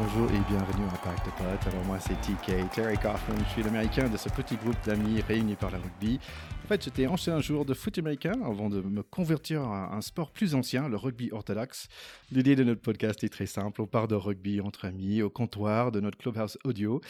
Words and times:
Bonjour 0.00 0.30
et 0.30 0.38
bienvenue 0.48 0.86
à 0.94 0.96
Pack 0.98 1.26
de 1.26 1.30
Potes. 1.30 1.74
Alors 1.74 1.84
moi 1.86 1.98
c'est 1.98 2.14
TK, 2.20 2.70
Terry 2.72 2.96
Coffin, 2.98 3.34
je 3.36 3.50
suis 3.50 3.64
l'américain 3.64 4.08
de 4.08 4.16
ce 4.16 4.28
petit 4.28 4.54
groupe 4.54 4.76
d'amis 4.86 5.20
réunis 5.22 5.56
par 5.56 5.72
le 5.72 5.78
rugby. 5.78 6.20
En 6.64 6.68
fait 6.68 6.84
j'étais 6.84 7.08
ancien 7.08 7.40
joueur 7.40 7.64
de 7.64 7.74
foot 7.74 7.98
américain 7.98 8.40
avant 8.44 8.70
de 8.70 8.80
me 8.80 9.02
convertir 9.02 9.62
à 9.62 9.96
un 9.96 10.00
sport 10.00 10.30
plus 10.30 10.54
ancien, 10.54 10.88
le 10.88 10.96
rugby 10.96 11.30
orthodoxe. 11.32 11.88
L'idée 12.30 12.54
de 12.54 12.62
notre 12.62 12.80
podcast 12.80 13.24
est 13.24 13.28
très 13.28 13.46
simple, 13.46 13.82
on 13.82 13.88
part 13.88 14.06
de 14.06 14.14
rugby 14.14 14.60
entre 14.60 14.84
amis 14.84 15.20
au 15.20 15.30
comptoir 15.30 15.90
de 15.90 15.98
notre 15.98 16.16
clubhouse 16.16 16.58
audio. 16.62 17.00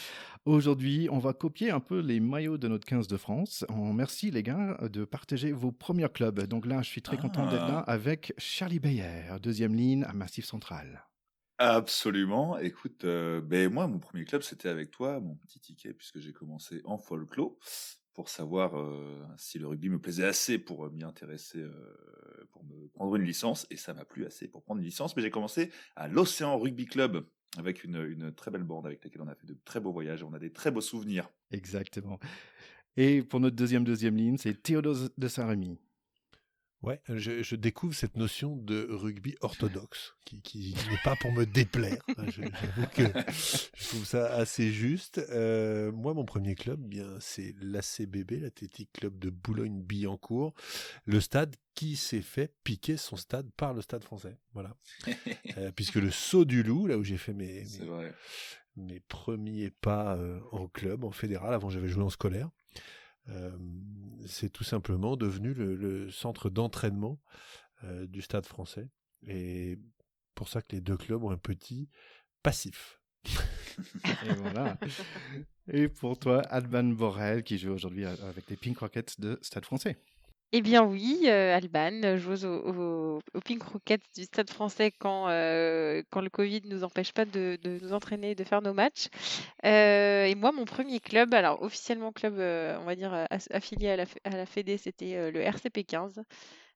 Aujourd'hui 0.45 1.09
on 1.11 1.19
va 1.19 1.33
copier 1.33 1.69
un 1.69 1.81
peu 1.81 1.99
les 1.99 2.19
maillots 2.19 2.57
de 2.57 2.67
notre 2.67 2.87
15 2.87 3.07
de 3.07 3.17
France. 3.17 3.65
On 3.69 3.93
merci 3.93 4.31
les 4.31 4.41
gars 4.41 4.79
de 4.91 5.05
partager 5.05 5.51
vos 5.51 5.71
premiers 5.71 6.09
clubs. 6.09 6.41
Donc 6.47 6.65
là 6.65 6.81
je 6.81 6.89
suis 6.89 7.03
très 7.03 7.17
content 7.17 7.45
d'être 7.51 7.67
là 7.67 7.83
avec 7.85 8.33
Charlie 8.39 8.79
Bayer, 8.79 9.25
deuxième 9.43 9.75
ligne 9.75 10.05
à 10.05 10.13
Massif 10.13 10.45
Central. 10.45 11.03
Absolument. 11.61 12.57
Écoute, 12.57 13.03
euh, 13.03 13.41
ben 13.41 13.71
moi, 13.71 13.85
mon 13.85 13.99
premier 13.99 14.23
club, 14.23 14.43
c'était 14.43 14.69
avec 14.69 14.91
toi, 14.91 15.19
mon 15.19 15.35
petit 15.35 15.59
ticket, 15.59 15.93
puisque 15.93 16.19
j'ai 16.19 16.31
commencé 16.31 16.81
en 16.85 16.97
folklore 16.97 17.57
pour 18.13 18.29
savoir 18.29 18.79
euh, 18.79 19.21
si 19.37 19.59
le 19.59 19.67
rugby 19.67 19.89
me 19.89 19.99
plaisait 19.99 20.25
assez 20.25 20.57
pour 20.57 20.85
euh, 20.85 20.89
m'y 20.89 21.03
intéresser, 21.03 21.61
pour 22.51 22.63
me 22.63 22.87
prendre 22.87 23.13
une 23.17 23.23
licence, 23.23 23.67
et 23.71 23.75
ça 23.75 23.93
m'a 23.93 24.05
plu 24.05 24.25
assez 24.25 24.47
pour 24.47 24.63
prendre 24.63 24.79
une 24.79 24.85
licence. 24.85 25.17
Mais 25.17 25.21
j'ai 25.21 25.31
commencé 25.31 25.69
à 25.97 26.07
l'Océan 26.07 26.57
Rugby 26.57 26.85
Club 26.85 27.27
avec 27.57 27.83
une, 27.83 28.33
très 28.35 28.51
belle 28.51 28.63
bande 28.63 28.85
avec 28.85 29.03
laquelle 29.03 29.21
on 29.21 29.27
a 29.27 29.35
fait 29.35 29.47
de 29.47 29.57
très 29.65 29.81
beaux 29.81 29.91
voyages, 29.91 30.23
on 30.23 30.31
a 30.33 30.39
des 30.39 30.53
très 30.53 30.71
beaux 30.71 30.79
souvenirs. 30.79 31.29
Exactement. 31.51 32.21
Et 32.95 33.21
pour 33.21 33.41
notre 33.41 33.57
deuxième 33.57 33.83
deuxième 33.83 34.15
ligne, 34.15 34.37
c'est 34.37 34.63
Théodose 34.63 35.11
de 35.17 35.27
Saint-Rémy. 35.27 35.77
Ouais, 36.81 37.01
je, 37.09 37.55
découvre 37.55 37.93
cette 37.93 38.15
notion 38.15 38.55
de 38.55 38.87
rugby 38.89 39.35
orthodoxe, 39.41 40.15
qui, 40.23 40.73
n'est 40.89 40.97
pas 41.03 41.17
pour 41.17 41.33
me 41.33 41.45
déplaire. 41.45 42.01
Hein, 42.17 42.23
j'avoue 42.29 42.87
que 42.93 43.03
je 43.75 43.87
trouve 43.89 44.05
ça 44.05 44.33
assez 44.33 44.71
juste. 44.71 45.17
Euh, 45.29 45.91
moi, 45.91 46.13
mon 46.13 46.23
premier 46.23 46.55
club, 46.55 46.79
bien, 46.79 47.17
c'est 47.19 47.53
l'ACBB, 47.59 48.39
l'Athletic 48.39 48.93
Club 48.93 49.19
de 49.19 49.29
Boulogne-Billancourt, 49.29 50.53
le 51.03 51.19
stade 51.19 51.53
qui 51.73 51.97
s'est 51.97 52.21
fait 52.21 52.53
piquer 52.63 52.95
son 52.95 53.17
stade 53.17 53.49
par 53.57 53.73
le 53.73 53.81
Stade 53.81 54.05
Français. 54.05 54.37
Voilà, 54.53 54.73
euh, 55.57 55.71
puisque 55.75 55.95
le 55.95 56.11
Saut 56.11 56.45
du 56.45 56.63
Loup, 56.63 56.87
là 56.87 56.97
où 56.97 57.03
j'ai 57.03 57.17
fait 57.17 57.33
mes, 57.33 57.65
mes, 58.77 59.01
premiers 59.01 59.69
pas 59.69 60.15
euh, 60.15 60.39
en 60.53 60.67
club, 60.67 61.03
en 61.03 61.11
fédéral, 61.11 61.53
avant 61.53 61.69
j'avais 61.69 61.89
joué 61.89 62.03
en 62.03 62.09
scolaire. 62.09 62.49
Euh, 63.29 63.51
c'est 64.25 64.49
tout 64.49 64.63
simplement 64.63 65.15
devenu 65.15 65.53
le, 65.53 66.09
centre 66.11 66.49
d'entraînement 66.49 67.19
euh, 67.83 68.05
du 68.07 68.21
stade 68.21 68.45
français. 68.45 68.89
Et 69.27 69.77
pour 70.35 70.49
ça 70.49 70.61
que 70.61 70.75
les 70.75 70.81
deux 70.81 70.97
clubs 70.97 71.23
ont 71.23 71.31
un 71.31 71.37
petit 71.37 71.89
passif. 72.43 73.01
Et 73.25 74.33
voilà. 74.37 74.77
Et 75.71 75.87
pour 75.87 76.17
toi, 76.17 76.41
Alban 76.41 76.83
Borel, 76.85 77.43
qui 77.43 77.57
joue 77.57 77.71
aujourd'hui 77.71 78.05
avec 78.05 78.49
les 78.49 78.55
Pink 78.55 78.77
Rockets 78.77 79.19
de 79.19 79.37
Stade 79.41 79.65
français. 79.65 80.01
Eh 80.51 80.61
bien 80.61 80.83
oui, 80.83 81.25
euh, 81.27 81.55
Alban, 81.55 82.17
joue 82.17 82.33
au, 82.47 83.19
Pink 83.45 83.61
Rockets 83.61 84.01
du 84.15 84.23
Stade 84.23 84.49
français 84.49 84.91
quand, 84.97 85.29
euh, 85.29 86.01
quand 86.09 86.21
le 86.21 86.31
Covid 86.31 86.61
ne 86.65 86.73
nous 86.73 86.83
empêche 86.83 87.13
pas 87.13 87.25
de, 87.25 87.59
nous 87.63 87.93
entraîner 87.93 88.31
et 88.31 88.35
de 88.35 88.43
faire 88.43 88.63
nos 88.63 88.73
matchs. 88.73 89.09
Euh, 89.63 90.25
et 90.25 90.33
moi, 90.33 90.51
mon 90.51 90.65
premier 90.65 90.99
club, 91.01 91.35
alors 91.35 91.61
officiellement 91.61 92.11
club, 92.11 92.33
on 92.33 92.83
va 92.83 92.95
dire 92.95 93.27
affilié 93.51 93.91
à 93.91 93.95
la, 93.97 94.05
à 94.23 94.31
la 94.31 94.47
Fédé, 94.47 94.77
c'était 94.77 95.29
le 95.29 95.39
RCP 95.39 95.83
15. 95.85 96.23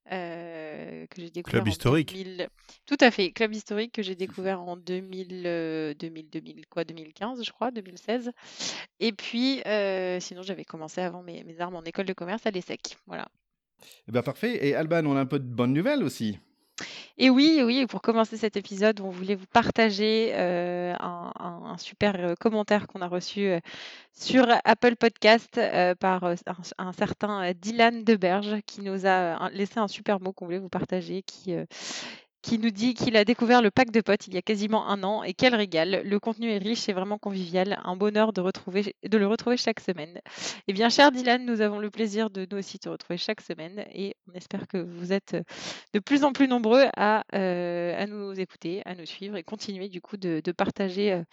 que 0.08 1.08
j'ai 1.18 1.32
découvert 1.32 1.64
Club 1.64 1.68
historique. 1.68 2.16
Tout 2.86 2.98
à 3.00 3.10
fait, 3.10 3.32
club 3.32 3.56
historique 3.56 3.92
que 3.92 4.04
j'ai 4.04 4.16
découvert 4.16 4.62
en 4.62 4.78
2000, 4.78 5.96
2000, 6.00 6.30
2000, 6.30 6.68
quoi, 6.68 6.84
2015, 6.84 7.44
je 7.44 7.52
crois, 7.52 7.72
2016. 7.72 8.34
Et 9.00 9.14
puis, 9.14 9.64
sinon, 10.20 10.44
j'avais 10.44 10.66
commencé 10.66 11.02
avant 11.02 11.24
mes, 11.24 11.44
mes 11.44 11.60
armes 11.60 11.76
en 11.76 11.82
école 11.82 12.06
de 12.06 12.14
commerce 12.14 12.46
à 12.46 12.52
l'ESSEC. 12.52 12.98
Voilà. 13.08 13.28
Eh 14.08 14.12
ben 14.12 14.22
parfait. 14.22 14.66
Et 14.68 14.76
Alban, 14.76 15.06
on 15.06 15.16
a 15.16 15.22
un 15.22 15.26
peu 15.26 15.40
de 15.40 15.46
bonnes 15.46 15.74
nouvelles 15.74 16.04
aussi. 16.04 16.40
Et 17.20 17.30
oui, 17.30 17.62
oui, 17.64 17.86
pour 17.86 18.02
commencer 18.02 18.38
cet 18.38 18.58
épisode, 18.58 19.00
on 19.00 19.10
voulait 19.10 19.36
vous 19.36 19.46
partager 19.46 20.32
euh, 20.34 20.96
un, 21.00 21.76
super 21.78 22.16
euh, 22.18 22.34
commentaire 22.36 22.88
qu'on 22.88 23.02
a 23.02 23.08
reçu 23.08 23.42
euh, 23.42 23.60
sur 24.14 24.48
Apple 24.66 24.96
Podcast 24.96 25.60
par 26.00 26.24
un, 26.24 26.36
un, 26.80 26.94
certain 26.94 27.52
Dylan 27.54 28.04
Deberge 28.04 28.62
qui 28.66 28.82
nous 28.82 29.06
a 29.06 29.50
laissé 29.52 29.80
un 29.80 29.88
super 29.88 30.20
mot 30.20 30.34
qu'on 30.34 30.46
voulait 30.46 30.58
vous 30.58 30.70
partager, 30.70 31.22
qui, 31.22 31.56
qui 32.44 32.60
nous 32.60 32.70
dit 32.72 32.94
qu'il 32.94 33.16
a 33.16 33.24
découvert 33.24 33.62
le 33.62 33.72
pack 33.72 33.90
de 33.90 34.02
potes 34.02 34.28
il 34.28 34.34
y 34.34 34.38
a 34.38 34.42
quasiment 34.42 34.88
un 34.90 35.02
an 35.04 35.24
et 35.24 35.34
quel 35.34 35.56
régal. 35.56 36.02
Le 36.06 36.20
contenu 36.20 36.52
est 36.52 36.58
riche 36.58 36.88
et 36.90 36.94
vraiment 36.94 37.18
convivial. 37.18 37.80
Un 37.84 37.96
bonheur 37.96 38.34
de, 38.34 38.42
retrouver, 38.42 38.96
de 39.02 39.18
le 39.18 39.26
retrouver 39.26 39.56
chaque 39.56 39.80
semaine. 39.80 40.20
Eh 40.68 40.74
bien, 40.74 40.90
cher 40.90 41.12
Dylan, 41.12 41.46
nous 41.46 41.62
avons 41.62 41.80
le 41.80 41.90
plaisir 41.90 42.30
de 42.30 42.46
nous 42.52 42.58
aussi 42.58 42.80
te 42.80 42.90
retrouver 42.90 43.18
chaque 43.18 43.42
semaine 43.42 43.86
et 43.94 44.16
on 44.30 44.34
espère 44.34 44.68
que 44.68 44.78
vous 44.78 45.14
êtes 45.14 45.38
de 45.94 46.00
plus 46.00 46.26
en 46.26 46.34
plus 46.34 46.50
nombreux 46.50 46.86
à, 46.98 47.24
euh, 47.34 47.96
à 47.98 48.06
nous 48.08 48.38
écouter, 48.38 48.82
à 48.86 48.94
nous 48.94 49.06
suivre 49.06 49.38
et 49.38 49.44
continuer 49.44 49.88
du 49.88 50.02
coup 50.02 50.18
de, 50.18 50.42
partager 50.52 51.14
euh, 51.14 51.24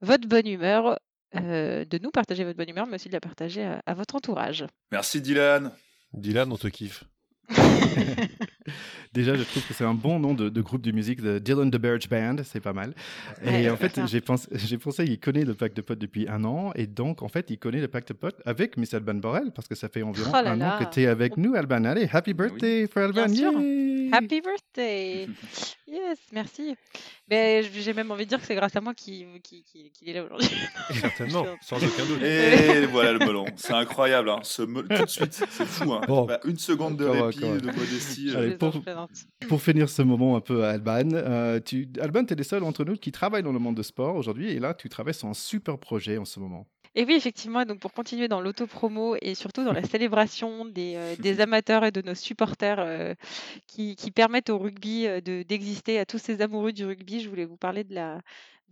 votre 0.00 0.28
bonne 0.28 0.46
humeur, 0.46 0.96
euh, 1.34 1.84
de 1.84 1.98
nous 1.98 2.10
partager 2.10 2.44
votre 2.44 2.56
bonne 2.56 2.70
humeur, 2.70 2.86
mais 2.86 2.94
aussi 2.94 3.08
de 3.08 3.14
la 3.14 3.20
partager 3.20 3.64
à, 3.64 3.82
à 3.84 3.94
votre 3.94 4.14
entourage. 4.14 4.64
Merci 4.92 5.20
Dylan. 5.20 5.72
Dylan, 6.12 6.52
on 6.52 6.56
te 6.56 6.68
kiffe. 6.68 7.04
Déjà, 9.12 9.34
je 9.34 9.42
trouve 9.42 9.66
que 9.66 9.74
c'est 9.74 9.84
un 9.84 9.92
bon 9.92 10.18
nom 10.18 10.32
de, 10.32 10.60
groupe 10.60 10.80
de 10.80 10.90
musique, 10.90 11.20
de 11.20 11.38
Dylan 11.38 11.70
the 11.70 11.76
Birch 11.76 12.08
Band, 12.08 12.36
c'est 12.44 12.60
pas 12.60 12.72
mal. 12.72 12.94
Et 13.44 13.68
en 13.68 13.76
fait, 13.76 14.00
j'ai 14.06 14.22
pensé, 14.22 14.48
j'ai 14.54 14.78
pensé 14.78 15.04
qu'il 15.04 15.20
connaît 15.20 15.44
le 15.44 15.52
pack 15.52 15.74
de 15.74 15.82
potes 15.82 15.98
depuis 15.98 16.26
un 16.28 16.44
an, 16.44 16.72
et 16.74 16.86
donc 16.86 17.22
en 17.22 17.28
fait, 17.28 17.50
il 17.50 17.58
connaît 17.58 17.80
le 17.80 17.88
pack 17.88 18.06
de 18.06 18.14
potes 18.14 18.40
avec 18.46 18.78
Miss 18.78 18.94
Alban 18.94 19.14
Borel, 19.14 19.50
parce 19.54 19.68
que 19.68 19.74
ça 19.74 19.90
fait 19.90 20.02
environ 20.02 20.30
oh 20.32 20.36
un 20.36 20.60
an 20.62 20.78
que 20.78 20.90
tu 20.90 21.02
es 21.02 21.06
avec 21.06 21.36
nous, 21.36 21.54
Alban. 21.54 21.84
Allez, 21.84 22.08
happy 22.10 22.32
birthday 22.32 22.86
for 22.86 23.02
Alban! 23.02 23.26
Happy 24.12 24.40
birthday! 24.40 25.26
yes, 25.86 26.18
merci. 26.32 26.74
Mais 27.30 27.62
j'ai 27.62 27.94
même 27.94 28.10
envie 28.10 28.24
de 28.24 28.30
dire 28.30 28.40
que 28.40 28.46
c'est 28.46 28.54
grâce 28.54 28.74
à 28.76 28.80
moi 28.80 28.94
qu'il 28.94 29.26
est 30.06 30.12
là 30.12 30.24
aujourd'hui. 30.24 30.48
Certainement, 30.90 31.46
sans 31.62 31.76
aucun 31.76 32.04
doute. 32.04 32.22
Et 32.22 32.86
voilà 32.86 33.12
le 33.12 33.20
melon. 33.20 33.44
C'est 33.56 33.72
incroyable, 33.72 34.30
hein. 34.30 34.40
Ce 34.42 34.62
tout 34.62 34.82
de 34.82 35.06
suite, 35.06 35.32
c'est 35.32 35.66
fou. 35.66 35.92
Hein. 35.92 36.02
Bon. 36.06 36.28
Une 36.44 36.58
seconde 36.58 36.96
de 36.96 37.04
répit, 37.04 37.40
de 37.40 37.66
modestie. 37.66 38.34
Allez, 38.36 38.56
pour, 38.56 38.74
pour, 39.48 39.62
finir 39.62 39.88
ce 39.88 40.02
moment 40.02 40.36
un 40.36 40.40
peu 40.40 40.64
à 40.64 40.70
Alban, 40.70 41.10
euh, 41.12 41.60
tu, 41.60 41.88
Alban, 42.00 42.24
tu 42.24 42.34
es 42.34 42.36
le 42.36 42.42
seul 42.42 42.64
entre 42.64 42.84
nous 42.84 42.96
qui 42.96 43.12
travaille 43.12 43.42
dans 43.42 43.52
le 43.52 43.58
monde 43.58 43.76
de 43.76 43.82
sport 43.82 44.16
aujourd'hui, 44.16 44.50
et 44.50 44.58
là, 44.58 44.74
tu 44.74 44.88
travailles 44.88 45.14
sur 45.14 45.28
un 45.28 45.34
super 45.34 45.78
projet 45.78 46.18
en 46.18 46.24
ce 46.24 46.40
moment. 46.40 46.66
Et 46.94 47.04
oui, 47.04 47.14
effectivement, 47.14 47.64
donc 47.64 47.80
pour 47.80 47.92
continuer 47.92 48.28
dans 48.28 48.40
l'auto-promo 48.42 49.16
et 49.22 49.34
surtout 49.34 49.64
dans 49.64 49.72
la 49.72 49.82
célébration 49.84 50.66
des, 50.66 50.94
euh, 50.96 51.16
des 51.18 51.40
amateurs 51.40 51.84
et 51.84 51.90
de 51.90 52.02
nos 52.02 52.14
supporters 52.14 52.80
euh, 52.80 53.14
qui, 53.66 53.96
qui, 53.96 54.10
permettent 54.10 54.50
au 54.50 54.58
rugby 54.58 55.06
euh, 55.06 55.20
d'exister, 55.20 55.98
à 55.98 56.04
tous 56.04 56.18
ces 56.18 56.42
amoureux 56.42 56.72
du 56.72 56.84
rugby, 56.84 57.20
je 57.20 57.28
voulais 57.30 57.46
vous 57.46 57.56
parler 57.56 57.84
de 57.84 57.94
la, 57.94 58.20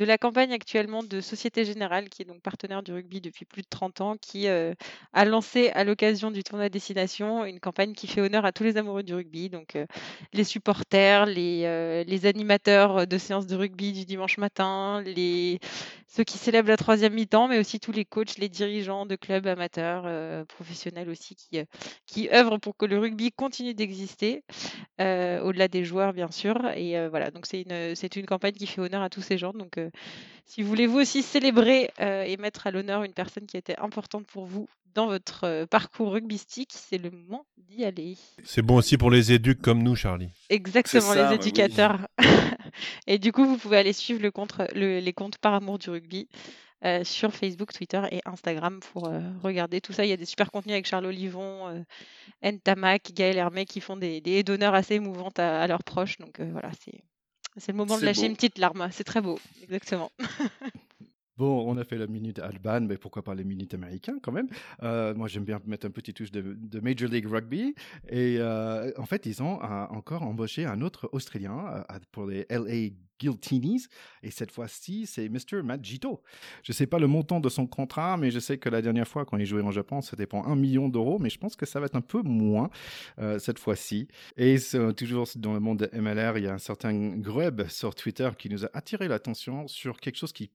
de 0.00 0.06
la 0.06 0.16
campagne 0.16 0.54
actuellement 0.54 1.02
de 1.02 1.20
Société 1.20 1.66
Générale, 1.66 2.08
qui 2.08 2.22
est 2.22 2.24
donc 2.24 2.40
partenaire 2.40 2.82
du 2.82 2.90
rugby 2.90 3.20
depuis 3.20 3.44
plus 3.44 3.60
de 3.60 3.66
30 3.68 4.00
ans, 4.00 4.16
qui 4.16 4.48
euh, 4.48 4.72
a 5.12 5.26
lancé 5.26 5.68
à 5.74 5.84
l'occasion 5.84 6.30
du 6.30 6.42
tournoi 6.42 6.70
Destination 6.70 7.44
une 7.44 7.60
campagne 7.60 7.92
qui 7.92 8.06
fait 8.06 8.22
honneur 8.22 8.46
à 8.46 8.52
tous 8.52 8.64
les 8.64 8.78
amoureux 8.78 9.02
du 9.02 9.12
rugby, 9.12 9.50
donc 9.50 9.76
euh, 9.76 9.84
les 10.32 10.44
supporters, 10.44 11.26
les, 11.26 11.64
euh, 11.66 12.02
les, 12.04 12.24
animateurs 12.24 13.06
de 13.06 13.18
séances 13.18 13.46
de 13.46 13.54
rugby 13.56 13.92
du 13.92 14.06
dimanche 14.06 14.38
matin, 14.38 15.02
les, 15.04 15.60
ceux 16.08 16.24
qui 16.24 16.38
célèbrent 16.38 16.70
la 16.70 16.78
troisième 16.78 17.12
mi-temps, 17.12 17.48
mais 17.48 17.58
aussi 17.58 17.78
tous 17.78 17.92
les 17.92 18.06
coachs, 18.06 18.38
les 18.38 18.48
dirigeants 18.48 19.04
de 19.04 19.16
clubs 19.16 19.46
amateurs, 19.46 20.46
professionnels 20.46 21.10
aussi, 21.10 21.36
qui, 21.36 21.60
qui 22.06 22.30
œuvrent 22.32 22.58
pour 22.58 22.76
que 22.76 22.86
le 22.86 22.98
rugby 22.98 23.32
continue 23.32 23.74
d'exister, 23.74 24.44
au-delà 24.98 25.68
des 25.68 25.84
joueurs 25.84 26.12
bien 26.12 26.30
sûr. 26.30 26.56
Et 26.74 27.08
voilà, 27.08 27.30
donc 27.30 27.46
c'est 27.46 27.62
une, 27.62 27.94
une 28.16 28.26
campagne 28.26 28.54
qui 28.54 28.66
fait 28.66 28.80
honneur 28.80 29.02
à 29.02 29.08
tous 29.08 29.22
ces 29.22 29.38
gens. 29.38 29.52
Donc 29.52 29.78
si 30.50 30.62
vous 30.62 30.68
voulez 30.68 30.88
vous 30.88 30.98
aussi 30.98 31.22
célébrer 31.22 31.92
euh, 32.00 32.24
et 32.24 32.36
mettre 32.36 32.66
à 32.66 32.72
l'honneur 32.72 33.04
une 33.04 33.12
personne 33.12 33.46
qui 33.46 33.56
était 33.56 33.78
importante 33.78 34.26
pour 34.26 34.46
vous 34.46 34.68
dans 34.94 35.06
votre 35.06 35.44
euh, 35.44 35.64
parcours 35.64 36.10
rugbystique, 36.10 36.72
c'est 36.74 36.98
le 36.98 37.12
moment 37.12 37.46
d'y 37.56 37.84
aller. 37.84 38.16
C'est 38.42 38.62
bon 38.62 38.74
aussi 38.74 38.98
pour 38.98 39.12
les 39.12 39.30
éducs 39.30 39.62
comme 39.62 39.80
nous, 39.80 39.94
Charlie. 39.94 40.30
Exactement, 40.48 41.14
les 41.14 41.36
éducateurs. 41.36 42.00
et 43.06 43.18
du 43.18 43.30
coup, 43.30 43.46
vous 43.46 43.58
pouvez 43.58 43.76
aller 43.76 43.92
suivre 43.92 44.20
le 44.20 44.98
les 44.98 45.12
comptes 45.12 45.38
par 45.38 45.54
amour 45.54 45.78
du 45.78 45.90
rugby. 45.90 46.28
Euh, 46.82 47.04
sur 47.04 47.32
Facebook, 47.34 47.74
Twitter 47.74 48.00
et 48.10 48.22
Instagram 48.24 48.80
pour 48.80 49.12
regarder 49.42 49.82
tout 49.82 49.92
ça. 49.92 50.06
Il 50.06 50.08
y 50.08 50.14
a 50.14 50.16
des 50.16 50.24
super 50.24 50.50
contenus 50.50 50.72
avec 50.72 50.86
Charles 50.86 51.04
Olivon, 51.04 51.68
euh, 51.68 51.82
Gaël 53.12 53.36
Hermé 53.36 53.66
qui 53.66 53.82
font 53.82 53.98
des, 53.98 54.22
des 54.22 54.42
d'honneur 54.42 54.74
assez 54.74 54.94
émouvantes 54.94 55.38
à, 55.38 55.60
à, 55.60 55.66
leurs 55.66 55.84
proches. 55.84 56.16
Donc 56.16 56.40
voilà, 56.40 56.70
c'est 56.82 57.02
c'est 57.56 57.72
le 57.72 57.78
moment 57.78 57.98
de 57.98 58.04
lâcher 58.04 58.26
une 58.26 58.34
petite 58.34 58.58
larme. 58.58 58.88
C'est 58.92 59.04
très 59.04 59.20
beau, 59.20 59.38
exactement. 59.62 60.10
Bon, 61.40 61.64
on 61.66 61.78
a 61.78 61.84
fait 61.84 61.96
la 61.96 62.06
minute 62.06 62.38
Alban, 62.38 62.82
mais 62.82 62.98
pourquoi 62.98 63.24
pas 63.24 63.34
les 63.34 63.44
minutes 63.44 63.72
américains 63.72 64.18
quand 64.20 64.30
même. 64.30 64.48
Euh, 64.82 65.14
moi, 65.14 65.26
j'aime 65.26 65.44
bien 65.44 65.58
mettre 65.64 65.86
un 65.86 65.90
petit 65.90 66.12
touche 66.12 66.30
de, 66.30 66.80
Major 66.82 67.08
League 67.08 67.26
Rugby. 67.26 67.74
Et 68.10 68.36
euh, 68.38 68.92
en 68.98 69.06
fait, 69.06 69.24
ils 69.24 69.42
ont 69.42 69.58
euh, 69.62 69.86
encore 69.88 70.22
embauché 70.22 70.66
un 70.66 70.82
autre 70.82 71.08
Australien 71.12 71.82
pour 72.12 72.26
les 72.26 72.44
LA 72.50 72.94
Guiltinis. 73.18 73.86
Et 74.22 74.30
cette 74.30 74.50
fois-ci, 74.50 75.06
c'est 75.06 75.30
Mr. 75.30 75.62
Matt. 75.64 75.80
Je 75.82 75.96
ne 76.68 76.74
sais 76.74 76.86
pas 76.86 76.98
le 76.98 77.06
montant 77.06 77.40
de 77.40 77.48
son 77.48 77.66
contrat, 77.66 78.18
mais 78.18 78.30
je 78.30 78.38
sais 78.38 78.58
que 78.58 78.68
la 78.68 78.82
dernière 78.82 79.08
fois, 79.08 79.24
quand 79.24 79.38
il 79.38 79.46
jouait 79.46 79.62
en 79.62 79.70
Japon, 79.70 80.02
c'était 80.02 80.26
pour 80.26 80.46
un 80.46 80.56
million 80.56 80.90
d'euros. 80.90 81.18
Mais 81.18 81.30
je 81.30 81.38
pense 81.38 81.56
que 81.56 81.64
ça 81.64 81.80
va 81.80 81.86
être 81.86 81.96
un 81.96 82.02
peu 82.02 82.20
moins 82.20 82.68
cette 83.38 83.58
fois-ci. 83.58 84.08
Et 84.36 84.56
toujours 84.94 85.26
dans 85.36 85.54
le 85.54 85.60
monde 85.60 85.88
de 85.90 85.98
MLR, 85.98 86.36
il 86.36 86.44
y 86.44 86.48
a 86.48 86.52
un 86.52 86.58
certain 86.58 87.16
Grub 87.16 87.66
sur 87.68 87.94
Twitter 87.94 88.28
qui 88.36 88.50
nous 88.50 88.66
a 88.66 88.70
attiré 88.74 89.08
l'attention 89.08 89.66
sur 89.68 89.98
quelque 90.00 90.18
chose 90.18 90.34
qui 90.34 90.50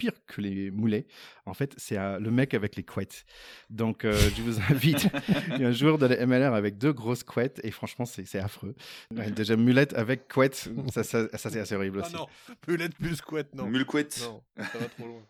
pire 0.00 0.12
que 0.26 0.40
les 0.40 0.70
moulets. 0.70 1.06
En 1.44 1.52
fait, 1.52 1.74
c'est 1.76 1.98
euh, 1.98 2.18
le 2.18 2.30
mec 2.30 2.54
avec 2.54 2.74
les 2.76 2.82
couettes. 2.82 3.26
Donc, 3.68 4.04
euh, 4.04 4.12
je 4.34 4.42
vous 4.42 4.58
invite. 4.70 5.08
Il 5.48 5.60
y 5.60 5.64
a 5.64 5.68
un 5.68 5.72
joueur 5.72 5.98
de 5.98 6.06
la 6.06 6.26
MLR 6.26 6.54
avec 6.54 6.78
deux 6.78 6.92
grosses 6.92 7.22
couettes 7.22 7.60
et 7.62 7.70
franchement, 7.70 8.06
c'est 8.06 8.38
affreux. 8.38 8.74
déjà, 9.10 9.56
mulette 9.56 9.92
avec 9.94 10.26
couette, 10.26 10.70
ça, 10.92 11.04
ça, 11.04 11.28
c'est 11.36 11.60
assez 11.60 11.74
horrible 11.74 12.00
ah 12.02 12.06
aussi. 12.06 12.16
non, 12.16 12.26
mulette 12.66 12.94
plus 12.94 13.20
couette, 13.20 13.54
non. 13.54 13.66
Mulquette. 13.66 14.20
Non, 14.24 14.42
ça 14.56 14.78
va 14.78 14.86
trop 14.86 15.06
loin. 15.06 15.22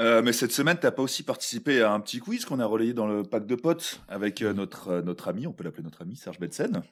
Euh, 0.00 0.22
mais 0.22 0.32
cette 0.32 0.52
semaine, 0.52 0.78
tu 0.78 0.86
n'as 0.86 0.90
pas 0.90 1.02
aussi 1.02 1.22
participé 1.22 1.82
à 1.82 1.92
un 1.92 2.00
petit 2.00 2.18
quiz 2.18 2.44
qu'on 2.44 2.58
a 2.60 2.66
relayé 2.66 2.94
dans 2.94 3.06
le 3.06 3.22
pack 3.22 3.46
de 3.46 3.54
potes 3.54 4.00
avec 4.08 4.40
notre, 4.40 5.00
notre 5.02 5.28
ami, 5.28 5.46
on 5.46 5.52
peut 5.52 5.64
l'appeler 5.64 5.84
notre 5.84 6.02
ami 6.02 6.16
Serge 6.16 6.40
Betsen. 6.40 6.82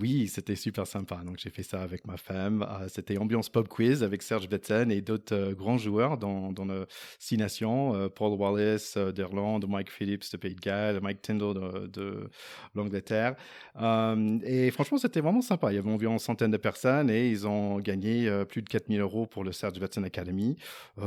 Oui, 0.00 0.28
c'était 0.28 0.56
super 0.56 0.86
sympa. 0.86 1.16
Donc 1.24 1.36
j'ai 1.38 1.50
fait 1.50 1.62
ça 1.62 1.82
avec 1.82 2.06
ma 2.06 2.16
femme. 2.16 2.64
Ah, 2.68 2.88
c'était 2.88 3.18
ambiance 3.18 3.50
pop 3.50 3.68
quiz 3.68 4.02
avec 4.02 4.22
Serge 4.22 4.48
Betsen 4.48 4.90
et 4.90 5.02
d'autres 5.02 5.34
euh, 5.34 5.54
grands 5.54 5.76
joueurs 5.76 6.16
dans, 6.16 6.52
dans 6.52 6.64
nos 6.64 6.86
six 7.18 7.36
nations. 7.36 7.94
Euh, 7.94 8.08
Paul 8.08 8.32
Wallace 8.32 8.96
euh, 8.96 9.12
d'Irlande, 9.12 9.66
Mike 9.68 9.90
Phillips 9.90 10.32
de 10.32 10.36
Pays 10.38 10.54
de 10.54 10.60
Galles, 10.60 11.00
Mike 11.02 11.20
Tyndall 11.20 11.90
de, 11.90 12.30
l'Angleterre. 12.74 13.36
et 14.44 14.70
franchement, 14.70 14.98
c'était 14.98 15.20
vraiment 15.20 15.42
sympa. 15.42 15.72
Il 15.72 15.76
y 15.76 15.78
avait 15.78 15.90
environ 15.90 16.14
une 16.14 16.18
centaine 16.18 16.50
de 16.50 16.56
personnes 16.56 17.10
et 17.10 17.28
ils 17.28 17.46
ont 17.46 17.78
gagné 17.78 18.30
plus 18.48 18.62
de 18.62 18.68
4000 18.68 19.00
euros 19.00 19.26
pour 19.26 19.44
le 19.44 19.52
Serge 19.52 19.78
Betsen 19.78 20.04
Academy. 20.04 20.56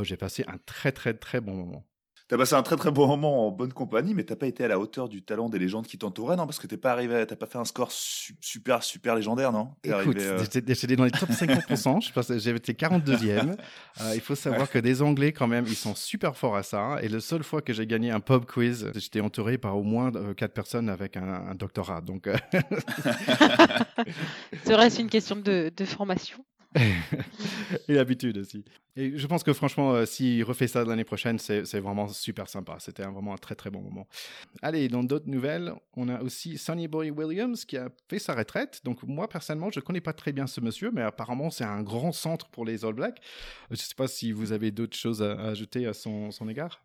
j'ai 0.03 0.17
passé 0.17 0.43
un 0.47 0.57
très 0.65 0.91
très 0.91 1.13
très 1.13 1.41
bon 1.41 1.53
moment. 1.53 1.85
T'as 2.33 2.39
passé 2.39 2.55
un 2.55 2.63
très 2.63 2.77
très 2.77 2.89
bon 2.89 3.05
moment 3.05 3.45
en 3.45 3.51
bonne 3.51 3.73
compagnie, 3.73 4.15
mais 4.15 4.23
t'as 4.23 4.35
pas 4.35 4.47
été 4.47 4.63
à 4.63 4.67
la 4.67 4.79
hauteur 4.79 5.07
du 5.07 5.21
talent 5.21 5.49
des 5.49 5.59
légendes 5.59 5.85
qui 5.85 5.99
t'entouraient, 5.99 6.35
non? 6.35 6.47
Parce 6.47 6.57
que 6.57 6.65
t'es 6.65 6.77
pas 6.77 6.91
arrivé, 6.91 7.23
t'as 7.27 7.35
pas 7.35 7.45
fait 7.45 7.59
un 7.59 7.63
score 7.63 7.91
super 7.91 8.81
super 8.81 9.13
légendaire, 9.13 9.51
non? 9.51 9.69
Écoute, 9.83 10.17
euh, 10.17 10.39
j'étais 10.39 10.95
dans 10.95 11.03
les 11.03 11.11
top 11.11 11.29
50%, 11.29 12.01
je 12.01 12.11
pense 12.11 12.35
j'avais 12.35 12.57
été 12.57 12.73
42e. 12.73 13.55
Euh, 14.01 14.15
il 14.15 14.21
faut 14.21 14.33
savoir 14.33 14.71
que 14.71 14.79
des 14.79 15.03
Anglais, 15.03 15.33
quand 15.33 15.45
même, 15.45 15.65
ils 15.67 15.75
sont 15.75 15.93
super 15.93 16.35
forts 16.35 16.55
à 16.55 16.63
ça. 16.63 16.97
Et 17.03 17.09
la 17.09 17.19
seule 17.19 17.43
fois 17.43 17.61
que 17.61 17.73
j'ai 17.73 17.85
gagné 17.85 18.09
un 18.09 18.19
pub 18.19 18.45
quiz, 18.45 18.89
j'étais 18.95 19.21
entouré 19.21 19.59
par 19.59 19.77
au 19.77 19.83
moins 19.83 20.11
4 20.11 20.17
euh, 20.17 20.47
personnes 20.47 20.89
avec 20.89 21.15
un, 21.15 21.53
doctorat. 21.53 22.01
Donc, 22.01 22.27
serait-ce 24.65 24.99
une 24.99 25.09
question 25.09 25.35
de, 25.35 25.71
de 25.75 25.85
formation 25.85 26.43
et 27.87 27.93
l'habitude 27.93 28.37
aussi. 28.37 28.63
Et 28.95 29.17
je 29.17 29.27
pense 29.27 29.43
que 29.43 29.53
franchement, 29.53 29.93
euh, 29.93 30.05
s'il 30.05 30.43
refait 30.43 30.67
ça 30.67 30.83
l'année 30.83 31.03
prochaine, 31.03 31.39
c'est 31.39 31.79
vraiment 31.79 32.07
super 32.07 32.47
sympa. 32.47 32.77
C'était 32.79 33.03
vraiment 33.03 33.33
un 33.33 33.37
très 33.37 33.55
très 33.55 33.69
bon 33.69 33.81
moment. 33.81 34.07
Allez, 34.61 34.87
dans 34.87 35.03
d'autres 35.03 35.29
nouvelles, 35.29 35.73
on 35.95 36.09
a 36.09 36.21
aussi 36.21 36.57
Sonny 36.57 36.87
Boy 36.87 37.09
Williams 37.11 37.65
qui 37.65 37.77
a 37.77 37.89
fait 38.09 38.19
sa 38.19 38.35
retraite. 38.35 38.81
Donc 38.83 39.03
moi 39.03 39.27
personnellement, 39.27 39.71
je 39.71 39.79
connais 39.79 40.01
pas 40.01 40.13
très 40.13 40.31
bien 40.31 40.47
ce 40.47 40.61
monsieur, 40.61 40.91
mais 40.91 41.01
apparemment 41.01 41.49
c'est 41.49 41.63
un 41.63 41.81
grand 41.81 42.11
centre 42.11 42.49
pour 42.49 42.65
les 42.65 42.85
All 42.85 42.93
Blacks. 42.93 43.19
Je 43.69 43.73
ne 43.73 43.77
sais 43.77 43.95
pas 43.95 44.07
si 44.07 44.31
vous 44.31 44.51
avez 44.51 44.71
d'autres 44.71 44.97
choses 44.97 45.21
à, 45.21 45.33
ajouter 45.33 45.87
à 45.87 45.93
son, 45.93 46.31
son 46.31 46.47
égard. 46.49 46.83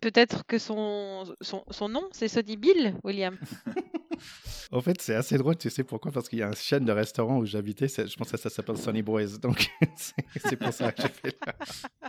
peut-être 0.00 0.46
que 0.46 0.58
son, 0.58 1.24
son, 1.40 1.64
son 1.70 1.88
nom, 1.88 2.08
c'est 2.12 2.28
Sonny 2.28 2.56
Bill, 2.56 2.94
William. 3.04 3.36
En 4.72 4.80
fait, 4.80 5.00
c'est 5.00 5.14
assez 5.14 5.38
drôle, 5.38 5.56
tu 5.56 5.70
sais 5.70 5.84
pourquoi? 5.84 6.10
Parce 6.10 6.28
qu'il 6.28 6.38
y 6.38 6.42
a 6.42 6.48
une 6.48 6.54
chaîne 6.54 6.84
de 6.84 6.92
restaurants 6.92 7.38
où 7.38 7.46
j'habitais, 7.46 7.88
je 7.88 8.16
pense 8.16 8.30
que 8.30 8.36
ça 8.36 8.50
s'appelle 8.50 8.76
Sonny 8.76 9.02
Boys, 9.02 9.38
donc 9.40 9.70
c'est 9.96 10.56
pour 10.56 10.72
ça 10.72 10.92
que 10.92 11.02
j'ai 11.02 11.08
fait 11.08 11.36
là. 11.46 11.54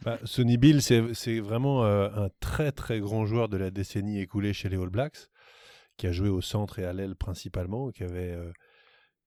Bah, 0.04 0.19
Sonny 0.24 0.57
Bill, 0.57 0.81
c'est 0.81 1.40
vraiment 1.40 1.86
euh, 1.86 2.10
un 2.16 2.30
très 2.40 2.72
très 2.72 3.00
grand 3.00 3.25
joueur 3.25 3.50
de 3.50 3.57
la 3.57 3.72
décennie 3.72 4.19
écoulée 4.19 4.54
chez 4.54 4.69
les 4.69 4.78
All 4.78 4.90
Blacks, 4.90 5.30
qui 5.98 6.07
a 6.07 6.12
joué 6.12 6.30
au 6.30 6.42
centre 6.42 6.80
et 6.80 6.86
à 6.86 6.94
l'aile 6.94 7.16
principalement, 7.16 7.92
qui 7.92 8.04
avait 8.04 8.31
euh, 8.31 8.51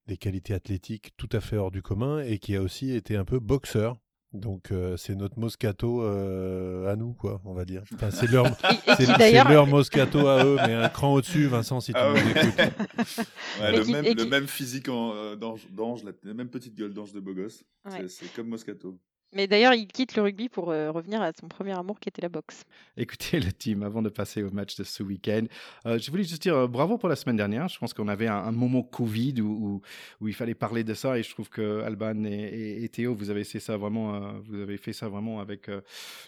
des 0.07 0.17
qualités 0.17 0.55
athlétiques 0.55 1.13
tout 1.17 1.29
à 1.33 1.41
fait 1.41 1.57
hors 1.57 1.71
du 1.71 1.83
commun 1.83 2.21
et 2.21 2.39
qui 2.39 2.57
a 2.57 2.63
aussi 2.63 2.93
été 2.93 3.17
un 3.17 3.25
peu 3.25 3.39
boxeur. 3.39 3.97
Donc 4.35 4.73
euh, 4.73 4.99
c'est 4.99 5.15
notre 5.15 5.39
Moscato 5.39 6.03
euh, 6.03 6.93
à 6.93 6.97
nous, 6.97 7.15
quoi, 7.15 7.41
on 7.47 7.55
va 7.55 7.65
dire. 7.65 7.83
Enfin, 7.95 8.11
c'est 8.11 8.31
leur, 8.31 8.45
leur, 9.51 9.67
Moscato 9.67 10.27
à 10.27 10.45
eux, 10.45 10.57
mais 10.67 10.75
un 10.75 10.89
cran 10.91 11.15
au-dessus, 11.15 11.47
Vincent, 11.47 11.81
si 11.81 11.93
tu 11.93 11.99
ah 11.99 12.13
nous 12.13 12.31
écoutes. 12.31 13.27
le, 13.61 13.85
même, 13.91 14.05
le, 14.15 14.25
même, 14.27 14.47
physique 14.47 14.91
euh, 14.91 15.35
d'ange, 15.35 15.67
la 16.05 16.35
même 16.35 16.51
petite 16.51 16.75
gueule 16.75 16.93
d'ange 16.93 17.13
de 17.13 17.21
beau 17.21 17.33
gosse. 17.33 17.65
C'est 18.09 18.31
comme 18.35 18.49
Moscato. 18.49 18.99
Mais 19.35 19.47
d'ailleurs, 19.47 19.75
il 19.75 19.87
quitte 19.87 20.17
le 20.17 20.23
rugby 20.23 20.49
pour 20.49 20.71
euh, 20.71 20.91
revenir 20.91 21.21
à 21.21 21.33
son 21.39 21.49
premier 21.49 21.73
amour 21.73 22.01
qui 22.01 22.09
était 22.09 22.23
la 22.23 22.31
boxe. 22.31 22.65
Écoutez, 22.97 23.39
le 23.41 23.53
team, 23.53 23.83
avant 23.83 24.01
de 24.01 24.09
passer 24.09 24.43
au 24.43 24.51
match 24.51 24.77
de 24.77 24.85
ce 24.85 25.03
week-end, 25.03 25.45
euh, 25.85 25.99
je 25.99 26.11
voulais 26.11 26.25
juste 26.25 26.41
dire 26.41 26.57
euh, 26.57 26.67
bravo 26.67 26.97
pour 26.97 27.11
la 27.11 27.17
semaine 27.17 27.37
dernière. 27.37 27.69
Je 27.69 27.79
pense 27.79 27.93
qu'on 27.93 28.09
avait 28.09 28.27
un, 28.27 28.53
moment 28.53 28.83
Covid 28.83 29.43
où, 29.43 29.83
où, 30.21 30.29
il 30.29 30.35
fallait 30.35 30.55
parler 30.55 30.83
de 30.83 30.95
ça 30.95 31.19
et 31.19 31.23
je 31.23 31.31
trouve 31.31 31.51
que 31.51 31.83
Alban 31.83 32.25
et, 32.25 32.89
Théo, 32.91 33.15
vous 33.15 33.29
avez 33.29 33.45
fait 33.45 33.61
ça 33.61 33.77
vraiment, 33.77 34.33
vous 34.41 34.61
avez 34.61 34.79
fait 34.79 34.95
ça 34.95 35.09
vraiment 35.09 35.41
avec 35.41 35.71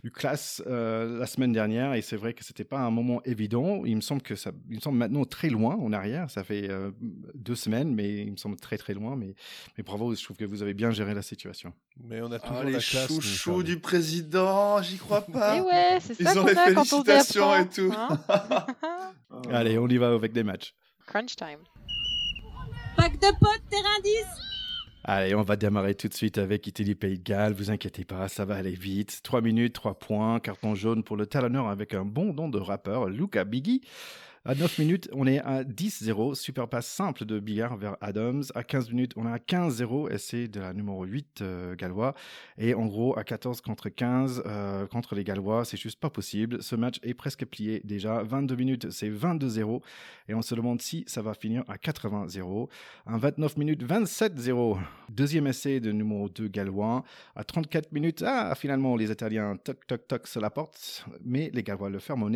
du 0.04 0.10
classe 0.10 0.62
la 0.66 1.26
semaine 1.26 1.52
dernière 1.52 1.94
et 1.94 2.02
c'est 2.02 2.16
vrai 2.16 2.34
que 2.34 2.44
c'était 2.44 2.64
pas 2.64 2.80
un 2.80 2.90
moment 2.90 3.22
évident. 3.24 3.84
Il 3.84 3.96
me 3.96 4.00
semble 4.00 4.22
que 4.22 4.36
ça, 4.36 4.52
il 4.68 4.76
me 4.76 4.80
semble 4.80 4.98
maintenant 4.98 5.24
très 5.24 5.48
loin 5.48 5.74
en 5.76 5.92
arrière. 5.92 6.30
Ça 6.30 6.44
fait 6.44 6.68
deux 7.34 7.56
semaines, 7.56 7.94
mais 7.94 8.18
il 8.18 8.32
me 8.32 8.36
semble 8.36 8.56
très 8.56 8.76
très 8.78 8.94
loin. 8.94 9.16
Mais, 9.16 9.34
mais 9.76 9.82
bravo, 9.82 10.14
je 10.14 10.22
trouve 10.22 10.36
que 10.36 10.44
vous 10.44 10.62
avez 10.62 10.74
bien 10.74 10.90
géré 10.90 11.14
la 11.14 11.22
situation. 11.22 11.72
Mais 12.04 12.20
on 12.22 12.30
a 12.30 12.38
toujours 12.38 12.62
la 12.62 12.80
chouchou 12.90 13.62
du 13.62 13.78
président, 13.78 14.82
j'y 14.82 14.98
crois 14.98 15.20
pas. 15.32 15.56
Et 15.56 15.60
ouais, 15.60 15.98
c'est 16.00 16.22
ça 16.22 16.32
Ils 16.32 16.38
ont 16.38 16.46
les 16.46 16.54
félicitations 16.54 17.56
et 17.56 17.68
tout. 17.68 17.92
Hein. 17.96 18.18
Allez, 19.52 19.78
on 19.78 19.88
y 19.88 19.96
va 19.96 20.08
avec 20.08 20.32
des 20.32 20.42
matchs. 20.42 20.74
Crunch 21.06 21.36
time. 21.36 21.58
Pack 22.96 23.14
de 23.14 23.38
potes, 23.38 23.62
terrain 23.70 24.00
10. 24.04 24.12
Allez, 25.04 25.34
on 25.34 25.42
va 25.42 25.56
démarrer 25.56 25.94
tout 25.94 26.08
de 26.08 26.14
suite 26.14 26.36
avec 26.36 26.66
Italie 26.66 26.94
Pays 26.94 27.18
de 27.18 27.24
Galles. 27.24 27.54
Vous 27.54 27.70
inquiétez 27.70 28.04
pas, 28.04 28.28
ça 28.28 28.44
va 28.44 28.56
aller 28.56 28.72
vite. 28.72 29.20
3 29.22 29.40
minutes, 29.40 29.72
3 29.72 29.98
points, 29.98 30.40
carton 30.40 30.74
jaune 30.74 31.02
pour 31.02 31.16
le 31.16 31.26
talonneur 31.26 31.68
avec 31.68 31.94
un 31.94 32.04
bon 32.04 32.34
don 32.34 32.48
de 32.48 32.58
rappeur, 32.58 33.08
Luca 33.08 33.44
Biggie. 33.44 33.80
À 34.46 34.54
9 34.54 34.78
minutes, 34.78 35.10
on 35.12 35.26
est 35.26 35.38
à 35.40 35.64
10-0. 35.64 36.34
Super 36.34 36.66
passe 36.66 36.86
simple 36.86 37.26
de 37.26 37.38
Bigard 37.38 37.76
vers 37.76 37.98
Adams. 38.00 38.42
À 38.54 38.64
15 38.64 38.88
minutes, 38.88 39.12
on 39.16 39.26
est 39.26 39.30
à 39.30 39.36
15-0. 39.36 40.10
Essai 40.10 40.48
de 40.48 40.60
la 40.60 40.72
numéro 40.72 41.04
8 41.04 41.42
euh, 41.42 41.76
gallois. 41.76 42.14
Et 42.56 42.72
en 42.72 42.86
gros, 42.86 43.18
à 43.18 43.22
14 43.22 43.60
contre 43.60 43.90
15 43.90 44.42
euh, 44.46 44.86
contre 44.86 45.14
les 45.14 45.24
Gallois, 45.24 45.66
c'est 45.66 45.76
juste 45.76 46.00
pas 46.00 46.08
possible. 46.08 46.62
Ce 46.62 46.74
match 46.74 47.00
est 47.02 47.12
presque 47.12 47.44
plié 47.44 47.82
déjà. 47.84 48.22
22 48.22 48.56
minutes, 48.56 48.90
c'est 48.90 49.10
22-0. 49.10 49.82
Et 50.28 50.34
on 50.34 50.40
se 50.40 50.54
demande 50.54 50.80
si 50.80 51.04
ça 51.06 51.20
va 51.20 51.34
finir 51.34 51.62
à 51.68 51.76
80-0. 51.76 52.70
À 53.04 53.18
29 53.18 53.58
minutes, 53.58 53.84
27-0. 53.84 54.78
Deuxième 55.10 55.48
essai 55.48 55.80
de 55.80 55.92
numéro 55.92 56.30
2 56.30 56.48
gallois. 56.48 57.04
À 57.36 57.44
34 57.44 57.92
minutes, 57.92 58.24
ah, 58.26 58.54
finalement, 58.54 58.96
les 58.96 59.10
Italiens 59.10 59.58
toc 59.62 59.86
toc 59.86 60.08
toc 60.08 60.26
se 60.26 60.38
la 60.38 60.48
portent. 60.48 61.04
Mais 61.22 61.50
les 61.52 61.62
Gallois 61.62 61.90
le 61.90 61.98
ferment 61.98 62.30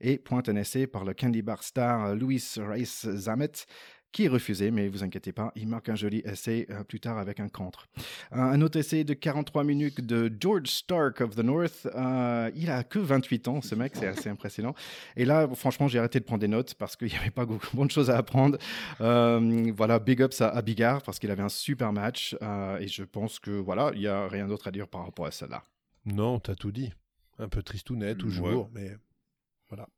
et 0.00 0.18
pointe 0.18 0.50
un 0.50 0.56
essai 0.56 0.86
par 0.86 1.04
le 1.06 1.14
candy 1.14 1.37
bar 1.42 1.62
star 1.62 2.14
Louis 2.14 2.42
Rice 2.56 3.08
Zamet 3.10 3.66
qui 4.12 4.24
est 4.24 4.28
refusé, 4.28 4.70
mais 4.70 4.88
vous 4.88 5.04
inquiétez 5.04 5.32
pas, 5.32 5.52
il 5.54 5.68
marque 5.68 5.88
un 5.88 5.94
joli 5.94 6.22
essai 6.24 6.66
euh, 6.70 6.82
plus 6.82 7.00
tard 7.00 7.18
avec 7.18 7.40
un 7.40 7.48
contre. 7.48 7.86
un 8.32 8.60
autre 8.62 8.78
essai 8.78 9.04
de 9.04 9.14
43 9.14 9.64
minutes 9.64 10.00
de 10.00 10.32
George 10.40 10.68
Stark 10.68 11.20
of 11.20 11.36
the 11.36 11.40
North. 11.40 11.86
Euh, 11.94 12.50
il 12.54 12.70
a 12.70 12.84
que 12.84 12.98
28 12.98 13.48
ans, 13.48 13.60
ce 13.60 13.74
mec, 13.74 13.92
c'est 13.94 14.06
assez 14.06 14.28
impressionnant. 14.28 14.74
Et 15.16 15.24
là, 15.24 15.46
franchement, 15.54 15.88
j'ai 15.88 15.98
arrêté 15.98 16.20
de 16.20 16.24
prendre 16.24 16.40
des 16.40 16.48
notes 16.48 16.74
parce 16.74 16.96
qu'il 16.96 17.08
n'y 17.12 17.16
avait 17.16 17.30
pas 17.30 17.44
beaucoup 17.44 17.84
de 17.84 17.90
choses 17.90 18.10
à 18.10 18.16
apprendre. 18.16 18.58
Euh, 19.00 19.72
voilà, 19.76 19.98
big 19.98 20.20
ups 20.20 20.40
à, 20.40 20.60
Bigard 20.62 21.02
parce 21.02 21.18
qu'il 21.18 21.30
avait 21.30 21.42
un 21.42 21.48
super 21.48 21.92
match 21.92 22.34
et 22.80 22.88
je 22.88 23.04
pense 23.04 23.38
que 23.38 23.50
voilà, 23.50 23.90
il 23.94 24.00
n'y 24.00 24.06
a 24.06 24.26
rien 24.28 24.48
d'autre 24.48 24.68
à 24.68 24.70
dire 24.70 24.88
par 24.88 25.04
rapport 25.04 25.26
à 25.26 25.30
cela. 25.30 25.62
Non, 26.04 26.40
tu 26.40 26.50
as 26.50 26.54
tout 26.54 26.72
dit. 26.72 26.92
Un 27.38 27.48
peu 27.48 27.62
tristounet 27.62 28.14
toujours, 28.14 28.68
mais 28.72 28.96
voilà. 29.68 29.88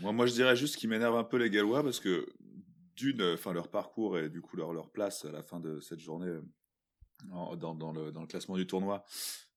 Moi, 0.00 0.26
je 0.26 0.32
dirais 0.32 0.56
juste 0.56 0.76
qu'il 0.76 0.88
m'énerve 0.88 1.16
un 1.16 1.24
peu 1.24 1.36
les 1.36 1.50
Gallois 1.50 1.82
parce 1.82 2.00
que 2.00 2.26
d'une, 2.96 3.22
enfin 3.34 3.52
leur 3.52 3.68
parcours 3.68 4.18
et 4.18 4.28
du 4.28 4.40
coup 4.40 4.56
leur, 4.56 4.90
place 4.90 5.24
à 5.24 5.30
la 5.30 5.42
fin 5.42 5.60
de 5.60 5.80
cette 5.80 6.00
journée 6.00 6.26
le, 6.26 6.42
dans, 7.56 7.92
le, 7.92 8.26
classement 8.26 8.56
du 8.56 8.66
tournoi 8.66 9.04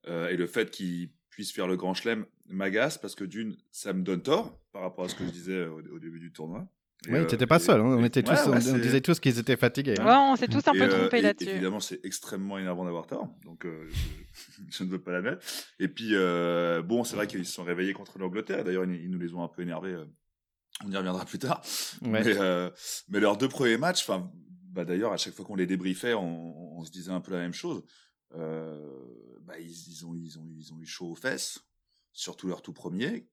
euh, 0.07 0.29
et 0.29 0.37
le 0.37 0.47
fait 0.47 0.69
qu'ils 0.69 1.11
puissent 1.29 1.51
faire 1.51 1.67
le 1.67 1.75
grand 1.75 1.93
chelem 1.93 2.25
m'agace 2.47 2.97
parce 2.97 3.15
que 3.15 3.23
d'une, 3.23 3.57
ça 3.71 3.93
me 3.93 4.03
donne 4.03 4.21
tort 4.21 4.59
par 4.71 4.83
rapport 4.83 5.05
à 5.05 5.09
ce 5.09 5.15
que 5.15 5.25
je 5.25 5.31
disais 5.31 5.65
au, 5.65 5.99
début 5.99 6.19
du 6.19 6.31
tournoi. 6.31 6.67
Et, 7.07 7.11
Oui, 7.11 7.17
euh, 7.19 7.25
tu 7.25 7.33
n'étais 7.33 7.47
pas 7.47 7.55
et- 7.55 7.59
seul. 7.59 7.81
hein, 7.81 7.85
On, 7.85 8.03
et- 8.03 8.05
était 8.05 8.21
tous, 8.21 8.31
ouais, 8.31 8.37
ouais, 8.37 8.47
on, 8.47 8.57
on 8.57 8.61
c'est- 8.61 8.79
disait 8.79 9.01
tous 9.01 9.19
qu'ils 9.19 9.39
étaient 9.39 9.57
fatigués. 9.57 9.95
hein. 9.99 10.05
Ouais, 10.05 10.15
on 10.33 10.35
s'est 10.35 10.47
tous 10.47 10.67
un 10.67 10.71
peu 10.73 10.83
euh, 10.83 10.99
trompés 10.99 11.21
là-dessus. 11.21 11.49
Évidemment, 11.49 11.79
c'est 11.79 11.99
extrêmement 12.05 12.57
énervant 12.59 12.85
d'avoir 12.85 13.07
tort, 13.07 13.27
donc 13.43 13.65
euh, 13.65 13.87
je, 13.89 13.97
je 14.69 14.83
ne 14.83 14.89
veux 14.89 15.01
pas 15.01 15.11
la 15.11 15.21
mettre. 15.21 15.43
Et 15.79 15.87
puis, 15.87 16.09
euh, 16.13 16.81
bon, 16.83 17.03
c'est 17.03 17.15
vrai 17.15 17.25
qu'ils 17.27 17.45
se 17.45 17.53
sont 17.53 17.63
réveillés 17.63 17.93
contre 17.93 18.19
l'Angleterre, 18.19 18.59
et 18.59 18.63
d'ailleurs, 18.63 18.85
ils, 18.85 19.01
ils 19.03 19.09
nous 19.09 19.19
les 19.19 19.33
ont 19.33 19.43
un 19.43 19.47
peu 19.47 19.63
énervés. 19.63 19.93
euh, 19.93 20.05
on 20.85 20.91
y 20.91 20.95
reviendra 20.97 21.25
plus 21.25 21.39
tard. 21.39 21.61
Ouais. 22.01 22.23
Mais, 22.23 22.37
euh, 22.37 22.69
mais 23.09 23.19
leurs 23.19 23.37
deux 23.37 23.49
premiers 23.49 23.77
matchs, 23.77 24.01
enfin, 24.07 24.31
bah, 24.69 24.85
d'ailleurs, 24.85 25.11
à 25.11 25.17
chaque 25.17 25.33
fois 25.33 25.43
qu'on 25.45 25.55
les 25.55 25.67
débriefait, 25.67 26.13
on, 26.13 26.77
on 26.79 26.83
se 26.83 26.91
disait 26.91 27.11
un 27.11 27.19
peu 27.21 27.31
la 27.33 27.39
même 27.39 27.53
chose. 27.53 27.83
Euh, 28.35 28.79
bah, 29.41 29.59
ils, 29.59 29.69
ils, 29.89 30.05
ont, 30.05 30.13
ils, 30.15 30.37
ont, 30.39 30.47
ils 30.57 30.71
ont 30.73 30.79
eu 30.79 30.85
chaud 30.85 31.07
aux 31.11 31.15
fesses, 31.15 31.59
surtout 32.13 32.47
leur 32.47 32.61
tout 32.61 32.73
premier. 32.73 33.27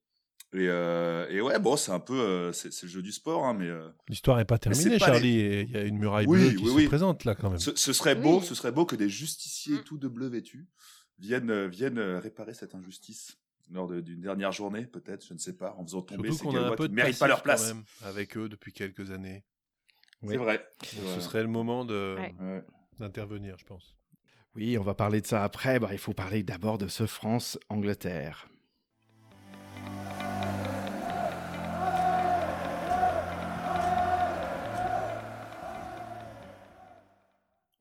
Et, 0.54 0.66
euh, 0.68 1.28
et 1.28 1.40
ouais, 1.42 1.58
bon, 1.58 1.76
c'est 1.76 1.92
un 1.92 2.00
peu, 2.00 2.18
euh, 2.18 2.52
c'est 2.52 2.72
c'est 2.72 2.86
le 2.86 2.92
jeu 2.92 3.02
du 3.02 3.12
sport, 3.12 3.44
hein, 3.44 3.52
mais 3.52 3.66
euh, 3.68 3.88
L'histoire 4.08 4.38
n'est 4.38 4.46
pas 4.46 4.58
terminée, 4.58 4.98
pas 4.98 5.06
Charlie. 5.06 5.40
Il 5.64 5.70
y 5.70 5.76
a 5.76 5.82
une 5.82 5.98
muraille 5.98 6.26
Oui, 6.26 6.38
bleue 6.40 6.50
qui 6.56 6.62
oui, 6.64 6.70
se 6.70 6.74
oui. 6.76 6.86
présente 6.86 7.24
là 7.24 7.34
quand 7.34 7.50
même. 7.50 7.58
Ce, 7.58 7.74
ce 7.76 7.92
serait 7.92 8.14
beau, 8.14 8.40
ce 8.40 8.54
serait 8.54 8.72
beau 8.72 8.86
que 8.86 8.96
des 8.96 9.10
justiciers 9.10 9.76
Mm. 9.76 9.84
tout 9.84 9.98
de 9.98 10.08
bleu 10.08 10.26
vêtus 10.28 10.66
viennent, 11.18 11.66
viennent 11.66 11.98
réparer 12.00 12.54
cette 12.54 12.74
injustice 12.74 13.36
lors 13.70 13.86
de- 13.88 14.00
d'une 14.00 14.22
dernière 14.22 14.52
journée, 14.52 14.86
peut-être, 14.86 15.26
je 15.26 15.34
ne 15.34 15.38
sais 15.38 15.52
pas, 15.54 15.74
en 15.76 15.84
faisant 15.84 16.00
tomber 16.00 16.30
Surtout 16.30 16.38
ces 16.38 16.44
qu'on 16.44 16.56
a 16.56 16.58
un 16.58 16.62
Gallois 16.62 16.76
peu 16.76 16.84
qui 16.84 16.88
de 16.88 16.94
ne 16.94 17.02
méritent 17.02 17.18
pas 17.18 17.28
leur 17.28 17.42
place. 17.42 17.66
même 17.68 17.84
avec 18.02 18.34
eux 18.38 18.48
depuis 18.48 18.72
quelques 18.72 19.10
années. 19.10 19.44
Oui. 20.22 20.30
C'est 20.30 20.36
vrai. 20.38 20.66
Donc. 20.80 21.14
Ce 21.14 21.20
serait 21.20 21.42
le 21.42 21.48
moment 21.48 21.84
de-. 21.84 22.16
Ouais. 22.40 22.64
d'intervenir, 22.98 23.56
je 23.58 23.66
pense. 23.66 23.94
Oui, 24.54 24.78
on 24.78 24.82
va 24.82 24.94
parler 24.94 25.20
de 25.20 25.26
ça 25.26 25.44
après. 25.44 25.78
Bah, 25.78 25.90
il 25.92 25.98
faut 25.98 26.14
parler 26.14 26.42
d'abord 26.42 26.78
de 26.78 26.88
ce 26.88 27.04
France-Angleterre. 27.06 28.48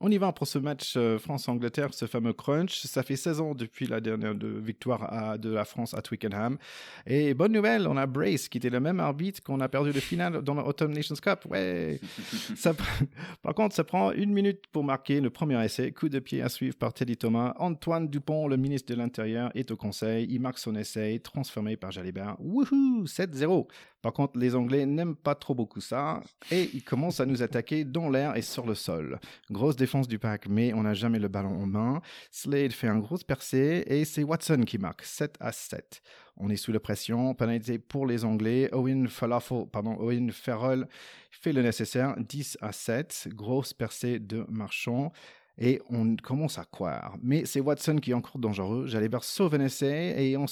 On 0.07 0.09
y 0.09 0.17
va 0.17 0.31
pour 0.31 0.47
ce 0.47 0.57
match 0.57 0.93
euh, 0.95 1.19
France-Angleterre, 1.19 1.93
ce 1.93 2.05
fameux 2.05 2.31
crunch. 2.31 2.83
Ça 2.85 3.03
fait 3.03 3.17
16 3.17 3.41
ans 3.41 3.53
depuis 3.53 3.87
la 3.87 3.99
dernière 3.99 4.35
de 4.35 4.47
victoire 4.47 5.03
à- 5.13 5.37
de 5.37 5.49
la 5.49 5.65
France 5.65 5.93
à 5.93 6.01
Twickenham. 6.01 6.57
Et 7.05 7.33
bonne 7.33 7.51
nouvelle, 7.51 7.89
on 7.89 7.97
a 7.97 8.05
Brace 8.05 8.47
qui 8.47 8.57
était 8.57 8.69
le 8.69 8.79
même 8.79 9.01
arbitre 9.01 9.43
qu'on 9.43 9.59
a 9.59 9.67
perdu 9.67 9.91
le 9.91 9.99
final 9.99 10.41
dans 10.43 10.53
l'Autumn 10.53 10.93
Nations 10.93 11.15
Cup. 11.21 11.39
Ouais. 11.49 11.99
Ça 12.55 12.73
par 13.41 13.53
contre, 13.53 13.75
ça 13.75 13.83
prend 13.83 14.13
une 14.13 14.31
minute 14.31 14.61
pour 14.71 14.85
marquer 14.85 15.19
le 15.19 15.29
premier 15.29 15.61
essai. 15.65 15.91
Coup 15.91 16.07
de 16.07 16.19
pied 16.19 16.41
à 16.41 16.47
suivre 16.47 16.77
par 16.77 16.93
Teddy 16.93 17.17
Thomas. 17.17 17.53
Antoine 17.57 18.07
Dupont, 18.07 18.47
le 18.47 18.55
ministre 18.55 18.93
de 18.93 18.97
l'Intérieur, 18.97 19.51
est 19.55 19.71
au 19.71 19.75
conseil. 19.75 20.25
Il 20.29 20.39
marque 20.39 20.59
son 20.59 20.73
essai, 20.77 21.19
transformé 21.21 21.75
par 21.75 21.91
Jalibert. 21.91 22.37
Wouhou 22.39 23.03
7-0. 23.03 23.67
Par 24.01 24.13
contre, 24.13 24.37
les 24.37 24.55
Anglais 24.55 24.85
n'aiment 24.85 25.15
pas 25.15 25.35
trop 25.35 25.55
beaucoup 25.55 25.81
ça. 25.81 26.21
Et 26.51 26.69
ils 26.73 26.83
commencent 26.83 27.19
à 27.19 27.25
nous 27.25 27.41
attaquer 27.41 27.83
dans 27.83 28.09
l'air 28.09 28.35
et 28.35 28.41
sur 28.41 28.65
le 28.65 28.75
sol. 28.75 29.19
Grosse 29.49 29.75
défense 29.75 30.07
du 30.07 30.19
pack, 30.19 30.47
mais 30.47 30.73
on 30.73 30.83
n'a 30.83 30.93
jamais 30.93 31.19
le 31.19 31.27
ballon 31.27 31.61
en 31.61 31.65
main. 31.65 32.01
Slade 32.31 32.73
fait 32.73 32.87
un 32.87 32.99
gros 32.99 33.17
percé 33.17 33.83
et 33.87 34.05
c'est 34.05 34.23
Watson 34.23 34.63
qui 34.65 34.77
marque 34.77 35.03
7 35.03 35.35
à 35.39 35.51
7. 35.51 36.01
On 36.37 36.49
est 36.49 36.55
sous 36.55 36.71
la 36.71 36.79
pression, 36.79 37.33
pénalité 37.33 37.79
pour 37.79 38.05
les 38.05 38.23
Anglais. 38.23 38.69
Owen 38.71 39.07
Falafel, 39.07 39.65
pardon, 39.71 39.97
Owen 39.99 40.31
Farrell 40.31 40.87
fait 41.31 41.51
le 41.51 41.63
nécessaire, 41.63 42.15
10 42.17 42.59
à 42.61 42.71
7. 42.71 43.29
Grosse 43.33 43.73
percée 43.73 44.19
de 44.19 44.45
Marchand. 44.49 45.11
Et 45.59 45.81
on 45.89 46.15
commence 46.15 46.59
à 46.59 46.65
croire. 46.65 47.17
Mais 47.23 47.45
c'est 47.45 47.59
Watson 47.59 47.97
qui 47.97 48.11
est 48.11 48.13
encore 48.13 48.39
dangereux. 48.39 48.85
Jalibert 48.85 49.23
sauve 49.23 49.55
un 49.55 49.61
essai 49.61 50.13
et 50.17 50.37
on, 50.37 50.45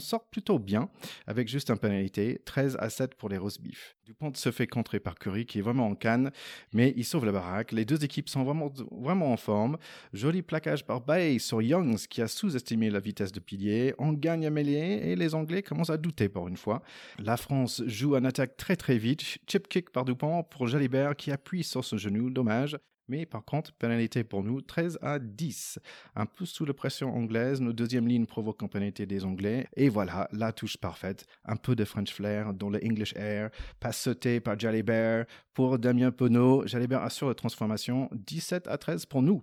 sort 0.00 0.28
plutôt 0.28 0.58
bien 0.58 0.88
avec 1.26 1.48
juste 1.48 1.70
un 1.70 1.76
pénalité. 1.76 2.40
13 2.44 2.76
à 2.78 2.88
7 2.88 3.14
pour 3.14 3.28
les 3.28 3.36
roast 3.36 3.60
beef. 3.60 3.96
Dupont 4.04 4.32
se 4.34 4.52
fait 4.52 4.66
contrer 4.66 5.00
par 5.00 5.16
Curry 5.16 5.46
qui 5.46 5.58
est 5.58 5.62
vraiment 5.62 5.86
en 5.88 5.94
canne, 5.94 6.30
mais 6.72 6.92
il 6.96 7.04
sauve 7.04 7.24
la 7.24 7.32
baraque. 7.32 7.72
Les 7.72 7.84
deux 7.84 8.04
équipes 8.04 8.28
sont 8.28 8.44
vraiment, 8.44 8.70
vraiment 8.92 9.32
en 9.32 9.36
forme. 9.36 9.76
Joli 10.12 10.42
plaquage 10.42 10.86
par 10.86 11.00
Bay 11.00 11.38
sur 11.38 11.60
Youngs 11.60 12.06
qui 12.08 12.22
a 12.22 12.28
sous-estimé 12.28 12.90
la 12.90 13.00
vitesse 13.00 13.32
de 13.32 13.40
pilier. 13.40 13.94
On 13.98 14.12
gagne 14.12 14.46
à 14.46 14.50
mêlée 14.50 15.00
et 15.02 15.16
les 15.16 15.34
Anglais 15.34 15.62
commencent 15.62 15.90
à 15.90 15.96
douter 15.96 16.28
pour 16.28 16.46
une 16.46 16.56
fois. 16.56 16.82
La 17.18 17.36
France 17.36 17.82
joue 17.86 18.14
en 18.14 18.24
attaque 18.24 18.56
très 18.56 18.76
très 18.76 18.98
vite. 18.98 19.22
Chip 19.48 19.68
kick 19.68 19.90
par 19.90 20.04
Dupont 20.04 20.44
pour 20.44 20.68
Jalibert 20.68 21.16
qui 21.16 21.32
appuie 21.32 21.64
sur 21.64 21.84
son 21.84 21.96
genou. 21.96 22.30
Dommage. 22.30 22.78
Mais 23.08 23.26
par 23.26 23.44
contre, 23.44 23.72
pénalité 23.72 24.24
pour 24.24 24.42
nous, 24.42 24.60
13 24.60 24.98
à 25.02 25.18
10. 25.18 25.78
Un 26.16 26.26
peu 26.26 26.44
sous 26.44 26.64
la 26.64 26.74
pression 26.74 27.14
anglaise, 27.14 27.60
nos 27.60 27.72
deuxième 27.72 28.08
ligne 28.08 28.26
provoque 28.26 28.62
une 28.62 28.68
pénalité 28.68 29.06
des 29.06 29.24
Anglais. 29.24 29.68
Et 29.76 29.88
voilà, 29.88 30.28
la 30.32 30.52
touche 30.52 30.76
parfaite. 30.76 31.26
Un 31.44 31.56
peu 31.56 31.76
de 31.76 31.84
French 31.84 32.12
flair 32.12 32.54
dans 32.54 32.70
le 32.70 32.80
English 32.84 33.14
air. 33.16 33.50
Passe 33.80 34.00
sautée 34.00 34.40
par 34.40 34.58
Jalibert 34.58 35.26
pour 35.52 35.78
Damien 35.78 36.10
Penaud. 36.10 36.66
Jalibert 36.66 37.02
assure 37.02 37.28
la 37.28 37.34
transformation. 37.34 38.08
17 38.12 38.68
à 38.68 38.78
13 38.78 39.06
pour 39.06 39.22
nous. 39.22 39.42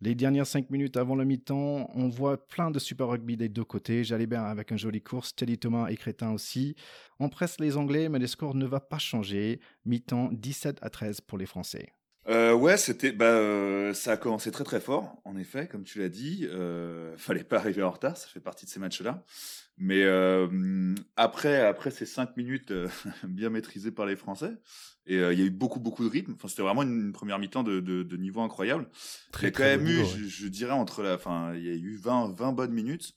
Les 0.00 0.16
dernières 0.16 0.48
5 0.48 0.68
minutes 0.70 0.96
avant 0.96 1.14
le 1.14 1.24
mi-temps, 1.24 1.88
on 1.94 2.08
voit 2.08 2.48
plein 2.48 2.72
de 2.72 2.80
super 2.80 3.06
rugby 3.06 3.36
des 3.36 3.48
deux 3.48 3.62
côtés. 3.62 4.02
Jalibert 4.02 4.42
avec 4.42 4.72
une 4.72 4.78
jolie 4.78 5.00
course, 5.00 5.32
Teddy 5.32 5.58
Thomas 5.58 5.90
et 5.90 5.96
Crétin 5.96 6.32
aussi. 6.32 6.74
On 7.20 7.28
presse 7.28 7.60
les 7.60 7.76
Anglais, 7.76 8.08
mais 8.08 8.18
le 8.18 8.26
score 8.26 8.56
ne 8.56 8.66
va 8.66 8.80
pas 8.80 8.98
changer. 8.98 9.60
Mi-temps 9.84 10.30
17 10.32 10.78
à 10.82 10.90
13 10.90 11.20
pour 11.20 11.38
les 11.38 11.46
Français. 11.46 11.92
Euh, 12.28 12.54
ouais, 12.54 12.76
c'était, 12.76 13.12
bah, 13.12 13.24
euh, 13.26 13.92
ça 13.94 14.12
a 14.12 14.16
commencé 14.16 14.50
très 14.52 14.64
très 14.64 14.80
fort, 14.80 15.20
en 15.24 15.36
effet, 15.36 15.66
comme 15.66 15.82
tu 15.82 15.98
l'as 15.98 16.08
dit. 16.08 16.46
Euh, 16.50 17.14
fallait 17.18 17.44
pas 17.44 17.56
arriver 17.56 17.82
en 17.82 17.90
retard, 17.90 18.16
ça 18.16 18.28
fait 18.28 18.40
partie 18.40 18.64
de 18.64 18.70
ces 18.70 18.80
matchs-là. 18.80 19.24
Mais 19.78 20.04
euh, 20.04 20.94
après, 21.16 21.60
après 21.66 21.90
ces 21.90 22.06
cinq 22.06 22.36
minutes 22.36 22.70
euh, 22.70 22.88
bien 23.24 23.50
maîtrisées 23.50 23.90
par 23.90 24.06
les 24.06 24.16
Français, 24.16 24.52
et 25.06 25.16
euh, 25.16 25.32
il 25.32 25.40
y 25.40 25.42
a 25.42 25.46
eu 25.46 25.50
beaucoup 25.50 25.80
beaucoup 25.80 26.04
de 26.04 26.10
rythme. 26.10 26.34
Enfin, 26.34 26.46
c'était 26.46 26.62
vraiment 26.62 26.82
une, 26.82 27.12
première 27.12 27.38
mi-temps 27.38 27.64
de, 27.64 27.80
de, 27.80 28.02
de 28.02 28.16
niveau 28.16 28.42
incroyable. 28.42 28.88
Très, 29.32 29.48
il 29.48 29.50
y 29.50 29.54
a 29.54 29.56
quand 29.56 29.62
très 29.64 29.76
même 29.76 29.86
bon 29.86 29.90
eu, 29.90 29.96
niveau, 29.96 30.08
je, 30.08 30.22
ouais. 30.22 30.28
je 30.28 30.48
dirais 30.48 30.72
entre 30.72 31.02
la, 31.02 31.14
enfin, 31.14 31.54
il 31.54 31.64
y 31.64 31.70
a 31.70 31.74
eu 31.74 31.96
20 31.96 32.34
20 32.34 32.52
bonnes 32.52 32.72
minutes 32.72 33.14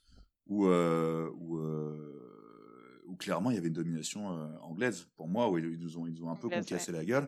où 0.47 0.67
euh, 0.67 1.29
où, 1.38 1.57
euh, 1.57 3.01
où 3.05 3.15
clairement 3.15 3.51
il 3.51 3.55
y 3.55 3.57
avait 3.57 3.67
une 3.67 3.74
domination 3.74 4.38
euh, 4.38 4.47
anglaise 4.62 5.07
pour 5.15 5.27
moi 5.27 5.50
où 5.50 5.57
ils 5.57 5.65
ils 5.65 5.79
nous 5.79 5.97
ont 5.97 6.07
ils 6.07 6.13
nous 6.13 6.25
ont 6.25 6.31
un 6.31 6.35
peu 6.35 6.50
concassé 6.50 6.91
la 6.91 7.03
gueule 7.03 7.27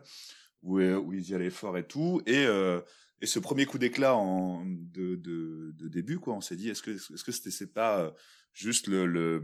où, 0.62 0.78
euh, 0.78 0.96
où 0.96 1.12
ils 1.12 1.30
y 1.30 1.34
allaient 1.34 1.50
fort 1.50 1.76
et 1.78 1.86
tout. 1.86 2.22
Et, 2.26 2.46
euh, 2.46 2.80
ce 3.22 3.40
premier 3.40 3.66
coup 3.66 3.78
d'éclat 3.78 4.14
de, 4.14 5.72
début, 5.88 6.18
quoi, 6.18 6.34
on 6.34 6.40
s'est 6.40 6.54
dit, 6.54 6.68
est-ce 6.68 6.82
que 6.82 6.92
est-ce 6.92 7.24
que 7.24 7.64
pas 7.64 8.00
euh, 8.00 8.10
juste 8.52 8.86
le, 8.86 9.06
le, 9.06 9.42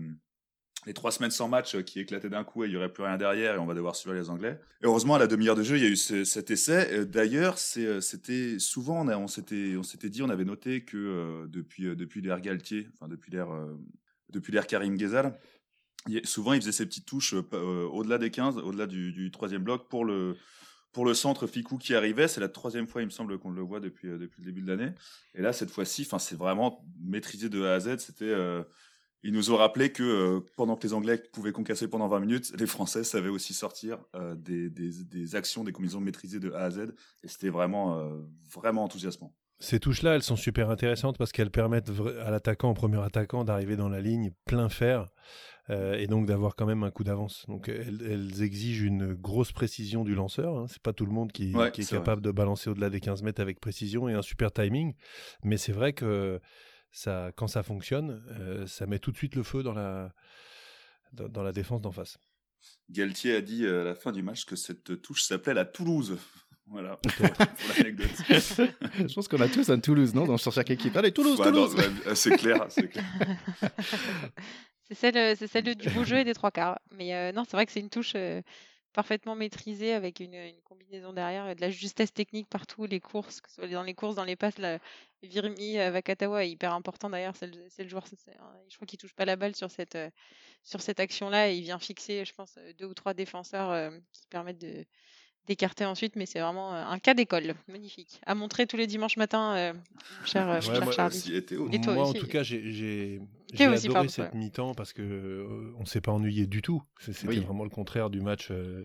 les 0.87 0.95
trois 0.95 1.11
semaines 1.11 1.33
sans 1.33 1.49
match 1.49 1.77
qui 1.83 1.99
éclataient 1.99 2.29
d'un 2.29 2.45
coup 2.45 2.63
et 2.63 2.69
il 2.69 2.73
y 2.73 2.77
aurait 2.77 2.93
plus 2.93 3.03
rien 3.03 3.17
derrière 3.17 3.57
et 3.57 3.59
on 3.59 3.67
va 3.67 3.75
devoir 3.75 3.97
suivre 3.97 4.15
les 4.15 4.31
Anglais? 4.31 4.61
Et 4.81 4.87
heureusement, 4.87 5.17
à 5.17 5.19
la 5.19 5.27
demi-heure 5.27 5.57
de 5.57 5.65
jeu, 5.65 5.77
il 5.77 5.83
y 5.83 5.87
a 5.87 5.89
eu 5.89 5.97
ce- 5.97 6.23
cet 6.23 6.53
essai. 6.53 7.05
D'ailleurs, 7.05 7.59
c'était 7.59 8.61
souvent, 8.61 9.09
on, 9.09 9.27
s'était, 9.27 10.09
dit, 10.09 10.23
on 10.23 10.29
avait 10.29 10.45
noté 10.45 10.85
que 10.85 11.45
depuis, 11.49 12.21
l'ère 12.21 12.41
Galtier, 12.41 12.87
enfin 12.93 13.09
depuis 13.09 13.33
l'ère, 13.33 14.67
Karim 14.69 14.97
Ghezal, 14.97 15.37
souvent 16.23 16.53
il 16.53 16.61
faisait 16.61 16.71
ces 16.71 16.87
petites 16.87 17.07
touches 17.07 17.35
au-delà 17.35 18.19
des 18.19 18.31
15, 18.31 18.59
au-delà 18.59 18.87
du 18.87 19.33
troisième 19.33 19.65
bloc 19.65 19.89
pour 19.89 20.05
le, 20.05 20.37
pour 20.95 21.05
le 21.05 21.13
centre 21.13 21.47
Ficou 21.47 21.77
qui 21.77 21.95
arrivait. 21.95 22.29
C'est 22.29 22.41
la 22.41 22.49
troisième 22.49 22.87
fois, 22.87 23.03
il 23.03 23.07
me 23.07 23.11
semble, 23.11 23.39
qu'on 23.39 23.51
le 23.51 23.61
voit 23.61 23.81
depuis, 23.81 24.09
euh, 24.09 24.19
depuis 24.19 24.41
le 24.41 24.47
début 24.47 24.63
de 24.63 24.69
l'année. 24.69 24.93
Et 25.35 25.43
là, 25.43 25.53
cette 25.53 25.71
fois-ci, 25.71 26.09
c'est 26.19 26.39
vraiment 26.39 26.83
maîtrisé 26.99 27.51
de 27.51 27.63
A 27.65 27.75
à 27.75 27.81
Z. 27.81 27.99
C'était, 27.99 28.25
euh, 28.25 28.63
ils 29.25 29.33
nous 29.33 29.51
ont 29.51 29.57
rappelé 29.57 29.91
que 29.91 30.03
euh, 30.03 30.41
pendant 30.55 30.77
que 30.77 30.87
les 30.87 30.93
Anglais 30.93 31.17
pouvaient 31.33 31.53
concasser 31.53 31.89
pendant 31.89 32.09
20 32.09 32.21
minutes, 32.21 32.53
les 32.61 32.67
Français 32.67 33.05
savaient 33.05 33.31
aussi 33.31 33.55
sortir 33.55 33.99
euh, 34.15 34.35
des, 34.35 34.69
des, 34.69 34.91
des 35.03 35.35
actions, 35.35 35.65
des 35.65 35.73
combinaisons 35.73 36.01
maîtrisées 36.01 36.41
de 36.41 36.53
A 36.53 36.65
à 36.65 36.71
Z. 36.71 36.95
Et 37.23 37.29
c'était 37.29 37.49
vraiment, 37.49 37.99
euh, 37.99 38.21
vraiment 38.53 38.85
enthousiasmant. 38.85 39.35
Ces 39.61 39.81
touches-là, 39.81 40.15
elles 40.15 40.23
sont 40.23 40.37
super 40.37 40.71
intéressantes 40.71 41.17
parce 41.17 41.33
qu'elles 41.33 41.51
permettent 41.51 41.91
à 42.21 42.31
l'attaquant, 42.31 42.71
au 42.71 42.75
premier 42.75 43.01
attaquant, 43.01 43.45
d'arriver 43.45 43.77
dans 43.77 43.89
la 43.89 44.01
ligne 44.01 44.31
plein 44.45 44.69
fer 44.69 45.09
euh, 45.71 45.95
et 45.95 46.07
donc 46.07 46.27
d'avoir 46.27 46.57
quand 46.57 46.67
même 46.67 46.83
un 46.83 46.91
coup 46.91 47.05
d'avance. 47.05 47.47
Donc 47.49 47.69
elles, 47.69 48.03
elles 48.03 48.43
exigent 48.43 48.85
une 48.85 49.15
grosse 49.15 49.53
précision 49.53 50.05
du 50.05 50.15
lanceur. 50.15 50.59
Hein. 50.59 50.67
C'est 50.69 50.83
pas 50.83 50.93
tout 50.93 51.07
le 51.07 51.13
monde 51.13 51.33
qui, 51.33 51.55
Ouais, 51.55 51.71
qui 51.71 51.83
est 51.83 51.91
capable 51.91 52.21
de 52.21 52.31
balancer 52.31 52.69
au-delà 52.69 52.91
des 52.91 53.01
15 53.01 53.23
mètres 53.23 53.41
avec 53.41 53.61
précision 53.61 54.09
et 54.09 54.13
un 54.13 54.23
super 54.23 54.53
timing. 54.53 54.95
Mais 55.45 55.57
c'est 55.57 55.73
vrai 55.73 55.93
que 55.93 56.41
ça, 56.91 57.33
quand 57.37 57.47
ça 57.47 57.63
fonctionne, 57.63 58.23
euh, 58.39 58.67
ça 58.67 58.87
met 58.87 58.99
tout 58.99 59.13
de 59.13 59.17
suite 59.17 59.35
le 59.35 59.43
feu 59.43 59.63
dans 59.63 59.73
la, 59.73 60.13
dans, 61.13 61.29
dans 61.29 61.43
la 61.43 61.53
défense 61.53 61.81
d'en 61.81 61.93
face. 61.93 62.19
Galtier 62.91 63.35
a 63.37 63.41
dit 63.41 63.65
euh, 63.65 63.83
à 63.83 63.85
la 63.85 63.95
fin 63.95 64.13
du 64.13 64.23
match 64.23 64.45
que 64.45 64.57
cette 64.57 65.01
touche 65.03 65.23
s'appelait 65.23 65.55
la 65.55 65.65
Toulouse. 65.65 66.19
Voilà, 66.67 66.97
pour 66.97 67.13
l'anecdote. 67.77 68.09
Je 68.29 69.15
pense 69.15 69.29
qu'on 69.29 69.41
a 69.41 69.49
tous 69.49 69.69
un 69.71 69.79
Toulouse, 69.79 70.15
non 70.15 70.25
Dans 70.25 70.39
sur 70.39 70.53
chaque 70.53 70.71
équipe. 70.71 70.97
Allez, 70.97 71.13
Toulouse, 71.13 71.39
Ouais, 71.39 71.51
non, 71.51 71.69
Toulouse 71.69 71.75
ouais, 72.07 72.15
c'est 72.15 72.37
clair, 72.37 72.67
c'est 72.69 72.89
clair. 72.89 73.05
C'est 74.87 74.95
celle, 74.95 75.17
euh, 75.17 75.35
c'est 75.35 75.47
celle 75.47 75.75
du 75.75 75.89
beau 75.91 76.05
jeu 76.05 76.19
et 76.19 76.25
des 76.25 76.35
trois 76.35 76.51
quarts. 76.51 76.79
Mais 76.93 77.15
euh, 77.15 77.33
non, 77.33 77.45
c'est 77.45 77.57
vrai 77.57 77.65
que 77.65 77.73
c'est 77.73 77.81
une 77.81 77.89
touche. 77.89 78.13
euh, 78.17 78.43
parfaitement 78.93 79.35
maîtrisé 79.35 79.93
avec 79.93 80.21
une, 80.21 80.35
une 80.35 80.61
combinaison 80.63 81.13
derrière 81.13 81.49
et 81.49 81.55
de 81.57 81.61
la 81.63 81.71
justesse 81.71 82.13
technique 82.13 82.49
partout, 82.49 82.85
les 82.87 83.01
courses, 83.01 83.41
que 83.41 83.49
ce 83.49 83.57
soit 83.57 83.67
dans 83.67 83.83
les 83.83 83.95
courses, 83.95 84.15
dans 84.15 84.23
les 84.25 84.37
passes. 84.37 84.59
La, 84.59 84.79
Virmi 85.23 85.79
euh, 85.81 85.91
Vakatawa 85.91 86.45
est 86.45 86.51
hyper 86.51 86.73
important 86.75 87.09
d'ailleurs, 87.11 87.35
c'est 87.35 87.47
le, 87.49 87.65
c'est 87.71 87.83
le 87.83 87.89
joueur, 87.89 88.07
c'est- 88.07 88.15
c'est- 88.25 88.37
je 88.69 88.77
crois 88.77 88.87
qu'il 88.87 88.99
touche 88.99 89.15
pas 89.15 89.25
la 89.25 89.35
balle 89.37 89.57
sur 89.57 89.69
cette, 89.71 89.97
euh, 89.97 90.11
sur 90.63 90.81
cette 90.83 91.01
action-là 91.01 91.51
et 91.51 91.57
il 91.57 91.63
vient 91.63 91.79
fixer, 91.81 92.25
je 92.25 92.33
pense, 92.35 92.55
euh, 92.59 92.73
deux 92.79 92.85
ou 92.87 92.95
trois 92.95 93.15
défenseurs 93.15 93.71
euh, 93.73 93.91
qui 94.13 94.27
permettent 94.29 94.61
de 94.61 94.85
d'écarter 95.47 95.85
ensuite, 95.85 96.17
mais 96.17 96.27
c'est 96.27 96.41
vraiment 96.41 96.75
euh, 96.75 96.85
un 96.85 96.99
cas 96.99 97.15
d'école, 97.15 97.55
magnifique, 97.69 98.21
à 98.27 98.35
montrer 98.35 98.67
tous 98.67 98.77
les 98.77 98.87
dimanches 98.87 99.17
matins, 99.17 99.55
euh, 99.57 99.73
cher, 100.25 100.49
euh, 100.49 100.55
Ouais, 100.57 100.61
cher 100.63 100.83
moi 100.85 100.93
Charlie. 100.93 101.17
aussi, 101.19 101.35
et 101.35 101.45
Théo. 101.45 101.69
Et 101.73 101.81
toi 101.81 101.95
Moi, 101.95 102.09
en 102.09 102.13
tout 102.13 102.27
cas, 102.27 102.43
j'ai 102.43 103.21
adoré 103.53 103.93
pardon, 103.93 104.09
cette 104.09 104.33
ouais. 104.33 104.39
mi-temps 104.39 104.75
parce 104.75 104.93
que 104.93 105.03
euh, 105.03 105.73
on 105.79 105.85
s'est 105.85 106.01
pas 106.01 106.13
ennuyé 106.13 106.47
du 106.47 106.63
tout. 106.63 106.83
C'est- 106.99 107.13
C'était 107.13 107.29
Oui. 107.29 107.41
vraiment 107.41 107.65
le 107.65 107.71
contraire 107.71 108.11
du 108.11 108.21
match 108.21 108.49
euh, 108.51 108.85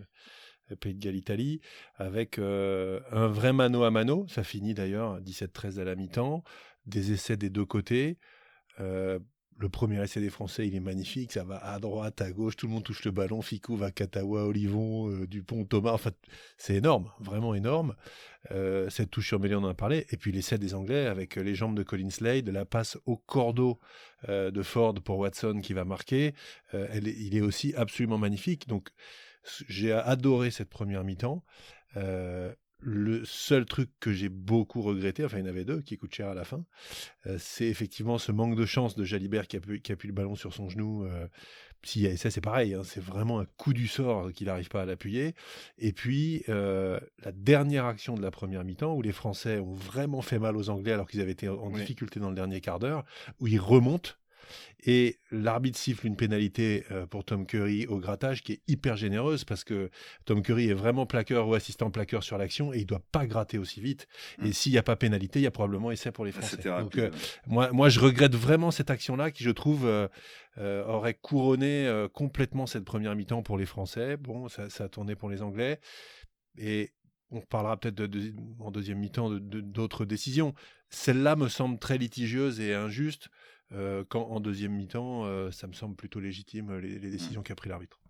Pays 0.80 0.94
de 0.94 1.00
Galles-Italie, 1.00 1.60
avec 1.96 2.38
euh, 2.38 3.00
un 3.10 3.26
vrai 3.26 3.52
mano 3.52 3.82
à 3.82 3.90
mano. 3.90 4.26
Ça 4.28 4.44
finit 4.44 4.72
d'ailleurs 4.74 5.20
17-13 5.20 5.80
à 5.80 5.84
la 5.84 5.96
mi-temps, 5.96 6.44
des 6.86 7.10
essais 7.12 7.36
des 7.36 7.50
deux 7.50 7.64
côtés. 7.64 8.18
Le 9.60 9.68
premier 9.68 10.02
essai 10.02 10.20
des 10.22 10.30
Français, 10.30 10.66
il 10.66 10.74
est 10.74 10.80
magnifique. 10.80 11.32
Ça 11.32 11.44
va 11.44 11.58
à 11.58 11.78
droite, 11.78 12.22
à 12.22 12.32
gauche, 12.32 12.56
tout 12.56 12.66
le 12.66 12.72
monde 12.72 12.82
touche 12.82 13.04
le 13.04 13.10
ballon. 13.10 13.42
Ficou, 13.42 13.76
Vakatawa, 13.76 14.44
Olivon, 14.44 15.10
euh, 15.10 15.26
Dupont, 15.26 15.66
Thomas. 15.66 15.92
Enfin, 15.92 16.12
c'est 16.56 16.76
énorme, 16.76 17.10
vraiment 17.20 17.54
énorme. 17.54 17.94
Euh, 18.52 18.88
cette 18.88 19.10
touche 19.10 19.28
sur 19.28 19.38
Mêlée, 19.38 19.54
on 19.54 19.64
en 19.64 19.68
a 19.68 19.74
parlé. 19.74 20.06
Et 20.12 20.16
puis 20.16 20.32
l'essai 20.32 20.56
des 20.56 20.74
Anglais 20.74 21.04
avec 21.04 21.36
euh, 21.36 21.42
les 21.42 21.54
jambes 21.54 21.76
de 21.76 21.82
Colin 21.82 22.08
Slade, 22.08 22.48
la 22.48 22.64
passe 22.64 22.96
au 23.04 23.18
cordeau 23.18 23.78
de 24.28 24.62
Ford 24.62 24.94
pour 24.94 25.18
Watson 25.18 25.60
qui 25.62 25.72
va 25.72 25.84
marquer. 25.86 26.34
Il 26.74 27.34
est 27.34 27.40
aussi 27.40 27.74
absolument 27.74 28.18
magnifique. 28.18 28.68
Donc, 28.68 28.90
j'ai 29.66 29.92
adoré 29.92 30.50
cette 30.50 30.68
première 30.68 31.04
mi-temps. 31.04 31.42
Le 32.82 33.24
seul 33.24 33.66
truc 33.66 33.90
que 34.00 34.12
j'ai 34.12 34.28
beaucoup 34.28 34.80
regretté, 34.82 35.24
enfin 35.24 35.38
il 35.38 35.40
y 35.40 35.46
en 35.46 35.50
avait 35.50 35.64
deux 35.64 35.82
qui 35.82 35.98
coûtent 35.98 36.14
cher 36.14 36.28
à 36.28 36.34
la 36.34 36.44
fin, 36.44 36.64
euh, 37.26 37.36
c'est 37.38 37.66
effectivement 37.66 38.16
ce 38.18 38.32
manque 38.32 38.56
de 38.56 38.64
chance 38.64 38.96
de 38.96 39.04
Jalibert 39.04 39.46
qui 39.46 39.56
a 39.56 39.60
pu, 39.60 39.80
qui 39.80 39.92
a 39.92 39.96
pu 39.96 40.06
le 40.06 40.12
ballon 40.12 40.34
sur 40.34 40.54
son 40.54 40.68
genou. 40.68 41.04
Euh, 41.04 41.26
si, 41.82 42.04
et 42.04 42.16
ça 42.16 42.30
c'est 42.30 42.40
pareil, 42.42 42.74
hein, 42.74 42.82
c'est 42.84 43.02
vraiment 43.02 43.40
un 43.40 43.46
coup 43.56 43.72
du 43.72 43.86
sort 43.86 44.32
qu'il 44.32 44.46
n'arrive 44.48 44.68
pas 44.68 44.82
à 44.82 44.84
l'appuyer. 44.86 45.34
Et 45.78 45.92
puis 45.92 46.42
euh, 46.48 47.00
la 47.24 47.32
dernière 47.32 47.86
action 47.86 48.14
de 48.14 48.22
la 48.22 48.30
première 48.30 48.64
mi-temps 48.64 48.94
où 48.94 49.02
les 49.02 49.12
Français 49.12 49.58
ont 49.58 49.72
vraiment 49.74 50.20
fait 50.22 50.38
mal 50.38 50.56
aux 50.56 50.68
Anglais 50.70 50.92
alors 50.92 51.08
qu'ils 51.08 51.20
avaient 51.20 51.32
été 51.32 51.48
en 51.48 51.68
Oui. 51.70 51.80
difficulté 51.80 52.20
dans 52.20 52.28
le 52.30 52.34
dernier 52.34 52.60
quart 52.60 52.78
d'heure, 52.78 53.04
où 53.40 53.46
ils 53.46 53.60
remontent 53.60 54.10
et 54.84 55.18
l'arbitre 55.30 55.78
siffle 55.78 56.06
une 56.06 56.16
pénalité 56.16 56.84
euh, 56.90 57.06
pour 57.06 57.24
Tom 57.24 57.46
Curry 57.46 57.86
au 57.86 57.98
grattage 57.98 58.42
qui 58.42 58.52
est 58.52 58.60
hyper 58.68 58.96
généreuse 58.96 59.44
parce 59.44 59.64
que 59.64 59.90
Tom 60.24 60.42
Curry 60.42 60.70
est 60.70 60.74
vraiment 60.74 61.06
plaqueur 61.06 61.48
ou 61.48 61.54
assistant 61.54 61.90
plaqueur 61.90 62.22
sur 62.22 62.38
l'action 62.38 62.72
et 62.72 62.78
il 62.78 62.86
doit 62.86 63.02
pas 63.12 63.26
gratter 63.26 63.58
aussi 63.58 63.80
vite. 63.80 64.06
Et 64.42 64.48
Mm. 64.48 64.52
s'il 64.52 64.72
n'y 64.72 64.78
a 64.78 64.82
pas 64.82 64.96
pénalité, 64.96 65.40
il 65.40 65.42
y 65.42 65.46
a 65.46 65.50
probablement 65.50 65.90
essai 65.90 66.12
pour 66.12 66.24
les 66.24 66.32
Français. 66.32 66.56
Donc, 66.62 66.96
euh, 66.98 67.10
moi, 67.46 67.70
moi, 67.72 67.88
je 67.88 68.00
regrette 68.00 68.34
vraiment 68.34 68.70
cette 68.70 68.90
action-là 68.90 69.30
qui, 69.30 69.44
je 69.44 69.50
trouve, 69.50 69.86
euh, 69.86 70.08
euh, 70.58 70.84
aurait 70.84 71.14
couronné 71.14 72.06
complètement 72.12 72.66
cette 72.66 72.84
première 72.84 73.14
mi-temps 73.14 73.42
pour 73.42 73.58
les 73.58 73.66
Français. 73.66 74.16
Bon, 74.16 74.48
ça, 74.48 74.68
ça 74.70 74.84
a 74.84 74.88
tourné 74.88 75.14
pour 75.14 75.30
les 75.30 75.42
Anglais. 75.42 75.78
Et 76.58 76.90
on 77.30 77.40
parlera 77.40 77.76
peut-être 77.78 77.94
de- 77.94 78.06
de- 78.06 78.34
en 78.58 78.70
deuxième 78.72 78.98
mi-temps 78.98 79.30
de- 79.30 79.60
d'autres 79.60 80.04
décisions. 80.04 80.52
Celle-là 80.88 81.36
me 81.36 81.48
semble 81.48 81.78
très 81.78 81.96
litigieuse 81.98 82.58
et 82.60 82.74
injuste, 82.74 83.28
euh, 83.72 84.04
quand 84.08 84.22
en 84.28 84.40
deuxième 84.40 84.72
mi-temps, 84.74 85.24
euh, 85.26 85.50
ça 85.50 85.66
me 85.66 85.72
semble 85.72 85.96
plutôt 85.96 86.20
légitime 86.20 86.76
les, 86.78 86.98
les 86.98 87.10
décisions 87.10 87.42
qu'a 87.42 87.54
pris 87.54 87.68
l'arbitre. 87.68 88.00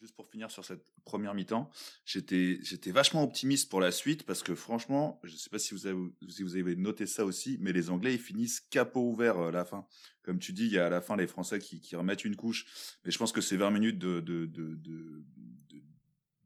Juste 0.00 0.16
pour 0.16 0.26
finir 0.26 0.50
sur 0.50 0.64
cette 0.64 0.84
première 1.04 1.32
mi-temps, 1.32 1.70
j'étais 2.04 2.58
j'étais 2.62 2.90
vachement 2.90 3.22
optimiste 3.22 3.70
pour 3.70 3.80
la 3.80 3.92
suite 3.92 4.24
parce 4.24 4.42
que 4.42 4.56
franchement, 4.56 5.20
je 5.22 5.32
ne 5.32 5.36
sais 5.38 5.48
pas 5.48 5.60
si 5.60 5.74
vous 5.74 5.86
avez 5.86 5.96
si 6.28 6.42
vous 6.42 6.56
avez 6.56 6.74
noté 6.74 7.06
ça 7.06 7.24
aussi, 7.24 7.56
mais 7.60 7.72
les 7.72 7.88
Anglais 7.88 8.14
ils 8.14 8.18
finissent 8.20 8.58
capot 8.60 9.00
ouvert 9.12 9.38
euh, 9.38 9.48
à 9.50 9.52
la 9.52 9.64
fin. 9.64 9.86
Comme 10.24 10.40
tu 10.40 10.52
dis, 10.52 10.64
il 10.64 10.72
y 10.72 10.78
a 10.78 10.86
à 10.86 10.90
la 10.90 11.00
fin 11.02 11.14
les 11.16 11.28
Français 11.28 11.60
qui, 11.60 11.80
qui 11.80 11.94
remettent 11.94 12.24
une 12.24 12.34
couche, 12.34 12.66
mais 13.04 13.12
je 13.12 13.18
pense 13.18 13.30
que 13.30 13.40
ces 13.40 13.56
20 13.56 13.70
minutes 13.70 13.98
de, 13.98 14.18
de, 14.18 14.46
de, 14.46 14.74
de- 14.74 15.24
de 15.68 15.82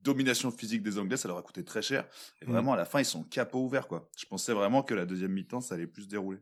domination 0.02 0.50
physique 0.50 0.82
des 0.82 0.98
Anglais, 0.98 1.16
ça 1.16 1.26
leur 1.26 1.38
a 1.38 1.42
coûté 1.42 1.64
très 1.64 1.80
cher. 1.82 2.06
Et 2.42 2.44
Mm. 2.44 2.50
vraiment 2.50 2.74
à 2.74 2.76
la 2.76 2.84
fin, 2.84 3.00
ils 3.00 3.06
sont 3.06 3.24
capot 3.24 3.64
ouverts 3.64 3.88
quoi. 3.88 4.10
Je 4.18 4.26
pensais 4.26 4.52
vraiment 4.52 4.82
que 4.82 4.92
la 4.92 5.06
deuxième 5.06 5.32
mi-temps 5.32 5.62
ça 5.62 5.76
allait 5.76 5.86
plus 5.86 6.02
se 6.02 6.08
dérouler. 6.08 6.38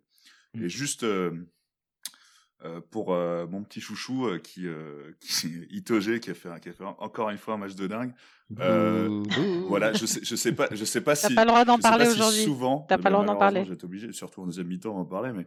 Mm. 0.54 0.64
Et 0.64 0.68
juste 0.68 1.02
euh, 1.02 1.32
euh, 2.64 2.80
pour 2.90 3.12
euh, 3.12 3.46
mon 3.46 3.62
petit 3.62 3.80
chouchou 3.80 4.38
qui, 4.42 4.66
qui 5.20 5.82
qui 6.20 6.30
a 6.30 6.34
fait 6.34 6.60
qui 6.60 6.68
a 6.68 6.72
fait 6.72 6.84
encore 6.84 7.30
une 7.30 7.38
fois 7.38 7.54
un 7.54 7.58
match 7.58 7.74
de 7.74 7.86
dingue. 7.86 8.14
Euh. 8.60 9.22
Voilà, 9.68 9.92
je 9.94 10.04
sais, 10.06 10.20
je 10.22 10.36
sais 10.36 10.52
pas, 10.52 10.68
je 10.70 10.84
sais 10.84 11.00
pas 11.00 11.16
T'as 11.16 11.28
si. 11.28 11.34
pas 11.34 11.44
le 11.44 11.48
droit 11.48 11.64
d'en 11.64 11.78
parler 11.78 12.04
si 12.04 12.12
aujourd'hui. 12.12 12.42
souvent. 12.44 12.84
T'as 12.88 12.98
pas 12.98 13.08
le 13.08 13.14
droit 13.14 13.24
d'en 13.26 13.36
parler. 13.36 13.62
Je 13.64 13.68
vais 13.70 13.74
être 13.74 13.84
obligé, 13.84 14.12
surtout 14.12 14.42
en 14.42 14.46
deuxième 14.46 14.66
mi-temps, 14.66 14.94
d'en 14.94 15.04
parler, 15.06 15.32
mais 15.32 15.46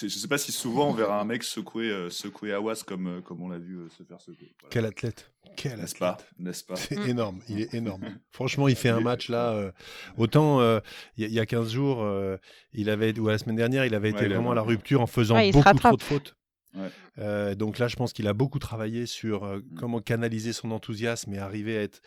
je 0.00 0.08
sais 0.08 0.28
pas 0.28 0.38
si 0.38 0.52
souvent 0.52 0.88
on 0.90 0.92
verra 0.92 1.20
un 1.20 1.24
mec 1.24 1.42
secouer, 1.42 1.90
euh, 1.90 2.08
secouer 2.08 2.52
Awas 2.52 2.82
comme, 2.86 3.06
euh, 3.08 3.20
comme 3.20 3.42
on 3.42 3.48
l'a 3.48 3.58
vu 3.58 3.76
euh, 3.78 3.88
se 3.88 4.02
faire 4.04 4.20
secouer. 4.20 4.54
Voilà. 4.60 4.70
Quel 4.70 4.84
athlète 4.86 5.32
Quel 5.56 5.72
N'est-ce 5.72 5.96
athlète 5.96 5.98
pas? 5.98 6.16
N'est-ce 6.38 6.64
pas? 6.64 6.76
C'est 6.76 6.96
Mm. 6.98 7.08
énorme, 7.10 7.40
il 7.48 7.60
est 7.60 7.74
énorme. 7.74 8.02
Franchement, 8.30 8.68
il 8.68 8.76
fait 8.76 8.90
un 8.90 9.00
match 9.00 9.28
là. 9.28 9.50
euh, 9.52 9.72
autant 10.16 10.60
euh, 10.60 10.78
il 11.16 11.22
y, 11.22 11.24
a- 11.24 11.28
il 11.28 11.34
y 11.34 11.40
a 11.40 11.46
15 11.46 11.70
jours, 11.72 12.02
euh, 12.02 12.36
il 12.72 12.88
avait, 12.90 13.18
ou 13.18 13.26
la 13.28 13.38
semaine 13.38 13.56
dernière, 13.56 13.84
il 13.84 13.94
avait 13.94 14.12
Ouais, 14.12 14.18
été 14.20 14.28
vraiment 14.28 14.52
à 14.52 14.54
la 14.54 14.62
rupture 14.62 15.00
en 15.00 15.06
faisant 15.06 15.34
Ouais, 15.34 15.50
beaucoup 15.50 15.76
trop 15.78 15.96
de 15.96 16.02
fautes. 16.02 16.36
Ouais. 16.74 16.90
Euh, 17.18 17.54
donc 17.54 17.78
là, 17.78 17.88
je 17.88 17.96
pense 17.96 18.12
qu'il 18.12 18.28
a 18.28 18.34
beaucoup 18.34 18.58
travaillé 18.58 19.06
sur 19.06 19.44
euh, 19.44 19.58
Mm. 19.58 19.74
comment 19.78 20.00
canaliser 20.00 20.52
son 20.52 20.70
enthousiasme 20.70 21.32
et 21.34 21.38
arriver 21.38 21.76
à 21.78 21.82
être 21.82 22.00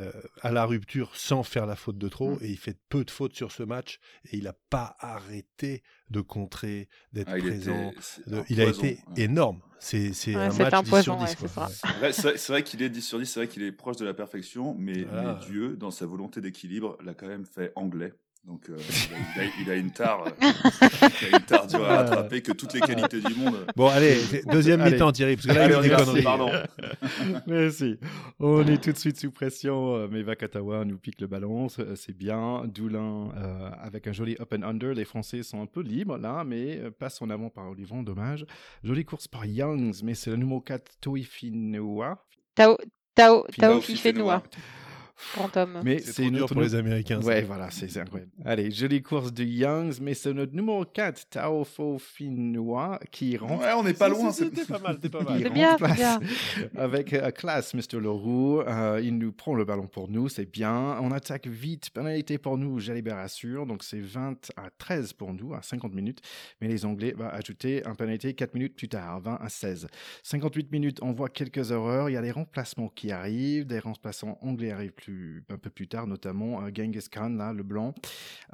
euh, 0.00 0.10
à 0.42 0.50
la 0.50 0.64
rupture 0.64 1.14
sans 1.16 1.42
faire 1.42 1.66
la 1.66 1.76
faute 1.76 1.98
de 1.98 2.08
trop. 2.08 2.32
Mm. 2.36 2.38
Et 2.42 2.48
il 2.48 2.58
fait 2.58 2.76
peu 2.88 3.04
de 3.04 3.10
fautes 3.10 3.34
sur 3.34 3.52
ce 3.52 3.62
match 3.62 3.98
et 4.30 4.36
il 4.38 4.44
n'a 4.44 4.54
pas 4.70 4.96
arrêté 4.98 5.82
de 6.10 6.20
contrer, 6.20 6.88
d'être 7.12 7.30
Ah, 7.32 7.38
présent. 7.38 7.90
était- 7.92 8.30
de- 8.30 8.42
il 8.48 8.60
a 8.60 8.64
été 8.66 8.98
ouais. 9.16 9.22
énorme. 9.22 9.60
C'est 9.78 10.12
c'est 10.14 10.34
Ouais, 10.34 10.42
un 10.42 10.52
match 10.52 10.72
un 10.72 10.82
10 10.82 10.88
poison, 10.90 11.26
sur 11.26 11.36
10. 11.46 11.82
ouais, 12.00 12.12
c'est 12.12 12.48
vrai 12.48 12.62
qu'il 12.62 12.82
est 12.82 12.88
10 12.88 13.02
sur 13.02 13.18
10, 13.18 13.26
c'est 13.26 13.40
vrai 13.40 13.48
qu'il 13.48 13.62
est 13.62 13.72
proche 13.72 13.96
de 13.98 14.04
la 14.04 14.14
perfection, 14.14 14.74
mais, 14.78 15.04
Voilà. 15.04 15.38
mais 15.40 15.46
Dieu, 15.46 15.76
dans 15.76 15.90
sa 15.90 16.06
volonté 16.06 16.40
d'équilibre, 16.40 16.96
l'a 17.04 17.12
quand 17.14 17.26
même 17.28 17.44
fait 17.44 17.70
anglais. 17.76 18.14
Donc 18.46 18.68
euh, 18.68 18.76
il, 19.60 19.70
a, 19.70 19.74
il 19.74 19.80
une 19.80 19.90
tare, 19.90 20.26
euh, 20.26 20.30
il 21.22 21.34
a 21.34 21.38
une 21.38 21.44
tare 21.44 21.66
dure 21.66 21.82
à 21.84 21.96
rattraper 22.02 22.42
que 22.42 22.52
toutes 22.52 22.74
les 22.74 22.80
qualités 22.80 23.22
du 23.22 23.34
monde. 23.34 23.66
Bon, 23.74 23.88
allez, 23.88 24.18
deuxième 24.52 24.84
mi-temps, 24.84 25.12
Thierry, 25.12 25.36
parce 25.36 25.46
que 25.46 25.52
là, 25.52 25.62
Allez, 25.64 25.74
il 25.74 25.78
on 25.78 25.82
y 25.82 25.92
a 25.92 25.96
des 25.96 26.04
conneries. 26.04 26.22
pardon. 26.22 26.50
Merci. 27.46 27.98
On 28.38 28.66
est 28.66 28.82
tout 28.82 28.92
de 28.92 28.98
suite 28.98 29.18
sous 29.18 29.30
pression, 29.30 29.96
euh, 29.96 30.08
mais 30.10 30.22
Vakatawa 30.22 30.84
nous 30.84 30.98
pique 30.98 31.22
le 31.22 31.26
ballon, 31.26 31.68
c'est 31.68 32.16
bien. 32.16 32.64
Doulin 32.66 33.30
euh, 33.36 33.70
avec 33.80 34.06
un 34.08 34.12
joli 34.12 34.36
up 34.38 34.52
and 34.52 34.62
under. 34.62 34.92
Les 34.92 35.06
Français 35.06 35.42
sont 35.42 35.62
un 35.62 35.66
peu 35.66 35.80
libres 35.80 36.18
là, 36.18 36.44
mais 36.44 36.80
euh, 36.80 36.90
passe 36.90 37.22
en 37.22 37.30
avant 37.30 37.48
par 37.48 37.70
Olivon, 37.70 38.02
dommage. 38.02 38.44
Jolie 38.82 39.06
course 39.06 39.26
par 39.26 39.46
Youngs, 39.46 40.02
mais 40.02 40.14
c'est 40.14 40.28
le 40.30 40.36
numéro 40.36 40.60
4 40.60 41.00
Toifinoa. 41.00 42.22
Tao, 42.54 42.76
Tao, 43.14 43.46
Tao 43.58 43.80
Fifenoa. 43.80 44.42
Homme. 45.56 45.80
Mais 45.84 45.98
C'est 46.00 46.28
dur 46.30 46.46
pour 46.48 46.60
les 46.60 46.74
Américains. 46.74 47.20
ça. 47.20 47.26
Ouais, 47.28 47.42
voilà, 47.42 47.70
c'est 47.70 47.96
incroyable. 47.96 48.30
Allez, 48.44 48.70
jolie 48.70 49.02
course 49.02 49.32
de 49.32 49.44
Youngs, 49.44 49.94
mais 50.00 50.14
c'est 50.14 50.32
notre 50.32 50.54
numéro 50.54 50.84
4, 50.84 51.28
Tao 51.30 51.64
Fofinoa, 51.64 52.98
qui 53.10 53.36
rentre. 53.36 53.60
Ouais, 53.60 53.72
on 53.76 53.82
n'est 53.82 53.94
pas 53.94 54.08
loin. 54.08 54.30
C'est- 54.32 54.44
c'est- 54.44 54.56
c'est- 54.56 54.66
T'es 54.66 54.72
pas 54.72 54.78
mal, 54.80 54.98
pas 54.98 55.18
Il 55.20 55.24
mal. 55.24 55.42
C'est 55.42 55.50
bien, 55.50 55.76
bien. 55.76 56.20
avec 56.76 57.12
euh, 57.12 57.30
classe, 57.30 57.74
Mr. 57.74 58.00
Leroux. 58.00 58.60
Euh, 58.60 59.00
il 59.02 59.16
nous 59.18 59.32
prend 59.32 59.54
le 59.54 59.64
ballon 59.64 59.86
pour 59.86 60.08
nous, 60.08 60.28
c'est 60.28 60.50
bien. 60.50 60.98
On 61.00 61.10
attaque 61.12 61.46
vite. 61.46 61.90
Pénalité 61.90 62.38
pour 62.38 62.58
nous, 62.58 62.78
Jalibert 62.80 63.18
assure. 63.18 63.66
Donc 63.66 63.82
c'est 63.84 64.00
20 64.00 64.50
à 64.56 64.70
13 64.78 65.12
pour 65.12 65.32
nous, 65.34 65.54
à 65.54 65.62
50 65.62 65.94
minutes. 65.94 66.20
Mais 66.60 66.68
les 66.68 66.84
Anglais 66.84 67.14
vont 67.16 67.28
ajouter 67.28 67.84
un 67.86 67.94
pénalité 67.94 68.34
4 68.34 68.54
minutes 68.54 68.74
plus 68.76 68.88
tard, 68.88 69.20
20 69.20 69.38
à 69.40 69.48
16. 69.48 69.86
58 70.22 70.72
minutes, 70.72 70.98
on 71.02 71.12
voit 71.12 71.28
quelques 71.28 71.70
erreurs. 71.70 72.08
Il 72.10 72.14
y 72.14 72.16
a 72.16 72.22
des 72.22 72.30
remplacements 72.32 72.88
qui 72.88 73.10
arrivent. 73.12 73.66
Des 73.66 73.78
remplaçants 73.78 74.38
anglais 74.40 74.70
arrivent 74.70 74.92
plus, 74.92 75.03
un 75.48 75.58
peu 75.58 75.70
plus 75.70 75.88
tard, 75.88 76.06
notamment 76.06 76.62
euh, 76.62 76.70
Genghis 76.74 77.06
Khan, 77.10 77.30
là, 77.30 77.52
le 77.52 77.62
blanc. 77.62 77.94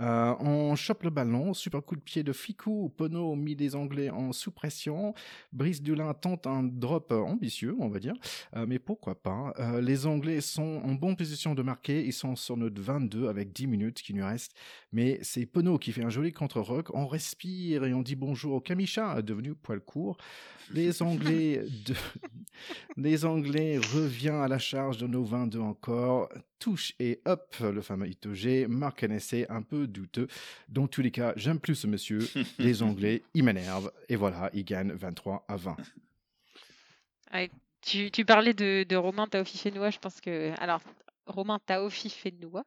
Euh, 0.01 0.35
on 0.41 0.75
chope 0.77 1.03
le 1.03 1.11
ballon. 1.11 1.55
Super 1.55 1.83
coup 1.83 1.97
de 1.97 2.01
pied 2.01 2.23
de 2.23 2.33
Ficou. 2.33 2.93
Pono 2.97 3.35
mis 3.37 3.55
les 3.55 3.75
Anglais 3.75 4.11
en 4.11 4.33
sous-pression. 4.33 5.15
Brice 5.53 5.83
Dulin 5.83 6.15
tente 6.15 6.47
un 6.47 6.63
drop 6.63 7.13
ambitieux, 7.13 7.77
on 7.79 7.89
va 7.89 7.99
dire, 7.99 8.15
Euh, 8.57 8.67
mais 8.67 8.79
pourquoi 8.79 9.15
pas. 9.15 9.53
Euh, 9.59 9.81
les 9.81 10.07
Anglais 10.07 10.41
sont 10.41 10.81
en 10.85 10.95
bonne 10.95 11.17
position 11.17 11.55
de 11.55 11.63
marquer, 11.63 12.05
ils 12.05 12.13
sont 12.13 12.37
sur 12.37 12.57
notre 12.57 12.81
22 12.81 13.29
avec 13.29 13.53
10 13.53 13.67
minutes 13.67 14.03
qui 14.03 14.15
nous 14.15 14.25
restent, 14.25 14.55
mais 14.93 15.19
c'est 15.23 15.47
Pono 15.47 15.79
qui 15.79 15.93
fait 15.93 16.05
un 16.05 16.11
joli 16.11 16.33
contre-rock, 16.33 16.89
on 16.95 17.07
respire 17.07 17.85
et 17.85 17.95
on 17.95 18.03
dit 18.03 18.17
bonjour 18.17 18.55
au 18.55 18.61
Kamisha, 18.61 19.23
devenu 19.23 19.55
poil 19.55 19.81
court. 19.81 20.17
Les 20.73 21.03
Anglais, 21.03 21.65
de... 21.87 21.95
les 22.97 23.25
Anglais 23.25 23.79
revient 23.79 24.29
à 24.31 24.49
la 24.49 24.59
charge 24.59 24.99
de 24.99 25.07
nos 25.07 25.25
22 25.25 25.61
encore, 25.61 26.29
touche 26.59 26.95
et 26.99 27.21
hop, 27.25 27.57
le 27.61 27.81
fameux 27.83 28.09
Itoge 28.09 28.67
marque 28.69 29.05
un 29.05 29.11
essai 29.11 29.47
un 29.49 29.63
peu 29.63 29.87
douteux. 29.87 30.29
Dans 30.69 30.87
tous 30.87 31.03
les 31.03 31.11
cas, 31.11 31.33
j'aime 31.37 31.61
plus 31.61 31.75
ce 31.75 31.87
monsieur, 31.87 32.21
les 32.59 32.83
Anglais, 32.83 33.23
ils 33.35 33.45
m'énervent, 33.45 33.93
et 34.09 34.17
voilà, 34.17 34.51
ils 34.53 34.65
gagnent 34.65 34.93
23 34.93 35.45
à 35.49 35.57
20. 35.57 35.77
Tu, 37.83 38.11
tu 38.11 38.25
parlais 38.27 38.53
de, 38.53 38.85
de 38.87 38.97
Romain 38.97 39.27
Taofi-Fenoua, 39.27 39.91
je 39.91 39.99
pense 39.99 40.21
que. 40.21 40.53
Alors, 40.59 40.83
Romain 41.27 41.59
Taofi-Fenoua, 41.67 42.65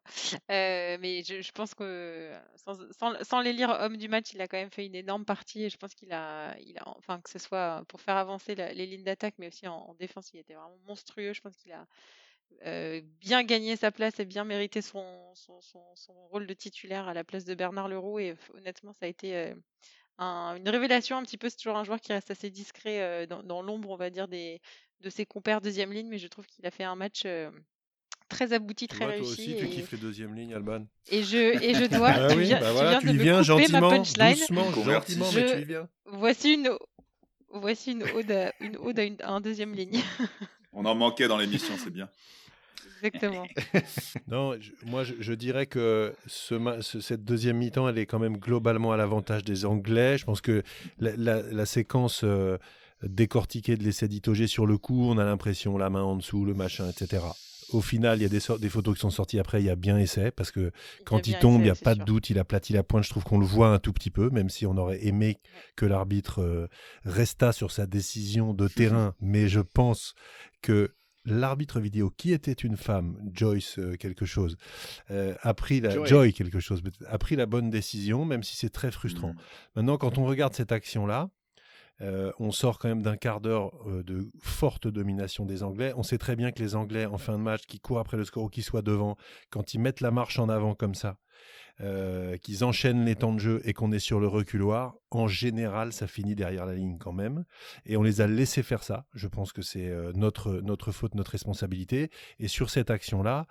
euh, 0.49 0.97
mais 0.99 1.21
je, 1.23 1.41
je 1.41 1.51
pense 1.51 1.75
que 1.75 2.31
sans, 2.55 2.75
sans, 2.97 3.13
sans 3.23 3.41
les 3.41 3.53
lire 3.53 3.69
homme 3.79 3.97
du 3.97 4.07
match, 4.07 4.33
il 4.33 4.41
a 4.41 4.47
quand 4.47 4.57
même 4.57 4.71
fait 4.71 4.85
une 4.85 4.95
énorme 4.95 5.25
partie 5.25 5.65
et 5.65 5.69
je 5.69 5.77
pense 5.77 5.93
qu'il 5.93 6.11
a, 6.13 6.57
il 6.59 6.77
a, 6.79 6.83
enfin, 6.97 7.19
que 7.21 7.29
ce 7.29 7.37
soit 7.39 7.83
pour 7.89 8.01
faire 8.01 8.15
avancer 8.15 8.55
la- 8.55 8.73
les 8.73 8.85
lignes 8.87 9.03
d'attaque, 9.03 9.35
mais 9.37 9.47
aussi 9.49 9.67
en, 9.67 9.75
en 9.75 9.93
défense, 9.95 10.31
il 10.33 10.39
était 10.39 10.53
vraiment 10.55 10.79
monstrueux. 10.87 11.33
Je 11.33 11.41
pense 11.41 11.55
qu'il 11.57 11.73
a 11.73 11.85
euh, 12.65 13.01
bien 13.19 13.43
gagné 13.43 13.75
sa 13.75 13.91
place 13.91 14.19
et 14.19 14.25
bien 14.25 14.43
mérité 14.45 14.81
son, 14.81 15.05
son, 15.35 15.59
son, 15.61 15.83
son 15.95 16.13
rôle 16.27 16.47
de 16.47 16.53
titulaire 16.53 17.07
à 17.07 17.13
la 17.13 17.23
place 17.23 17.45
de 17.45 17.55
Bernard 17.55 17.87
Leroux. 17.89 18.19
Et 18.19 18.35
honnêtement, 18.53 18.93
ça 18.93 19.05
a 19.05 19.09
été 19.09 19.35
euh, 19.35 19.53
un- 20.17 20.55
une 20.57 20.69
révélation 20.69 21.17
un 21.17 21.23
petit 21.23 21.37
peu. 21.37 21.49
C'est 21.49 21.57
toujours 21.57 21.77
un 21.77 21.83
joueur 21.83 21.99
qui 21.99 22.13
reste 22.13 22.31
assez 22.31 22.49
discret 22.49 23.01
euh, 23.01 23.25
dans, 23.25 23.43
dans 23.43 23.61
l'ombre, 23.61 23.89
on 23.89 23.97
va 23.97 24.09
dire, 24.09 24.27
des, 24.27 24.61
de 25.01 25.09
ses 25.09 25.25
compères 25.25 25.61
deuxième 25.61 25.91
ligne, 25.91 26.07
mais 26.07 26.17
je 26.19 26.27
trouve 26.27 26.45
qu'il 26.47 26.65
a 26.65 26.71
fait 26.71 26.83
un 26.85 26.95
match 26.95 27.23
euh, 27.25 27.51
très 28.29 28.53
abouti, 28.53 28.87
Tu 28.87 28.95
très 28.95 29.05
vois, 29.05 29.13
toi 29.13 29.25
réussi. 29.25 29.41
aussi, 29.41 29.55
tu 29.57 29.65
et, 29.65 29.69
kiffes 29.69 29.91
les 29.91 29.97
deuxièmes 29.97 30.33
lignes, 30.35 30.53
Alban. 30.53 30.85
et 31.09 31.23
je, 31.23 31.37
et 31.37 31.73
je 31.73 31.83
dois, 31.97 32.11
Ah 32.11 32.27
tu 32.33 32.39
viens, 32.41 32.59
bah 32.59 32.67
tu 32.67 32.73
voilà, 32.73 32.89
viens 32.91 32.99
tu 33.01 33.07
de 33.07 33.11
y 33.11 33.17
me 33.17 33.23
viens 33.23 33.39
couper 33.39 33.43
ma 33.43 33.43
gentiment, 33.43 33.89
punchline. 33.89 34.29
doucement, 34.35 34.71
gentiment, 34.71 35.31
mais 35.33 35.41
Je- 35.47 35.53
tu 35.53 35.61
y 35.61 35.65
viens. 35.65 35.89
Voici 36.05 36.53
une, 36.53 36.69
voici 37.49 37.91
une 37.91 38.03
ode 38.03 38.31
à, 38.31 38.53
une 38.61 38.77
ode 38.77 38.99
à, 38.99 39.03
une- 39.03 39.21
à 39.21 39.31
un 39.31 39.41
deuxième 39.41 39.73
ligne. 39.73 39.99
On 40.73 40.85
en 40.85 40.95
manquait 40.95 41.27
dans 41.27 41.37
l'émission, 41.37 41.75
c'est 41.77 41.91
bien. 41.93 42.09
Exactement. 43.03 43.45
Non, 44.27 44.53
je- 44.59 44.71
moi 44.85 45.03
je, 45.03 45.13
je 45.19 45.33
dirais 45.33 45.65
que 45.65 46.13
ce 46.25 46.55
ma- 46.55 46.81
ce- 46.81 47.01
cette 47.01 47.23
deuxième 47.25 47.57
mi-temps, 47.57 47.87
elle 47.89 47.97
est 47.97 48.05
quand 48.05 48.19
même 48.19 48.37
globalement 48.37 48.91
à 48.93 48.97
l'avantage 48.97 49.43
des 49.43 49.65
Anglais. 49.65 50.17
Je 50.17 50.25
pense 50.25 50.41
que 50.41 50.63
la, 50.99 51.11
la- 51.17 51.41
la 51.41 51.65
séquence 51.65 52.21
euh, 52.23 52.57
décortiquée 53.03 53.75
de 53.75 53.83
l'essai 53.83 54.07
d'Itogé 54.07 54.47
sur 54.47 54.65
le 54.65 54.77
coup, 54.77 55.09
on 55.09 55.17
a 55.17 55.25
l'impression 55.25 55.77
la 55.77 55.89
main 55.89 56.01
en 56.03 56.15
dessous, 56.15 56.45
le 56.45 56.53
machin, 56.53 56.89
etc. 56.89 57.23
Au 57.73 57.81
final, 57.81 58.19
il 58.19 58.23
y 58.23 58.25
a 58.25 58.29
des, 58.29 58.39
des 58.59 58.69
photos 58.69 58.95
qui 58.95 59.01
sont 59.01 59.09
sorties 59.09 59.39
après, 59.39 59.61
il 59.61 59.65
y 59.65 59.69
a 59.69 59.75
bien 59.75 59.97
essai, 59.97 60.31
parce 60.31 60.51
que 60.51 60.71
quand 61.05 61.27
il 61.27 61.37
tombe, 61.39 61.61
il 61.61 61.65
n'y 61.65 61.69
a 61.69 61.75
pas 61.75 61.95
sûr. 61.95 62.03
de 62.03 62.05
doute, 62.05 62.29
il 62.29 62.39
aplatit 62.39 62.73
la 62.73 62.83
pointe. 62.83 63.03
Je 63.03 63.09
trouve 63.09 63.23
qu'on 63.23 63.39
le 63.39 63.45
voit 63.45 63.69
un 63.69 63.79
tout 63.79 63.93
petit 63.93 64.11
peu, 64.11 64.29
même 64.29 64.49
si 64.49 64.65
on 64.65 64.77
aurait 64.77 65.05
aimé 65.05 65.39
que 65.75 65.85
l'arbitre 65.85 66.41
euh, 66.41 66.67
restât 67.03 67.51
sur 67.51 67.71
sa 67.71 67.85
décision 67.85 68.53
de 68.53 68.67
terrain. 68.69 69.15
Mais 69.19 69.47
je 69.47 69.59
pense 69.59 70.13
que 70.61 70.93
l'arbitre 71.25 71.79
vidéo, 71.79 72.09
qui 72.09 72.33
était 72.33 72.51
une 72.51 72.77
femme, 72.77 73.17
Joyce 73.31 73.79
euh, 73.79 73.95
quelque 73.95 74.25
chose, 74.25 74.57
euh, 75.11 75.35
a 75.41 75.53
pris 75.53 75.81
la 75.81 75.91
Joy. 75.91 76.07
Joy 76.07 76.33
quelque 76.33 76.59
chose, 76.59 76.81
a 77.07 77.17
pris 77.17 77.35
la 77.35 77.45
bonne 77.45 77.69
décision, 77.69 78.25
même 78.25 78.43
si 78.43 78.55
c'est 78.55 78.69
très 78.69 78.91
frustrant. 78.91 79.33
Mm. 79.33 79.37
Maintenant, 79.75 79.97
quand 79.97 80.17
on 80.17 80.25
regarde 80.25 80.53
cette 80.53 80.71
action-là, 80.71 81.29
euh, 82.03 82.31
on 82.39 82.51
sort 82.51 82.79
quand 82.79 82.89
même 82.89 83.01
d'un 83.01 83.17
quart 83.17 83.41
d'heure 83.41 83.71
euh, 83.87 84.03
de 84.03 84.29
forte 84.39 84.87
domination 84.87 85.45
des 85.45 85.63
Anglais. 85.63 85.93
On 85.95 86.03
sait 86.03 86.17
très 86.17 86.35
bien 86.35 86.51
que 86.51 86.61
les 86.61 86.75
Anglais, 86.75 87.05
en 87.05 87.17
fin 87.17 87.33
de 87.33 87.43
match, 87.43 87.65
qui 87.65 87.79
courent 87.79 87.99
après 87.99 88.17
le 88.17 88.25
score 88.25 88.43
ou 88.43 88.49
qui 88.49 88.61
soient 88.61 88.81
devant, 88.81 89.15
quand 89.49 89.73
ils 89.73 89.79
mettent 89.79 90.01
la 90.01 90.11
marche 90.11 90.37
en 90.37 90.49
avant 90.49 90.75
comme 90.75 90.95
ça, 90.95 91.17
euh, 91.81 92.37
qu'ils 92.37 92.63
enchaînent 92.63 93.05
les 93.05 93.15
temps 93.15 93.33
de 93.33 93.39
jeu 93.39 93.61
et 93.63 93.73
qu'on 93.73 93.91
est 93.91 93.99
sur 93.99 94.19
le 94.19 94.27
reculoir, 94.27 94.95
en 95.11 95.27
général, 95.27 95.93
ça 95.93 96.07
finit 96.07 96.35
derrière 96.35 96.65
la 96.65 96.75
ligne 96.75 96.97
quand 96.97 97.13
même. 97.13 97.45
Et 97.85 97.97
on 97.97 98.03
les 98.03 98.21
a 98.21 98.27
laissés 98.27 98.63
faire 98.63 98.83
ça. 98.83 99.05
Je 99.13 99.27
pense 99.27 99.53
que 99.53 99.61
c'est 99.61 99.91
notre, 100.13 100.59
notre 100.61 100.91
faute, 100.91 101.15
notre 101.15 101.31
responsabilité. 101.31 102.09
Et 102.39 102.47
sur 102.47 102.69
cette 102.69 102.89
action-là, 102.91 103.47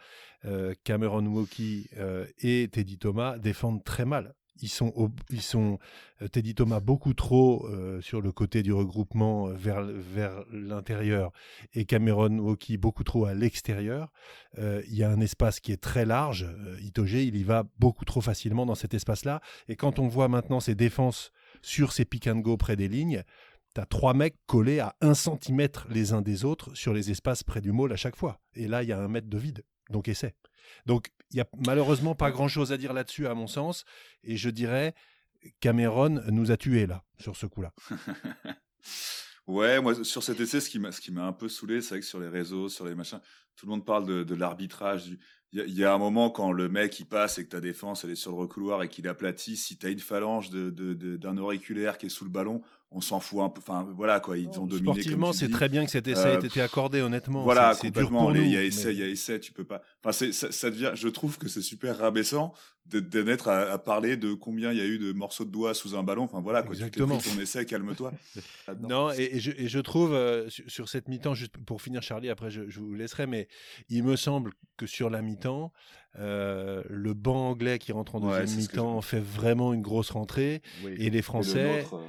Cameron 0.85 1.47
euh, 1.97 2.27
et 2.39 2.69
Teddy 2.69 2.99
Thomas 2.99 3.39
défendent 3.39 3.85
très 3.85 4.05
mal. 4.05 4.35
Ils 4.61 4.69
sont, 4.69 4.93
euh, 6.21 6.29
Teddy 6.29 6.55
Thomas 6.55 6.81
beaucoup 6.81 7.15
trop 7.15 7.67
euh, 7.67 8.01
sur 8.01 8.21
le 8.21 8.33
côté 8.33 8.63
du 8.63 8.73
regroupement 8.73 9.49
euh, 9.49 9.55
vers, 9.55 10.45
l'intérieur 10.53 11.33
et 11.75 11.85
Cameron 11.85 12.39
Woki 12.39 12.77
beaucoup 12.77 13.05
trop 13.05 13.25
à 13.25 13.35
l'extérieur. 13.35 14.13
Il 14.59 14.95
y 14.95 15.03
a 15.03 15.11
un 15.11 15.21
espace 15.21 15.61
qui 15.61 15.73
est 15.73 15.81
très 15.81 16.05
large. 16.05 16.47
Itoge, 16.81 17.15
il 17.15 17.37
y 17.37 17.43
va 17.43 17.65
beaucoup 17.79 18.05
trop 18.05 18.21
facilement 18.21 18.67
dans 18.67 18.75
cet 18.75 18.95
espace-là. 18.95 19.41
Et 19.69 19.77
quand 19.77 19.99
on 19.99 20.09
voit 20.09 20.29
maintenant 20.29 20.61
ses 20.61 20.75
défenses 20.75 21.33
sur 21.63 21.93
ces 21.93 22.05
pick 22.05 22.27
and 22.27 22.41
go 22.41 22.57
près 22.57 22.77
des 22.77 22.89
lignes, 22.89 23.25
T'as 23.75 23.87
trois 23.87 24.13
mecs 24.13 24.37
collés 24.47 24.81
à 24.81 24.95
un 25.01 25.15
centimètre 25.15 25.87
les 25.89 26.13
uns 26.13 26.21
des 26.21 26.45
autres 26.45 26.75
sur 26.75 26.93
les 26.93 27.11
espaces 27.11 27.43
près 27.43 27.63
du 27.63 27.73
môle 27.73 27.91
à 27.93 27.97
chaque 27.97 28.17
fois. 28.17 28.39
Et 28.55 28.69
là, 28.69 28.83
il 28.83 28.89
y 28.91 28.93
a 28.93 28.99
un 28.99 29.09
mètre 29.09 29.29
de 29.29 29.39
vide. 29.39 29.65
Donc, 29.89 30.09
essaie. 30.09 30.35
Donc, 30.85 31.09
il 31.33 31.39
y 31.39 31.41
a 31.41 31.47
malheureusement 31.67 32.15
pas 32.15 32.31
grand-chose 32.31 32.73
à 32.73 32.77
dire 32.77 32.93
là-dessus, 32.93 33.27
à 33.27 33.35
mon 33.35 33.47
sens. 33.47 33.85
Et 34.23 34.37
je 34.37 34.51
dirais, 34.51 34.95
Cameron 35.61 36.23
nous 36.31 36.51
a 36.51 36.57
tués, 36.57 36.87
là, 36.87 37.05
sur 37.19 37.37
ce 37.37 37.47
coup-là. 37.47 37.73
Ouais, 39.49 39.81
moi, 39.81 40.05
sur 40.05 40.23
cet 40.23 40.39
essai, 40.39 40.61
ce 40.61 40.71
qui 40.71 40.79
m'a, 40.79 41.27
un 41.27 41.33
peu 41.33 41.49
saoulé, 41.49 41.83
c'est 41.83 41.91
vrai 41.91 42.01
que 42.01 42.07
sur 42.07 42.21
les 42.21 42.29
réseaux, 42.29 42.69
sur 42.69 42.85
les 42.85 42.95
machins, 42.95 43.21
tout 43.57 43.67
le 43.67 43.71
monde 43.71 43.85
parle 43.85 44.25
de, 44.25 44.35
l'arbitrage. 44.35 45.11
Il 45.53 45.75
y, 45.75 45.85
a- 45.85 45.93
un 45.93 45.99
moment 45.99 46.31
quand 46.31 46.53
le 46.53 46.69
mec 46.69 46.99
il 47.01 47.07
passe 47.07 47.39
et 47.39 47.45
que 47.45 47.51
ta 47.51 47.61
défense 47.61 48.05
elle 48.05 48.11
est 48.11 48.17
sur 48.17 48.31
le 48.31 48.37
recouloir 48.39 48.83
et 48.83 48.89
qu'il 48.89 49.09
aplatit, 49.09 49.57
si 49.57 49.77
t'as 49.77 49.91
une 49.91 49.99
phalange 49.99 50.51
de- 50.51 50.71
d'un 51.17 51.37
auriculaire 51.39 51.99
qui 51.99 52.07
est 52.07 52.09
sous 52.09 52.25
le 52.25 52.31
ballon, 52.31 52.63
on 52.95 53.01
s'en 53.01 53.21
fout 53.21 53.41
un 53.41 53.49
peu. 53.49 53.61
Enfin, 53.61 53.87
voilà 53.97 54.21
quoi, 54.21 54.37
ils 54.39 54.49
ont 54.61 54.67
dominé. 54.67 54.93
Sportivement, 54.93 55.33
c'est 55.33 55.49
très 55.51 55.69
bien 55.69 55.85
que 55.85 55.91
cet 55.91 56.07
essai 56.09 56.33
ait 56.35 56.37
Euh, 56.37 56.41
été 56.43 56.61
accordé, 56.61 57.01
honnêtement. 57.01 57.43
Voilà, 57.45 57.75
C'est- 57.75 57.91
dur 57.91 58.11
pour 58.11 58.33
nous. 58.33 58.43
Il 58.43 58.51
y 58.53 58.57
a 58.57 58.63
essai, 58.63 58.89
mais- 58.89 58.95
il 58.95 59.01
y 59.01 59.03
a 59.03 59.07
essai, 59.09 59.41
tu 59.41 59.53
peux 59.53 59.65
pas. 59.65 59.83
Enfin, 60.05 60.13
ça, 60.33 60.53
ça 60.53 60.71
devient. 60.71 60.93
Je 60.95 61.09
trouve 61.09 61.39
que 61.39 61.49
c'est 61.49 61.63
super 61.63 61.99
rabaissant 61.99 62.53
de, 62.87 62.99
de 63.01 63.23
n'être 63.23 63.49
à, 63.49 63.71
à 63.73 63.79
parler 63.79 64.17
de 64.17 64.35
combien 64.35 64.73
il 64.73 64.79
y 64.79 64.81
a 64.81 64.87
eu 64.87 64.99
de 64.99 65.13
morceaux 65.13 65.45
de 65.45 65.51
doigts 65.51 65.73
sous 65.75 65.95
un 65.95 66.03
ballon. 66.03 66.25
Enfin 66.25 66.41
voilà, 66.41 66.63
quoi. 66.63 66.73
Exactement. 66.75 67.17
Tu 67.19 67.23
t'es 67.25 67.29
pris 67.31 67.37
ton 67.39 67.43
essai, 67.43 67.65
calme-toi. 67.67 68.13
Non, 68.89 69.11
et, 69.13 69.31
et 69.37 69.41
je, 69.41 69.53
et 69.57 69.69
je 69.69 69.79
trouve, 69.79 70.13
euh, 70.15 70.49
sur, 70.49 70.65
sur 70.71 70.89
cette 70.89 71.09
mi-temps, 71.09 71.35
juste 71.35 71.57
pour 71.59 71.81
finir, 71.83 72.03
Charlie, 72.03 72.29
après 72.31 72.51
je, 72.51 72.69
je 72.69 72.81
vous 72.81 72.95
laisserai, 72.95 73.27
mais 73.27 73.49
il 73.89 74.03
me 74.03 74.17
semble 74.17 74.53
que 74.77 74.87
sur 74.87 75.11
la 75.11 75.23
mi-temps, 75.23 75.73
euh, 76.19 76.83
le 76.91 77.15
banc 77.15 77.51
anglais 77.51 77.79
qui 77.79 77.93
rentre 77.93 78.17
en 78.17 78.21
deuxième 78.21 78.59
mi-temps 78.59 79.01
fait 79.01 79.21
vraiment 79.21 79.73
une 79.73 79.81
grosse 79.83 80.11
rentrée, 80.11 80.61
Oui. 80.85 80.95
et 80.99 81.11
les 81.11 81.19
Et 81.19 81.23
Français 81.23 81.63
le 81.77 81.83
nôtre, 81.83 81.95
euh, 81.95 82.07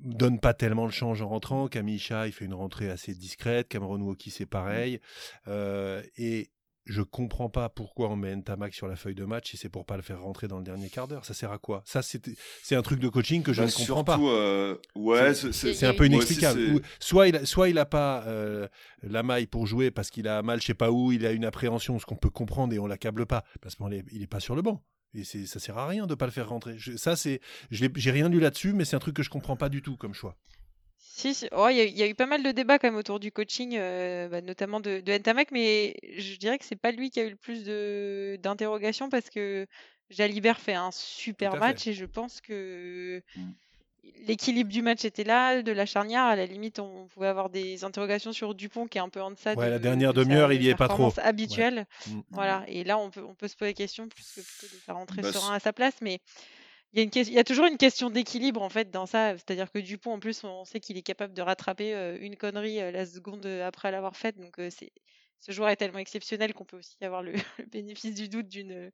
donnent 0.00 0.40
pas 0.40 0.54
tellement 0.54 0.86
le 0.86 0.90
change 0.92 1.22
en 1.22 1.28
rentrant. 1.28 1.68
Camille 1.68 1.98
Chat, 1.98 2.26
il 2.26 2.32
fait 2.32 2.44
une 2.44 2.54
rentrée 2.54 2.90
assez 2.90 3.14
discrète, 3.14 3.68
Cameron 3.68 4.00
Woki, 4.00 4.30
c'est 4.30 4.46
pareil, 4.46 5.00
Euh, 5.48 6.02
et 6.16 6.50
je 6.86 7.02
comprends 7.02 7.50
pas 7.50 7.68
pourquoi 7.68 8.08
on 8.08 8.16
met 8.16 8.34
Ntamak 8.34 8.74
sur 8.74 8.88
la 8.88 8.96
feuille 8.96 9.14
de 9.14 9.24
match 9.24 9.50
si 9.50 9.56
c'est 9.56 9.68
pour 9.68 9.84
pas 9.84 9.96
le 9.96 10.02
faire 10.02 10.20
rentrer 10.20 10.48
dans 10.48 10.56
le 10.58 10.64
dernier 10.64 10.88
quart 10.88 11.06
d'heure. 11.06 11.24
Ça 11.24 11.34
sert 11.34 11.52
à 11.52 11.58
quoi? 11.58 11.82
Ça, 11.84 12.00
c'est 12.02 12.74
un 12.74 12.82
truc 12.82 12.98
de 12.98 13.08
coaching 13.08 13.42
que 13.42 13.52
je 13.52 13.60
bah, 13.60 13.66
ne 13.66 13.72
comprends 13.72 14.02
pas. 14.02 14.18
euh, 14.18 14.76
ouais, 14.96 15.34
C'est- 15.34 15.84
un 15.86 15.94
peu 15.94 16.06
inexplicable. 16.06 16.80
soit 16.98 17.28
il 17.28 17.36
a, 17.36 17.46
soit 17.46 17.68
il 17.68 17.78
a 17.78 17.86
pas 17.86 18.24
euh, 18.26 18.66
la 19.02 19.22
maille 19.22 19.46
pour 19.46 19.66
jouer 19.66 19.90
parce 19.90 20.10
qu'il 20.10 20.26
a 20.26 20.42
mal, 20.42 20.60
je 20.60 20.66
sais 20.66 20.74
pas 20.74 20.90
où, 20.90 21.12
il 21.12 21.26
a 21.26 21.32
une 21.32 21.44
appréhension, 21.44 21.98
ce 21.98 22.06
qu'on 22.06 22.16
peut 22.16 22.30
comprendre 22.30 22.72
et 22.74 22.78
on 22.78 22.86
l'accable 22.86 23.26
pas 23.26 23.44
parce 23.60 23.76
qu'il 23.76 23.92
est, 23.92 24.04
il 24.10 24.22
est 24.22 24.26
pas 24.26 24.40
sur 24.40 24.56
le 24.56 24.62
banc. 24.62 24.82
Et 25.14 25.24
c'est, 25.24 25.46
ça 25.46 25.58
sert 25.58 25.76
à 25.78 25.86
rien 25.88 26.06
de 26.06 26.14
pas 26.14 26.26
le 26.26 26.32
faire 26.32 26.48
rentrer. 26.48 26.74
Je- 26.78 26.96
ça 26.96 27.16
c'est, 27.16 27.40
je 27.70 27.84
l'ai- 27.84 27.92
j'ai 27.96 28.10
rien 28.10 28.28
lu 28.28 28.38
là-dessus, 28.40 28.72
mais 28.72 28.84
c'est 28.84 28.96
un 28.96 29.00
truc 29.00 29.16
que 29.16 29.22
je 29.22 29.30
comprends 29.30 29.56
pas 29.56 29.68
du 29.68 29.82
tout 29.82 29.96
comme 29.96 30.14
choix. 30.14 30.36
Si, 30.98 31.34
si. 31.34 31.48
Oh, 31.52 31.66
il 31.70 31.76
y, 31.76 31.80
a- 31.80 31.84
il 31.84 31.96
y 31.98 32.02
a 32.02 32.06
eu 32.08 32.14
pas 32.14 32.26
mal 32.26 32.42
de 32.42 32.50
débats 32.52 32.78
quand 32.78 32.86
même 32.88 32.96
autour 32.96 33.18
du 33.20 33.32
coaching, 33.32 33.76
euh, 33.76 34.28
bah, 34.28 34.40
notamment 34.40 34.80
de, 34.80 35.00
de 35.00 35.12
Ntamak, 35.18 35.50
mais 35.50 35.96
je 36.16 36.36
dirais 36.36 36.58
que 36.58 36.64
c'est 36.64 36.76
pas 36.76 36.92
lui 36.92 37.10
qui 37.10 37.20
a 37.20 37.24
eu 37.24 37.30
le 37.30 37.36
plus 37.36 37.64
de 37.64 38.38
d'interrogations 38.42 39.08
parce 39.08 39.28
que 39.30 39.66
Jalibert 40.10 40.60
fait 40.60 40.74
un 40.74 40.90
super 40.92 41.52
match 41.60 41.86
et 41.86 41.92
je 41.92 42.04
pense 42.06 42.40
que 42.40 43.22
Mm. 43.36 43.50
L'équilibre 44.26 44.70
du 44.70 44.82
match 44.82 45.04
était 45.04 45.24
là, 45.24 45.62
de 45.62 45.72
la 45.72 45.86
charnière. 45.86 46.24
À 46.24 46.36
la 46.36 46.46
limite, 46.46 46.78
on 46.78 47.06
pouvait 47.08 47.26
avoir 47.28 47.50
des 47.50 47.84
interrogations 47.84 48.32
sur 48.32 48.54
Dupont 48.54 48.86
qui 48.86 48.98
est 48.98 49.00
un 49.00 49.08
peu 49.08 49.20
en 49.22 49.30
deçà 49.30 49.54
Ouais, 49.54 49.66
de, 49.66 49.70
la 49.70 49.78
dernière 49.78 50.12
de 50.14 50.22
demi-heure, 50.22 50.52
il 50.52 50.62
y 50.62 50.68
est 50.68 50.74
pas 50.74 50.88
trop. 50.88 51.12
habituelle. 51.18 51.86
Mm. 52.06 52.20
Voilà, 52.30 52.64
et 52.68 52.84
là, 52.84 52.98
on 52.98 53.10
peut, 53.10 53.22
on 53.22 53.34
peut 53.34 53.48
se 53.48 53.56
poser 53.56 53.70
la 53.70 53.74
question 53.74 54.08
plus 54.08 54.26
que 54.34 54.40
plutôt 54.40 54.74
de 54.74 54.80
faire 54.80 54.96
rentrer 54.96 55.22
Bah, 55.22 55.32
Serein 55.32 55.54
à 55.54 55.60
sa 55.60 55.72
place, 55.72 55.94
mais 56.00 56.20
il 56.92 56.98
y, 56.98 57.00
a 57.00 57.04
une 57.04 57.10
ques- 57.10 57.26
il 57.28 57.32
y 57.32 57.38
a 57.38 57.44
toujours 57.44 57.66
une 57.66 57.76
question 57.76 58.10
d'équilibre 58.10 58.62
en 58.62 58.68
fait 58.68 58.90
dans 58.90 59.06
ça. 59.06 59.32
C'est-à-dire 59.36 59.70
que 59.70 59.78
Dupont, 59.78 60.12
en 60.14 60.18
plus, 60.20 60.42
on 60.44 60.64
sait 60.64 60.80
qu'il 60.80 60.96
est 60.96 61.02
capable 61.02 61.34
de 61.34 61.42
rattraper 61.42 61.94
euh, 61.94 62.18
une 62.20 62.36
connerie 62.36 62.80
euh, 62.80 62.90
la 62.90 63.06
seconde 63.06 63.46
euh, 63.46 63.66
après 63.66 63.90
l'avoir 63.92 64.16
faite. 64.16 64.36
Donc, 64.38 64.58
euh, 64.58 64.70
c'est, 64.70 64.90
ce 65.38 65.52
joueur 65.52 65.68
est 65.70 65.76
tellement 65.76 66.00
exceptionnel 66.00 66.52
qu'on 66.52 66.64
peut 66.64 66.78
aussi 66.78 66.96
avoir 67.02 67.22
le, 67.22 67.32
le 67.58 67.66
bénéfice 67.66 68.14
du 68.14 68.28
doute 68.28 68.48
d'une, 68.48 68.90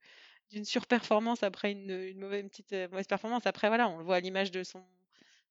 d'une 0.51 0.65
surperformance 0.65 1.43
après 1.43 1.73
une, 1.73 1.91
une 1.91 2.19
mauvaise, 2.21 2.43
une 2.43 2.49
petite 2.51 2.73
euh, 2.73 2.89
mauvaise 2.89 3.07
performance. 3.07 3.47
Après, 3.47 3.69
voilà, 3.69 3.89
on 3.89 3.99
le 3.99 4.05
voit 4.05 4.17
à 4.17 4.21
l'image 4.21 4.51
de 4.51 4.63
son, 4.63 4.83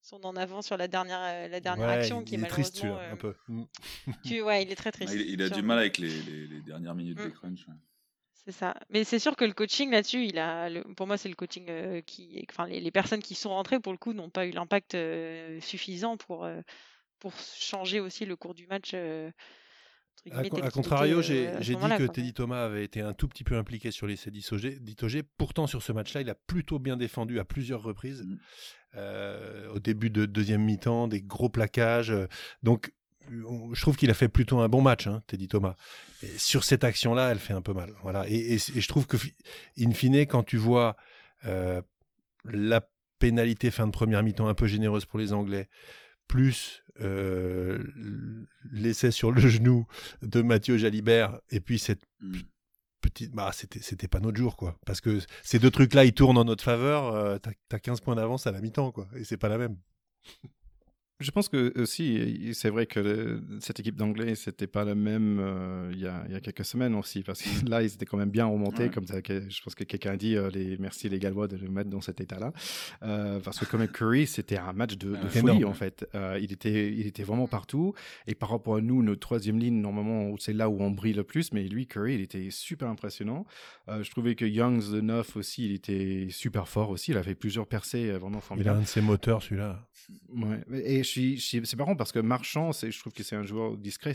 son 0.02 0.24
en 0.24 0.36
avant 0.36 0.62
sur 0.62 0.76
la 0.76 0.88
dernière, 0.88 1.20
euh, 1.22 1.48
la 1.48 1.60
dernière 1.60 1.88
Ouais, 1.88 1.94
action 1.94 2.20
il, 2.20 2.24
qui 2.24 2.34
est 2.34 2.38
il 2.38 2.44
est 2.44 2.48
triste 2.48 2.82
malheureusement. 2.82 3.06
euh, 3.08 3.12
un 3.12 3.16
peu. 3.16 3.34
Mm. 3.48 3.62
tu- 4.24 4.42
ouais, 4.42 4.62
il 4.62 4.70
est 4.72 4.76
très 4.76 4.88
Ah, 4.90 4.92
triste. 4.92 5.14
il, 5.14 5.22
il 5.30 5.42
a 5.42 5.50
du 5.50 5.62
mal 5.62 5.78
avec 5.78 5.98
les, 5.98 6.08
les- 6.22 6.46
les 6.46 6.60
dernières 6.62 6.94
minutes 6.94 7.18
Mm. 7.20 7.26
des 7.26 7.32
crunchs. 7.32 7.66
ouais. 7.68 7.74
C'est 8.44 8.52
ça. 8.52 8.76
Mais 8.90 9.02
c'est 9.02 9.18
sûr 9.18 9.34
que 9.34 9.44
le 9.44 9.52
coaching 9.52 9.90
là-dessus, 9.90 10.24
il 10.24 10.38
a, 10.38 10.70
le- 10.70 10.84
pour 10.94 11.08
moi, 11.08 11.18
c'est 11.18 11.28
le 11.28 11.34
coaching 11.34 11.66
euh, 11.68 12.00
qui, 12.00 12.46
enfin, 12.50 12.66
les, 12.68 12.80
les 12.80 12.90
personnes 12.92 13.20
qui 13.22 13.34
sont 13.34 13.48
rentrées 13.50 13.80
pour 13.80 13.90
le 13.92 13.98
coup 13.98 14.12
n'ont 14.12 14.30
pas 14.30 14.46
eu 14.46 14.52
l'impact 14.52 14.94
euh, 14.94 15.60
suffisant 15.60 16.16
pour 16.16 16.44
euh, 16.44 16.60
pour 17.18 17.32
changer 17.38 17.98
aussi 17.98 18.24
le 18.24 18.36
cours 18.36 18.54
du 18.54 18.66
match. 18.68 18.90
A, 20.32 20.40
à 20.40 20.70
contrario, 20.70 21.22
j'ai 21.22 21.48
euh, 21.48 21.58
j'ai 21.60 21.74
dit 21.74 21.80
que 21.80 22.04
quoi. 22.04 22.08
Teddy 22.08 22.32
Thomas 22.32 22.64
avait 22.64 22.84
été 22.84 23.00
un 23.00 23.12
tout 23.12 23.28
petit 23.28 23.44
peu 23.44 23.56
impliqué 23.56 23.90
sur 23.90 24.06
l'essai 24.06 24.30
d'Itogé. 24.30 25.22
Pourtant, 25.38 25.66
sur 25.66 25.82
ce 25.82 25.92
match-là, 25.92 26.22
il 26.22 26.30
a 26.30 26.34
plutôt 26.34 26.78
bien 26.78 26.96
défendu 26.96 27.38
à 27.38 27.44
plusieurs 27.44 27.82
reprises. 27.82 28.22
Mm. 28.22 28.38
Euh, 28.96 29.68
au 29.74 29.78
début 29.78 30.10
de 30.10 30.24
deuxième 30.24 30.62
mi-temps, 30.62 31.06
des 31.06 31.20
gros 31.20 31.48
plaquages. 31.48 32.10
euh, 32.10 32.26
Donc, 32.62 32.92
je 33.28 33.80
trouve 33.80 33.96
qu'il 33.96 34.10
a 34.10 34.14
fait 34.14 34.28
plutôt 34.28 34.60
un 34.60 34.68
bon 34.68 34.80
match, 34.80 35.06
hein, 35.06 35.22
Teddy 35.26 35.48
Thomas. 35.48 35.74
Et 36.22 36.38
sur 36.38 36.64
cette 36.64 36.84
action-là, 36.84 37.30
elle 37.30 37.38
fait 37.38 37.52
un 37.52 37.60
peu 37.60 37.74
mal. 37.74 37.92
Voilà. 38.02 38.24
Et, 38.28 38.58
je 38.58 38.88
trouve 38.88 39.06
que, 39.06 39.16
in 39.78 39.92
fine, 39.92 40.16
quand 40.26 40.44
tu 40.44 40.56
vois 40.56 40.96
euh, 41.44 41.82
la 42.44 42.88
pénalité 43.18 43.70
fin 43.70 43.86
de 43.86 43.92
première 43.92 44.22
mi-temps 44.22 44.48
un 44.48 44.54
peu 44.54 44.66
généreuse 44.66 45.04
pour 45.04 45.18
les 45.18 45.32
Anglais, 45.32 45.68
plus 46.28 46.82
euh, 47.00 47.78
l'essai 48.72 49.10
sur 49.10 49.30
le 49.30 49.40
genou 49.40 49.86
de 50.22 50.42
Mathieu 50.42 50.76
Jalibert, 50.76 51.38
et 51.50 51.60
puis 51.60 51.78
cette 51.78 52.02
mmh. 52.20 52.38
petite. 53.00 53.32
Bah, 53.32 53.50
c'était 53.52 54.08
pas 54.08 54.20
notre 54.20 54.36
jour, 54.36 54.56
quoi. 54.56 54.78
Parce 54.86 55.00
que 55.00 55.20
ces 55.42 55.58
deux 55.58 55.70
trucs-là, 55.70 56.04
ils 56.04 56.14
tournent 56.14 56.38
en 56.38 56.44
notre 56.44 56.64
faveur. 56.64 57.14
Euh, 57.14 57.38
T'as 57.38 57.52
as 57.72 57.80
15 57.80 58.00
points 58.00 58.16
d'avance 58.16 58.46
à 58.46 58.52
la 58.52 58.60
mi-temps, 58.60 58.92
quoi. 58.92 59.08
Et 59.16 59.24
c'est 59.24 59.36
pas 59.36 59.48
la 59.48 59.58
même. 59.58 59.76
Je 61.18 61.30
pense 61.30 61.48
que 61.48 61.72
aussi, 61.80 62.50
c'est 62.52 62.68
vrai 62.68 62.84
que 62.84 63.40
cette 63.60 63.80
équipe 63.80 63.96
d'anglais, 63.96 64.34
c'était 64.34 64.66
pas 64.66 64.84
la 64.84 64.94
même 64.94 65.38
euh, 65.40 65.90
il, 65.92 66.00
y 66.00 66.06
a, 66.06 66.22
il, 66.26 66.32
y 66.32 66.36
a, 66.36 66.40
quelques 66.40 66.66
semaines 66.66 66.94
aussi, 66.94 67.22
parce 67.22 67.40
que 67.40 67.48
là, 67.70 67.82
ils 67.82 67.94
étaient 67.94 68.04
quand 68.04 68.18
même 68.18 68.28
bien 68.28 68.44
remontés, 68.44 68.90
comme 68.90 69.06
ça, 69.06 69.16
je 69.26 69.62
pense 69.62 69.74
que 69.74 69.84
quelqu'un 69.84 70.12
a 70.12 70.16
dit, 70.18 70.36
euh, 70.36 70.50
les, 70.50 70.76
merci 70.76 71.08
les 71.08 71.18
Gallois 71.18 71.48
de 71.48 71.56
le 71.56 71.70
mettre 71.70 71.88
dans 71.88 72.02
cet 72.02 72.20
état-là, 72.20 72.52
euh, 73.02 73.40
parce 73.40 73.58
que 73.58 73.64
comme 73.64 73.86
Curry, 73.88 74.26
c'était 74.26 74.58
un 74.58 74.74
match 74.74 74.98
de, 74.98 75.16
de 75.16 75.28
folie 75.28 75.64
en 75.64 75.72
fait. 75.72 76.06
il 76.38 76.52
était, 76.52 76.92
il 76.92 77.06
était 77.06 77.22
vraiment 77.22 77.46
partout, 77.46 77.94
et 78.26 78.34
par 78.34 78.50
rapport 78.50 78.76
à 78.76 78.80
nous, 78.82 79.02
notre 79.02 79.20
troisième 79.20 79.58
ligne, 79.58 79.80
normalement, 79.80 80.36
c'est 80.38 80.52
là 80.52 80.68
où 80.68 80.82
on 80.82 80.90
brille 80.90 81.14
le 81.14 81.24
plus, 81.24 81.50
mais 81.52 81.62
lui, 81.62 81.86
Curry, 81.86 82.16
il 82.16 82.20
était 82.20 82.50
super 82.50 82.88
impressionnant. 82.88 83.46
je 83.88 84.10
trouvais 84.10 84.34
que 84.34 84.44
Youngs 84.44 84.92
de 84.92 85.00
neuf 85.00 85.34
aussi, 85.36 85.64
il 85.64 85.72
était 85.72 86.26
super 86.30 86.68
fort 86.68 86.90
aussi. 86.90 87.12
Il 87.12 87.16
avait 87.16 87.34
plusieurs 87.34 87.66
percées 87.66 88.10
vraiment 88.12 88.40
formidables. 88.42 88.76
Il 88.76 88.76
a 88.76 88.80
un 88.80 88.82
de 88.82 88.88
ses 88.88 89.00
moteurs, 89.00 89.42
celui-là. 89.42 89.88
Ouais. 90.28 90.60
Et 90.84 91.02
c'est 91.06 91.76
marrant 91.76 91.96
parce 91.96 92.12
que 92.12 92.18
Marchand, 92.18 92.72
je 92.72 92.98
trouve 92.98 93.12
que 93.12 93.22
c'est 93.22 93.36
un 93.36 93.44
joueur 93.44 93.76
discret 93.76 94.12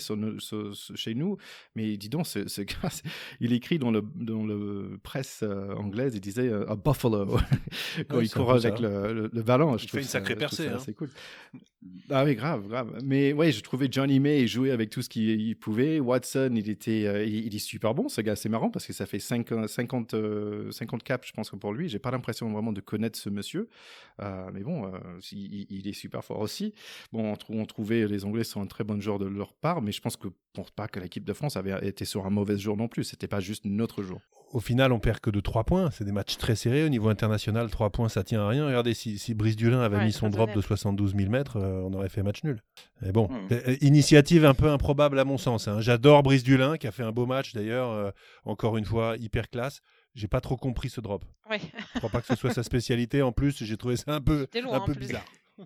chez 0.96 1.14
nous, 1.14 1.38
mais 1.76 1.98
dis 1.98 2.10
donc, 2.10 2.28
ce, 2.28 2.62
gars, 2.62 3.02
il 3.40 3.54
écrit 3.54 3.80
dans 3.80 3.92
le, 3.92 4.04
dans 4.16 4.44
le 4.44 5.00
presse 5.04 5.42
euh, 5.44 5.74
anglaise, 5.76 6.14
il 6.16 6.22
disait 6.22 6.48
euh, 6.48 6.70
a 6.70 6.76
buffalo 6.76 7.38
quand 8.10 8.20
il 8.20 8.30
court 8.30 8.52
avec 8.52 8.80
le, 8.80 9.30
le, 9.32 9.44
ballon. 9.44 9.78
Je 9.78 9.86
il 9.86 9.90
fait 9.90 10.00
une 10.00 10.04
sacrée 10.04 10.36
percée. 10.36 10.70
C'est 10.80 10.92
hein. 10.92 10.94
cool. 10.98 11.10
Ah 12.12 12.24
oui, 12.24 12.36
grave, 12.36 12.68
grave. 12.68 13.00
Mais 13.04 13.34
ouais, 13.34 13.52
je 13.52 13.62
trouvais 13.62 13.88
Johnny 13.90 14.20
May 14.20 14.46
jouer 14.46 14.72
avec 14.72 14.90
tout 14.92 15.02
ce 15.02 15.10
qu'il 15.10 15.56
pouvait. 15.58 16.00
Watson, 16.00 16.52
il 16.56 16.70
était, 16.70 17.06
euh, 17.08 17.26
il, 17.26 17.56
est 17.56 17.60
super 17.60 17.96
bon, 17.96 18.08
ce 18.08 18.22
gars. 18.22 18.36
C'est 18.36 18.50
marrant 18.50 18.70
parce 18.70 18.86
que 18.86 18.94
ça 18.94 19.06
fait 19.06 19.20
50, 19.20 19.68
50, 19.68 20.16
50 20.72 21.04
caps, 21.04 21.28
je 21.28 21.34
pense, 21.34 21.50
pour 21.50 21.74
lui. 21.74 21.90
J'ai 21.90 22.00
pas 22.00 22.12
l'impression 22.12 22.52
vraiment 22.52 22.72
de 22.72 22.82
connaître 22.82 23.18
ce 23.18 23.30
monsieur. 23.30 23.68
mais 24.20 24.62
bon, 24.62 24.92
il, 25.32 25.66
il, 25.70 25.88
est 25.88 25.94
super 25.94 26.24
fort 26.24 26.40
aussi. 26.40 26.74
Bon, 27.12 27.36
on, 27.50 27.66
trouvait 27.66 28.08
les 28.08 28.26
Anglais 28.26 28.44
sont 28.44 28.62
un 28.62 28.68
très 28.68 28.84
bon 28.84 29.00
joueur 29.02 29.20
de 29.20 29.26
leur 29.26 29.54
part, 29.54 29.82
mais 29.82 29.92
je 29.92 30.02
pense 30.02 30.18
que 30.18 30.28
pense 30.54 30.72
pas 30.72 30.88
que 30.88 31.00
l'équipe 31.00 31.24
de 31.24 31.34
France 31.34 31.56
avait 31.56 31.88
été 31.88 32.06
sur 32.06 32.26
un 32.26 32.30
mauvais 32.30 32.58
jour 32.58 32.78
non 32.78 32.88
plus. 32.88 33.04
C'était 33.04 33.28
pas 33.28 33.40
juste 33.40 33.66
notre 33.66 34.04
jour. 34.04 34.20
Au 34.52 34.60
final, 34.60 34.92
on 34.92 35.00
perd 35.00 35.20
que 35.22 35.30
de 35.30 35.40
3 35.40 35.64
points. 35.64 35.92
C'est 35.92 36.04
des 36.04 36.12
matchs 36.12 36.38
très 36.38 36.56
serrés 36.56 36.84
au 36.84 36.90
niveau 36.90 37.08
international. 37.08 37.70
3 37.70 37.90
points, 37.90 38.10
ça 38.10 38.24
tient 38.24 38.42
à 38.42 38.50
rien. 38.50 38.68
Regardez, 38.68 38.94
si, 38.94 39.34
Brice 39.34 39.56
Dulin 39.56 39.80
avait 39.80 40.04
mis 40.04 40.12
son 40.12 40.30
drop 40.30 40.54
de 40.54 40.60
72 40.60 41.16
000 41.16 41.30
mètres, 41.30 41.58
euh, 41.58 41.82
on 41.86 41.94
aurait 41.94 42.10
fait 42.10 42.22
match 42.22 42.44
nul. 42.44 42.62
Mais 43.02 43.14
bon, 43.14 43.30
euh, 43.52 43.78
initiative 43.80 44.44
un 44.44 44.54
peu 44.54 44.70
improbable 44.70 45.20
à 45.20 45.24
mon 45.24 45.38
sens. 45.38 45.68
Hein. 45.68 45.80
J'adore 45.80 46.22
Brice 46.24 46.44
Dulin, 46.44 46.78
qui 46.78 46.88
a 46.88 46.92
fait 46.92 47.04
un 47.04 47.14
beau 47.14 47.26
match 47.26 47.54
d'ailleurs, 47.54 47.92
euh, 47.92 48.12
encore 48.44 48.78
une 48.78 48.86
fois, 48.86 49.16
hyper 49.18 49.50
classe 49.50 49.82
j'ai 50.14 50.28
pas 50.28 50.42
trop 50.42 50.58
compris 50.58 50.90
ce 50.90 51.00
drop. 51.02 51.24
Oui. 51.50 51.58
Je 51.94 52.00
crois 52.00 52.10
pas 52.10 52.22
que 52.22 52.28
ce 52.28 52.36
soit 52.36 52.54
sa 52.54 52.64
spécialité. 52.64 53.22
En 53.22 53.32
plus, 53.32 53.64
j'ai 53.64 53.78
trouvé 53.78 53.96
ça 53.96 54.16
un 54.16 54.22
peu, 54.22 54.48
un 54.54 54.80
peu 54.82 54.94
bizarre. 54.94 55.26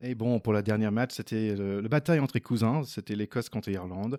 Et 0.00 0.14
bon, 0.14 0.38
pour 0.38 0.52
la 0.52 0.62
dernière 0.62 0.92
match, 0.92 1.10
c'était 1.14 1.56
le, 1.56 1.80
bataille 1.88 2.20
entre 2.20 2.34
les 2.34 2.40
cousins. 2.40 2.84
C'était 2.84 3.16
l'Écosse 3.16 3.48
contre 3.48 3.68
l'Irlande. 3.68 4.18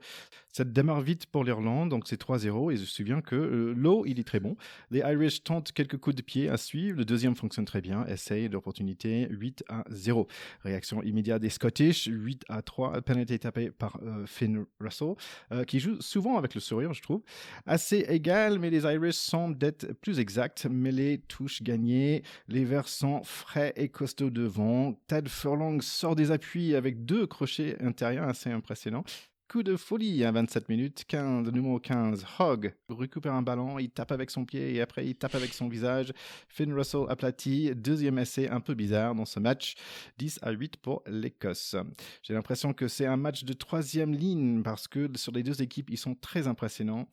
Ça 0.52 0.66
démarre 0.66 1.00
vite 1.00 1.26
pour 1.28 1.46
l'Irlande, 1.46 1.90
donc 1.90 2.06
c'est 2.08 2.20
3-0. 2.22 2.74
Et 2.74 2.76
je 2.76 2.82
me 2.82 2.86
souviens 2.86 3.22
que 3.22 3.36
euh, 3.36 3.74
l'eau, 3.78 4.04
il 4.06 4.20
est 4.20 4.28
très 4.28 4.42
bon. 4.42 4.58
Les 4.92 5.00
Irish 5.00 5.42
tentent 5.42 5.72
quelques 5.72 5.98
coups 5.98 6.18
de 6.18 6.22
pied 6.22 6.50
à 6.50 6.58
suivre. 6.58 6.98
Le 6.98 7.06
deuxième 7.06 7.34
fonctionne 7.34 7.64
très 7.64 7.80
bien. 7.80 8.06
Essaye 8.08 8.50
d'opportunité 8.50 9.28
8 9.30 9.64
à 9.70 9.86
0. 9.90 10.28
Réaction 10.64 11.02
immédiate 11.02 11.42
des 11.42 11.50
Scottish 11.50 12.10
8 12.12 12.44
à 12.50 12.62
3. 12.62 13.02
Penalty 13.02 13.40
tapé 13.40 13.72
par 13.72 14.00
euh, 14.04 14.26
Finn 14.26 14.66
Russell, 14.82 15.14
euh, 15.54 15.64
qui 15.64 15.80
joue 15.80 16.02
souvent 16.02 16.38
avec 16.38 16.56
le 16.56 16.60
sourire, 16.60 16.92
je 16.92 17.02
trouve. 17.02 17.22
Assez 17.66 18.00
égal, 18.10 18.60
mais 18.60 18.70
les 18.70 18.84
Irish 18.84 19.16
semblent 19.16 19.64
être 19.64 19.94
plus 20.02 20.20
exacts. 20.20 20.68
Mais 20.70 20.92
les 20.92 21.20
touches 21.20 21.64
gagnées. 21.64 22.24
Les 22.50 22.66
Verts 22.66 22.90
sont 22.90 23.24
frais 23.24 23.72
et 23.78 23.88
costauds 23.88 24.30
devant. 24.30 25.00
Ted 25.08 25.30
Furlong 25.30 25.69
sort 25.82 26.16
des 26.16 26.32
appuis 26.32 26.76
avec 26.76 27.06
deux 27.06 27.28
crochets 27.28 27.78
intérieurs 27.82 28.28
assez 28.28 28.52
impressionnants. 28.52 29.04
Coup 29.52 29.64
de 29.64 29.76
folie 29.78 30.24
à 30.26 30.32
27 30.32 30.70
minutes. 30.70 31.06
15, 31.08 31.52
numéro 31.52 31.80
15, 31.80 32.24
Hogg 32.38 32.72
récupère 32.88 33.34
un 33.34 33.42
ballon, 33.42 33.80
il 33.80 33.90
tape 33.90 34.12
avec 34.12 34.30
son 34.30 34.46
pied 34.46 34.76
et 34.76 34.80
après 34.80 35.08
il 35.08 35.16
tape 35.16 35.34
avec 35.34 35.56
son 35.56 35.68
visage. 35.68 36.14
Finn 36.48 36.72
Russell 36.72 37.06
aplati. 37.10 37.74
Deuxième 37.74 38.20
essai 38.20 38.48
un 38.48 38.60
peu 38.60 38.76
bizarre 38.76 39.16
dans 39.16 39.26
ce 39.26 39.40
match. 39.40 39.74
10 40.20 40.38
à 40.44 40.52
8 40.52 40.78
pour 40.78 41.02
l'Écosse. 41.08 41.76
J'ai 42.22 42.36
l'impression 42.36 42.74
que 42.74 42.88
c'est 42.88 43.08
un 43.08 43.18
match 43.18 43.44
de 43.44 43.54
troisième 43.54 44.14
ligne 44.14 44.62
parce 44.62 44.88
que 44.88 45.10
sur 45.16 45.32
les 45.32 45.42
deux 45.42 45.64
équipes, 45.64 45.90
ils 45.90 45.98
sont 45.98 46.14
très 46.14 46.48
impressionnants. 46.48 47.08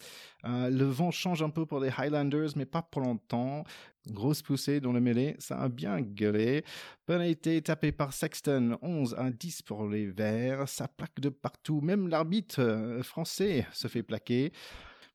Euh, 0.44 0.68
le 0.68 0.84
vent 0.84 1.10
change 1.10 1.42
un 1.42 1.48
peu 1.48 1.64
pour 1.64 1.80
les 1.80 1.88
Highlanders, 1.96 2.50
mais 2.54 2.66
pas 2.66 2.82
pour 2.82 3.00
longtemps. 3.00 3.64
Grosse 4.10 4.42
poussée 4.42 4.80
dans 4.80 4.92
le 4.92 5.00
mêlée, 5.00 5.34
ça 5.38 5.60
a 5.60 5.68
bien 5.68 6.00
gueulé. 6.00 6.64
été 7.08 7.60
tapé 7.62 7.92
par 7.92 8.12
Sexton, 8.12 8.78
11 8.82 9.14
à 9.18 9.30
10 9.30 9.62
pour 9.62 9.88
les 9.88 10.06
Verts. 10.06 10.68
Ça 10.68 10.88
plaque 10.88 11.18
de 11.20 11.28
partout, 11.28 11.80
même 11.80 12.08
l'arbitre 12.08 12.60
euh, 12.60 13.02
français 13.02 13.66
se 13.72 13.88
fait 13.88 14.02
plaquer. 14.02 14.52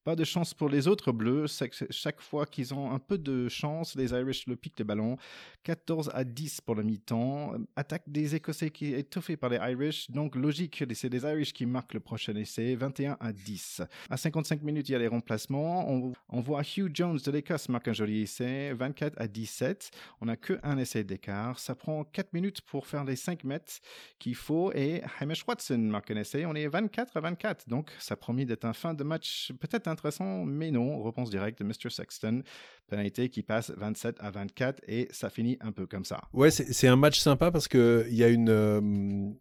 Pas 0.03 0.15
de 0.15 0.23
chance 0.23 0.55
pour 0.55 0.67
les 0.67 0.87
autres 0.87 1.11
bleus. 1.11 1.45
Chaque 1.91 2.21
fois 2.21 2.47
qu'ils 2.47 2.73
ont 2.73 2.91
un 2.91 2.97
peu 2.97 3.19
de 3.19 3.47
chance, 3.49 3.95
les 3.95 4.11
Irish 4.11 4.47
le 4.47 4.55
piquent 4.55 4.79
le 4.79 4.85
ballon. 4.85 5.15
14 5.63 6.09
à 6.15 6.23
10 6.23 6.61
pour 6.61 6.73
le 6.73 6.81
mi-temps. 6.81 7.53
Attaque 7.75 8.03
des 8.07 8.33
Écossais 8.33 8.71
qui 8.71 8.93
est 8.93 8.99
étoffée 8.99 9.37
par 9.37 9.51
les 9.51 9.57
Irish. 9.57 10.09
Donc 10.09 10.35
logique, 10.35 10.83
c'est 10.95 11.09
les 11.09 11.21
Irish 11.21 11.53
qui 11.53 11.67
marquent 11.67 11.93
le 11.93 11.99
prochain 11.99 12.35
essai. 12.35 12.73
21 12.73 13.17
à 13.19 13.31
10. 13.31 13.83
À 14.09 14.17
55 14.17 14.63
minutes, 14.63 14.89
il 14.89 14.93
y 14.93 14.95
a 14.95 14.99
les 14.99 15.07
remplacements. 15.07 15.87
On, 15.87 16.41
voit 16.41 16.61
Hugh 16.61 16.89
Jones 16.91 17.19
de 17.23 17.31
l'Écosse 17.31 17.69
marquer 17.69 17.91
un 17.91 17.93
joli 17.93 18.21
essai. 18.23 18.73
24 18.73 19.21
à 19.21 19.27
17. 19.27 19.91
On 20.21 20.25
n'a 20.25 20.35
que 20.35 20.59
un 20.63 20.79
essai 20.79 21.03
d'écart. 21.03 21.59
Ça 21.59 21.75
prend 21.75 22.03
4 22.05 22.33
minutes 22.33 22.61
pour 22.61 22.87
faire 22.87 23.03
les 23.03 23.15
5 23.15 23.43
mètres 23.43 23.73
qu'il 24.17 24.35
faut. 24.35 24.71
Et 24.73 25.03
Hamish 25.19 25.45
Watson 25.47 25.77
marque 25.77 26.09
un 26.09 26.17
essai. 26.17 26.47
On 26.47 26.55
est 26.55 26.67
24 26.67 27.17
à 27.17 27.19
24. 27.19 27.69
Donc 27.69 27.91
ça 27.99 28.15
promet 28.15 28.45
d'être 28.45 28.65
un 28.65 28.73
fin 28.73 28.95
de 28.95 29.03
match 29.03 29.51
peut-être 29.59 29.90
intéressant, 29.91 30.45
mais 30.45 30.71
non. 30.71 31.03
Réponse 31.03 31.29
directe 31.29 31.59
de 31.59 31.65
Mr. 31.65 31.89
Sexton. 31.89 32.43
Pénalité 32.87 33.29
qui 33.29 33.43
passe 33.43 33.71
27 33.77 34.17
à 34.19 34.31
24 34.31 34.81
et 34.87 35.07
ça 35.11 35.29
finit 35.29 35.57
un 35.61 35.71
peu 35.71 35.85
comme 35.85 36.05
ça. 36.05 36.21
Ouais, 36.33 36.51
c'est 36.51 36.87
un 36.87 36.95
match 36.95 37.19
sympa 37.19 37.51
parce 37.51 37.67
qu'il 37.67 38.13
y 38.13 38.23
a 38.23 38.27
une, 38.27 38.49
euh, 38.49 39.31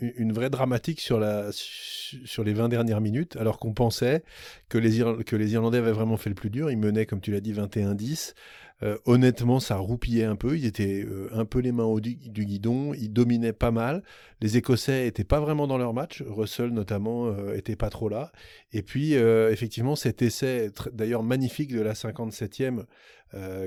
une 0.00 0.32
vraie 0.32 0.50
dramatique 0.50 1.00
sur, 1.00 1.18
la, 1.18 1.50
sur 1.52 2.44
les 2.44 2.52
20 2.52 2.68
dernières 2.68 3.00
minutes, 3.00 3.36
alors 3.36 3.58
qu'on 3.58 3.74
pensait 3.74 4.22
que 4.68 4.78
les, 4.78 4.98
que 5.24 5.36
les 5.36 5.52
Irlandais 5.52 5.78
avaient 5.78 5.92
vraiment 5.92 6.16
fait 6.16 6.30
le 6.30 6.34
plus 6.34 6.50
dur. 6.50 6.70
Ils 6.70 6.78
menaient, 6.78 7.06
comme 7.06 7.20
tu 7.20 7.32
l'as 7.32 7.40
dit, 7.40 7.52
21-10. 7.52 8.34
Euh, 8.82 8.96
honnêtement, 9.06 9.58
ça 9.60 9.76
roupillait 9.76 10.24
un 10.24 10.36
peu. 10.36 10.56
Ils 10.56 10.66
étaient 10.66 11.04
euh, 11.04 11.28
un 11.32 11.44
peu 11.44 11.58
les 11.58 11.72
mains 11.72 11.84
au 11.84 12.00
du, 12.00 12.14
guidon. 12.14 12.94
Ils 12.94 13.12
dominaient 13.12 13.52
pas 13.52 13.70
mal. 13.70 14.02
Les 14.40 14.56
Écossais 14.56 15.06
étaient 15.06 15.24
pas 15.24 15.40
vraiment 15.40 15.66
dans 15.66 15.78
leur 15.78 15.94
match. 15.94 16.22
Russell, 16.26 16.70
notamment, 16.70 17.26
euh, 17.26 17.56
était 17.56 17.76
pas 17.76 17.90
trop 17.90 18.08
là. 18.08 18.30
Et 18.72 18.82
puis, 18.82 19.14
effectivement, 19.14 19.96
cet 19.96 20.22
essai, 20.22 20.70
d'ailleurs 20.92 21.22
magnifique 21.22 21.72
de 21.72 21.80
la 21.80 21.94
57e, 21.94 22.84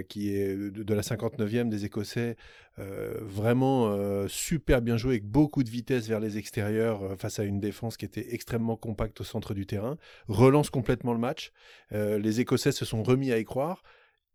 qui 0.08 0.34
est 0.34 0.56
de, 0.56 0.93
la 0.93 1.02
59e 1.02 1.69
des 1.69 1.86
Écossais, 1.86 2.36
vraiment 2.78 4.28
super 4.28 4.82
bien 4.82 4.97
joué 4.97 5.13
avec 5.13 5.26
beaucoup 5.26 5.63
de 5.63 5.69
vitesse 5.69 6.08
vers 6.08 6.19
les 6.19 6.38
extérieurs 6.38 7.15
face 7.17 7.39
à 7.39 7.43
une 7.43 7.60
défense 7.60 7.97
qui 7.97 8.06
était 8.06 8.34
extrêmement 8.34 8.76
compacte 8.76 9.21
au 9.21 9.24
centre 9.24 9.54
du 9.54 9.65
terrain, 9.65 9.97
relance 10.28 10.69
complètement 10.69 11.13
le 11.13 11.19
match. 11.19 11.52
les 11.91 12.41
Écossais 12.41 12.71
se 12.71 12.86
sont 12.86 13.04
remis 13.04 13.32
à 13.32 13.39
y 13.39 13.43
croire 13.43 13.82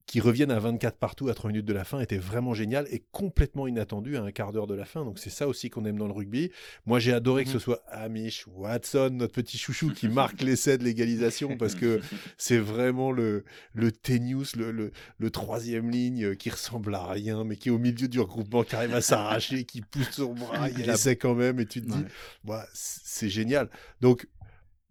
qui 0.07 0.21
reviennent 0.21 0.53
à 0.53 0.59
24 0.61 0.99
partout 0.99 1.29
à 1.29 1.35
3 1.35 1.51
minutes 1.51 1.67
de 1.67 1.73
la 1.73 1.85
fin 1.85 2.01
était 2.01 2.17
vraiment 2.17 2.55
génial 2.55 2.87
et 2.91 3.05
complètement 3.11 3.67
inattendu 3.67 4.17
à 4.17 4.23
un 4.23 4.31
quart 4.31 4.53
d'heure 4.53 4.69
de 4.69 4.75
la 4.75 4.85
fin. 4.85 5.05
Donc 5.05 5.19
c'est 5.19 5.31
ça 5.31 5.49
aussi 5.49 5.69
qu'on 5.69 5.85
aime 5.85 5.99
dans 5.99 6.07
le 6.07 6.13
rugby. 6.13 6.53
Moi 6.87 7.01
j'ai 7.01 7.13
adoré 7.13 7.45
que 7.45 7.51
ce 7.51 7.57
mhm. 7.57 7.61
soit 7.61 7.83
Amish 7.89 8.47
Watson, 8.47 9.11
notre 9.13 9.35
petit 9.35 9.59
chouchou, 9.59 9.93
qui 9.93 10.09
marque 10.09 10.43
l'essai 10.43 10.79
de 10.79 10.85
l'égalisation 10.85 11.57
parce 11.57 11.75
que 11.75 12.01
c'est 12.39 12.59
vraiment 12.59 13.11
le, 13.11 13.45
le 13.75 13.91
Tenius, 13.91 14.55
le, 14.55 14.71
le, 14.71 15.31
troisième 15.31 15.91
ligne 15.91 16.37
qui 16.37 16.51
ressemble 16.51 16.95
à 16.95 17.09
rien 17.09 17.45
mais 17.45 17.57
qui 17.57 17.69
est 17.69 17.73
au 17.73 17.79
milieu 17.79 18.07
du 18.07 18.21
regroupement, 18.21 18.63
qui 18.63 18.77
arrive 18.77 18.95
à 18.95 19.01
s'arracher, 19.01 19.65
qui 19.65 19.81
pousse 19.81 20.11
son 20.13 20.35
bras, 20.35 20.71
il 20.71 20.89
essaie 20.89 21.17
quand 21.17 21.35
même 21.35 21.59
et 21.59 21.67
tu 21.67 21.83
te 21.83 21.91
dis, 21.91 22.05
ouais. 22.45 22.57
c'est 22.73 23.29
génial. 23.29 23.69
Donc 24.01 24.29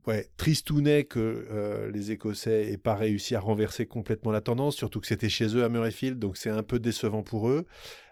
Ouais, 0.07 0.27
tristounet 0.37 1.05
que 1.05 1.47
euh, 1.49 1.89
les 1.91 2.11
Écossais 2.11 2.71
aient 2.71 2.77
pas 2.77 2.95
réussi 2.95 3.35
à 3.35 3.39
renverser 3.39 3.87
complètement 3.87 4.31
la 4.31 4.41
tendance, 4.41 4.75
surtout 4.75 5.01
que 5.01 5.07
c'était 5.07 5.29
chez 5.29 5.55
eux 5.55 5.63
à 5.63 5.69
Murrayfield, 5.69 6.19
donc 6.19 6.37
c'est 6.37 6.51
un 6.51 6.61
peu 6.61 6.79
décevant 6.79 7.23
pour 7.23 7.49
eux. 7.49 7.65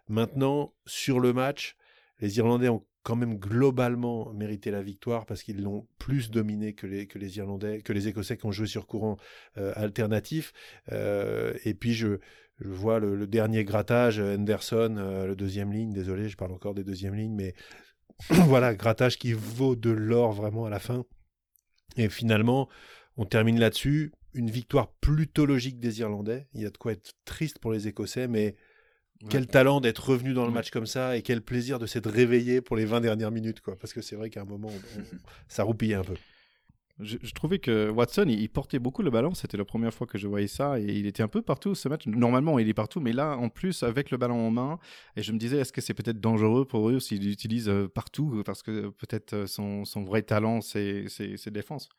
Maintenant, 0.07 0.73
sur 0.85 1.19
le 1.19 1.33
match, 1.33 1.75
les 2.19 2.37
Irlandais 2.37 2.69
ont 2.69 2.83
quand 3.03 3.15
même 3.15 3.37
globalement 3.37 4.31
mérité 4.33 4.71
la 4.71 4.81
victoire 4.81 5.25
parce 5.25 5.43
qu'ils 5.43 5.61
l'ont 5.61 5.85
plus 5.99 6.31
dominé 6.31 6.73
que 6.73 6.87
les, 6.87 7.37
Irlandais, 7.37 7.81
que 7.81 7.93
les 7.93 8.07
Écossais 8.07 8.37
qui 8.37 8.45
ont 8.45 8.51
joué 8.51 8.65
sur 8.65 8.87
courant 8.87 9.17
euh, 9.57 9.73
alternatif. 9.75 10.53
Euh, 10.91 11.53
et 11.65 11.73
puis 11.73 11.93
je, 11.93 12.19
je 12.59 12.69
vois 12.69 12.99
le, 12.99 13.27
dernier 13.27 13.65
grattage, 13.65 14.19
Henderson, 14.19 14.95
euh, 14.97 15.27
le 15.27 15.35
deuxième 15.35 15.73
ligne, 15.73 15.91
désolé, 15.91 16.29
je 16.29 16.37
parle 16.37 16.53
encore 16.53 16.73
des 16.73 16.83
deuxièmes 16.83 17.15
lignes, 17.15 17.35
mais 17.35 17.53
voilà, 18.29 18.73
grattage 18.73 19.17
qui 19.17 19.33
vaut 19.33 19.75
de 19.75 19.89
l'or 19.89 20.31
vraiment 20.31 20.65
à 20.65 20.69
la 20.69 20.79
fin. 20.79 21.05
Et 21.97 22.09
finalement, 22.09 22.69
on 23.17 23.25
termine 23.25 23.59
là-dessus. 23.59 24.11
Une 24.33 24.49
victoire 24.49 24.91
plutôt 24.93 25.45
logique 25.45 25.79
des 25.79 25.99
Irlandais. 25.99 26.47
Il 26.53 26.61
y 26.61 26.65
a 26.65 26.69
de 26.69 26.77
quoi 26.77 26.93
être 26.93 27.13
triste 27.25 27.59
pour 27.59 27.71
les 27.71 27.87
Écossais, 27.87 28.27
mais 28.27 28.55
quel 29.29 29.47
talent 29.47 29.79
d'être 29.79 30.09
revenu 30.09 30.33
dans 30.33 30.45
le 30.45 30.51
match 30.51 30.69
comme 30.69 30.85
ça 30.85 31.15
et 31.15 31.21
quel 31.21 31.41
plaisir 31.41 31.79
de 31.79 31.85
s'être 31.85 32.09
réveillé 32.09 32.61
pour 32.61 32.75
les 32.75 32.85
20 32.85 33.01
dernières 33.01 33.31
minutes, 33.31 33.61
quoi. 33.61 33.77
Parce 33.77 33.93
que 33.93 34.01
c'est 34.01 34.15
vrai 34.15 34.29
qu'à 34.29 34.41
un 34.41 34.45
moment, 34.45 34.71
ça 35.47 35.63
roupillait 35.63 35.95
un 35.95 36.03
peu. 36.03 36.15
Je, 36.99 37.33
trouvais 37.33 37.57
que 37.57 37.89
Watson, 37.89 38.25
il, 38.27 38.47
portait 38.49 38.77
beaucoup 38.77 39.01
le 39.01 39.09
ballon. 39.09 39.33
C'était 39.33 39.57
la 39.57 39.65
première 39.65 39.91
fois 39.91 40.05
que 40.05 40.19
je 40.19 40.27
voyais 40.27 40.47
ça. 40.47 40.79
Et 40.79 40.83
il 40.83 41.07
était 41.07 41.23
un 41.23 41.27
peu 41.27 41.41
partout 41.41 41.73
ce 41.73 41.89
match. 41.89 42.05
Normalement, 42.05 42.59
il 42.59 42.69
est 42.69 42.73
partout. 42.75 42.99
Mais 42.99 43.13
là, 43.13 43.35
en 43.35 43.49
plus, 43.49 43.81
avec 43.81 44.11
le 44.11 44.17
ballon 44.17 44.47
en 44.47 44.51
main, 44.51 44.79
et 45.15 45.23
je 45.23 45.31
me 45.31 45.39
disais, 45.39 45.57
est-ce 45.57 45.73
que 45.73 45.81
c'est 45.81 45.95
peut-être 45.95 46.19
dangereux 46.19 46.65
pour 46.65 46.87
eux 46.89 46.99
s'ils 46.99 47.23
l'utilisent 47.23 47.67
euh, 47.67 47.87
partout 47.87 48.43
Parce 48.45 48.61
que 48.61 48.89
peut-être 48.89 49.33
euh, 49.33 49.47
son, 49.47 50.03
vrai 50.03 50.21
talent, 50.21 50.61
c'est 50.61 51.07
défense. 51.47 51.89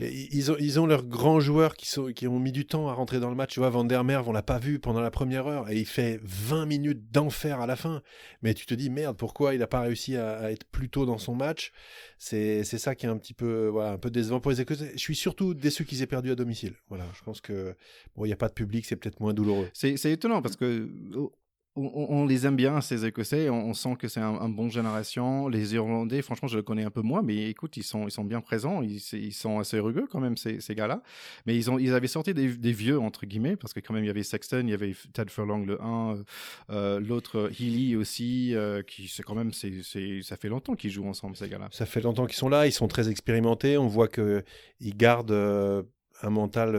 ils, 0.00 0.52
ont, 0.52 0.56
ils 0.58 0.78
ont 0.78 0.86
leurs 0.86 1.06
grands 1.06 1.40
joueurs 1.40 1.74
qui, 1.74 1.88
sont, 1.88 2.12
qui 2.12 2.26
ont 2.28 2.38
mis 2.38 2.52
du 2.52 2.66
temps 2.66 2.88
à 2.88 2.92
rentrer 2.92 3.20
dans 3.20 3.30
le 3.30 3.36
match. 3.36 3.54
Tu 3.54 3.60
vois, 3.60 3.70
Van 3.70 3.84
der 3.84 4.04
Merwe, 4.04 4.28
on 4.28 4.32
l'a 4.32 4.42
pas 4.42 4.58
vu 4.58 4.78
pendant 4.78 5.00
la 5.00 5.10
première 5.10 5.46
heure. 5.46 5.70
Et 5.70 5.78
il 5.78 5.86
fait 5.86 6.20
20 6.24 6.66
minutes 6.66 7.10
d'enfer 7.10 7.58
à 7.62 7.66
la 7.66 7.76
fin. 7.76 8.02
Mais 8.42 8.52
tu 8.52 8.66
te 8.66 8.74
dis, 8.74 8.90
merde, 8.90 9.16
pourquoi 9.16 9.54
il 9.54 9.60
n'a 9.60 9.66
pas 9.66 9.80
réussi 9.80 10.14
à, 10.16 10.52
être 10.52 10.66
plus 10.66 10.90
tôt 10.90 11.06
dans 11.06 11.18
son 11.18 11.34
match? 11.34 11.72
C'est 12.18 12.64
ça 12.64 12.94
qui 12.94 13.06
est 13.06 13.08
un 13.08 13.16
petit 13.16 13.34
peu, 13.34 13.72
un 13.80 13.96
peu 13.96 14.10
décevant 14.10 14.41
Je 14.50 14.96
suis 14.96 15.14
surtout 15.14 15.54
déçu 15.54 15.84
qu'ils 15.84 16.02
aient 16.02 16.06
perdu 16.06 16.30
à 16.30 16.34
domicile. 16.34 16.74
Voilà, 16.88 17.06
je 17.16 17.22
pense 17.22 17.40
que 17.40 17.74
bon, 18.16 18.24
il 18.24 18.28
n'y 18.28 18.34
a 18.34 18.36
pas 18.36 18.48
de 18.48 18.54
public, 18.54 18.84
c'est 18.86 18.96
peut-être 18.96 19.20
moins 19.20 19.34
douloureux. 19.34 19.68
C'est 19.72 20.10
étonnant 20.10 20.42
parce 20.42 20.56
que 20.56 20.90
on, 21.74 22.26
les 22.26 22.46
aime 22.46 22.56
bien, 22.56 22.82
ces 22.82 23.06
Écossais. 23.06 23.48
On, 23.48 23.72
sent 23.72 23.96
que 23.98 24.06
c'est 24.06 24.20
un, 24.20 24.48
bon 24.50 24.68
génération. 24.68 25.48
Les 25.48 25.74
Irlandais, 25.74 26.20
franchement, 26.20 26.48
je 26.48 26.56
le 26.56 26.62
connais 26.62 26.84
un 26.84 26.90
peu 26.90 27.00
moins, 27.00 27.22
mais 27.22 27.48
écoute, 27.48 27.78
ils 27.78 27.82
sont, 27.82 28.06
ils 28.06 28.10
sont 28.10 28.24
bien 28.24 28.42
présents. 28.42 28.82
Ils, 28.82 29.32
sont 29.32 29.58
assez 29.58 29.78
rugueux 29.78 30.06
quand 30.10 30.20
même, 30.20 30.36
ces, 30.36 30.60
gars-là. 30.74 31.02
Mais 31.46 31.56
ils, 31.56 31.70
ont, 31.70 31.78
ils 31.78 31.94
avaient 31.94 32.08
sorti 32.08 32.34
des, 32.34 32.72
vieux, 32.72 33.00
entre 33.00 33.24
guillemets, 33.24 33.56
parce 33.56 33.72
que 33.72 33.80
quand 33.80 33.94
même, 33.94 34.04
il 34.04 34.08
y 34.08 34.10
avait 34.10 34.22
Sexton, 34.22 34.64
il 34.64 34.70
y 34.70 34.74
avait 34.74 34.94
Ted 35.14 35.30
Furlong 35.30 35.64
le 35.64 35.80
1, 35.80 36.10
euh, 36.10 36.24
euh, 36.70 37.00
l'autre 37.00 37.50
Healy 37.58 37.96
aussi, 37.96 38.54
euh, 38.54 38.82
qui 38.82 39.08
c'est 39.08 39.22
quand 39.22 39.34
même, 39.34 39.52
c'est, 39.52 39.82
ça 40.22 40.36
fait 40.36 40.48
longtemps 40.48 40.74
qu'ils 40.74 40.90
jouent 40.90 41.08
ensemble, 41.08 41.36
ces 41.36 41.48
gars-là. 41.48 41.68
Ça 41.70 41.86
fait 41.86 42.02
longtemps 42.02 42.26
qu'ils 42.26 42.36
sont 42.36 42.50
là. 42.50 42.66
Ils 42.66 42.72
sont 42.72 42.88
très 42.88 43.08
expérimentés. 43.08 43.78
On 43.78 43.86
voit 43.86 44.08
qu'ils 44.08 44.96
gardent 44.96 45.32
un 45.32 46.30
mental 46.30 46.76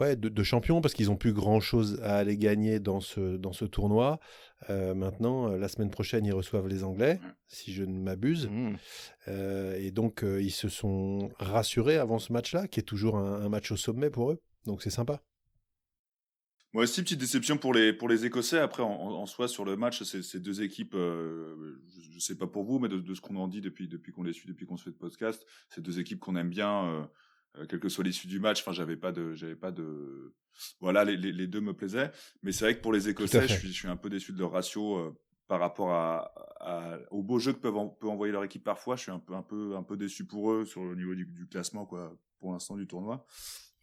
ouais, 0.00 0.16
de, 0.16 0.42
champions 0.42 0.80
parce 0.80 0.94
qu'ils 0.94 1.06
n'ont 1.06 1.16
plus 1.16 1.32
grand-chose 1.32 2.00
à 2.02 2.16
aller 2.16 2.36
gagner 2.36 2.80
dans 2.80 3.00
ce, 3.00 3.36
dans 3.36 3.52
ce 3.52 3.64
tournoi. 3.64 4.20
Euh, 4.70 4.94
maintenant, 4.94 5.50
euh, 5.50 5.58
la 5.58 5.68
semaine 5.68 5.90
prochaine, 5.90 6.24
ils 6.24 6.32
reçoivent 6.32 6.68
les 6.68 6.84
Anglais, 6.84 7.20
si 7.48 7.72
je 7.72 7.84
ne 7.84 7.98
m'abuse. 8.00 8.48
Mmh. 8.48 8.76
Euh, 9.28 9.78
et 9.78 9.90
donc, 9.90 10.24
ils 10.24 10.50
se 10.50 10.68
sont 10.68 11.30
rassurés 11.38 11.96
avant 11.96 12.18
ce 12.18 12.32
match-là, 12.32 12.68
qui 12.68 12.80
est 12.80 12.84
toujours 12.84 13.16
un, 13.16 13.48
match 13.48 13.70
au 13.70 13.76
sommet 13.76 14.10
pour 14.10 14.32
eux. 14.32 14.40
Donc, 14.66 14.82
c'est 14.82 14.90
sympa. 14.90 15.22
Moi 16.72 16.82
aussi, 16.82 17.02
petite 17.02 17.20
déception 17.20 17.56
pour 17.56 17.72
les, 17.72 17.92
pour 17.92 18.08
les 18.08 18.26
Écossais. 18.26 18.58
Après, 18.58 18.82
en, 18.82 19.26
soi, 19.26 19.46
sur 19.46 19.64
le 19.64 19.76
match, 19.76 20.02
ces 20.02 20.40
deux 20.40 20.62
équipes, 20.62 20.94
je 20.94 22.14
ne 22.14 22.20
sais 22.20 22.36
pas 22.36 22.48
pour 22.48 22.64
vous, 22.64 22.80
mais 22.80 22.88
de, 22.88 22.98
de 22.98 23.14
ce 23.14 23.20
qu'on 23.20 23.36
en 23.36 23.46
dit 23.46 23.60
depuis, 23.60 23.86
depuis 23.86 24.10
qu'on 24.10 24.24
les 24.24 24.32
suit, 24.32 24.48
depuis 24.48 24.66
qu'on 24.66 24.76
se 24.76 24.84
fait 24.84 24.90
de 24.90 24.96
podcast, 24.96 25.46
ces 25.68 25.82
deux 25.82 26.00
équipes 26.00 26.18
qu'on 26.18 26.34
aime 26.34 26.50
bien 26.50 27.08
euh, 27.58 27.66
quelle 27.66 27.80
que 27.80 27.88
soit 27.88 28.04
l'issue 28.04 28.26
du 28.26 28.40
match. 28.40 28.60
Enfin, 28.60 28.72
j'avais 28.72 28.96
pas 28.96 29.12
de, 29.12 29.34
j'avais 29.34 29.56
pas 29.56 29.70
de, 29.70 30.34
voilà, 30.80 31.04
les, 31.04 31.16
les, 31.16 31.46
deux 31.46 31.60
me 31.60 31.72
plaisaient. 31.72 32.10
Mais 32.42 32.52
c'est 32.52 32.64
vrai 32.64 32.76
que 32.76 32.80
pour 32.80 32.92
les 32.92 33.08
Écossais, 33.08 33.46
je 33.48 33.54
suis, 33.54 33.68
je 33.68 33.72
suis 33.72 33.88
un 33.88 33.96
peu 33.96 34.10
déçu 34.10 34.32
de 34.32 34.38
leur 34.38 34.52
ratio 34.52 34.96
euh, 34.96 35.14
par 35.46 35.60
rapport 35.60 35.92
à, 35.92 36.32
au 37.10 37.22
beau 37.22 37.38
jeu 37.38 37.52
que 37.52 37.58
peuvent 37.58 37.90
peut 38.00 38.08
envoyer 38.08 38.32
leur 38.32 38.44
équipe 38.44 38.64
parfois. 38.64 38.96
Je 38.96 39.02
suis 39.02 39.12
un 39.12 39.18
peu, 39.18 39.34
un 39.34 39.42
peu, 39.42 39.76
un 39.76 39.82
peu 39.82 39.96
déçu 39.96 40.24
pour 40.24 40.52
eux 40.52 40.64
sur 40.64 40.84
le 40.84 40.94
niveau 40.94 41.14
du, 41.14 41.26
du 41.26 41.46
classement, 41.46 41.84
quoi, 41.86 42.16
pour 42.38 42.52
l'instant 42.52 42.76
du 42.76 42.86
tournoi. 42.86 43.26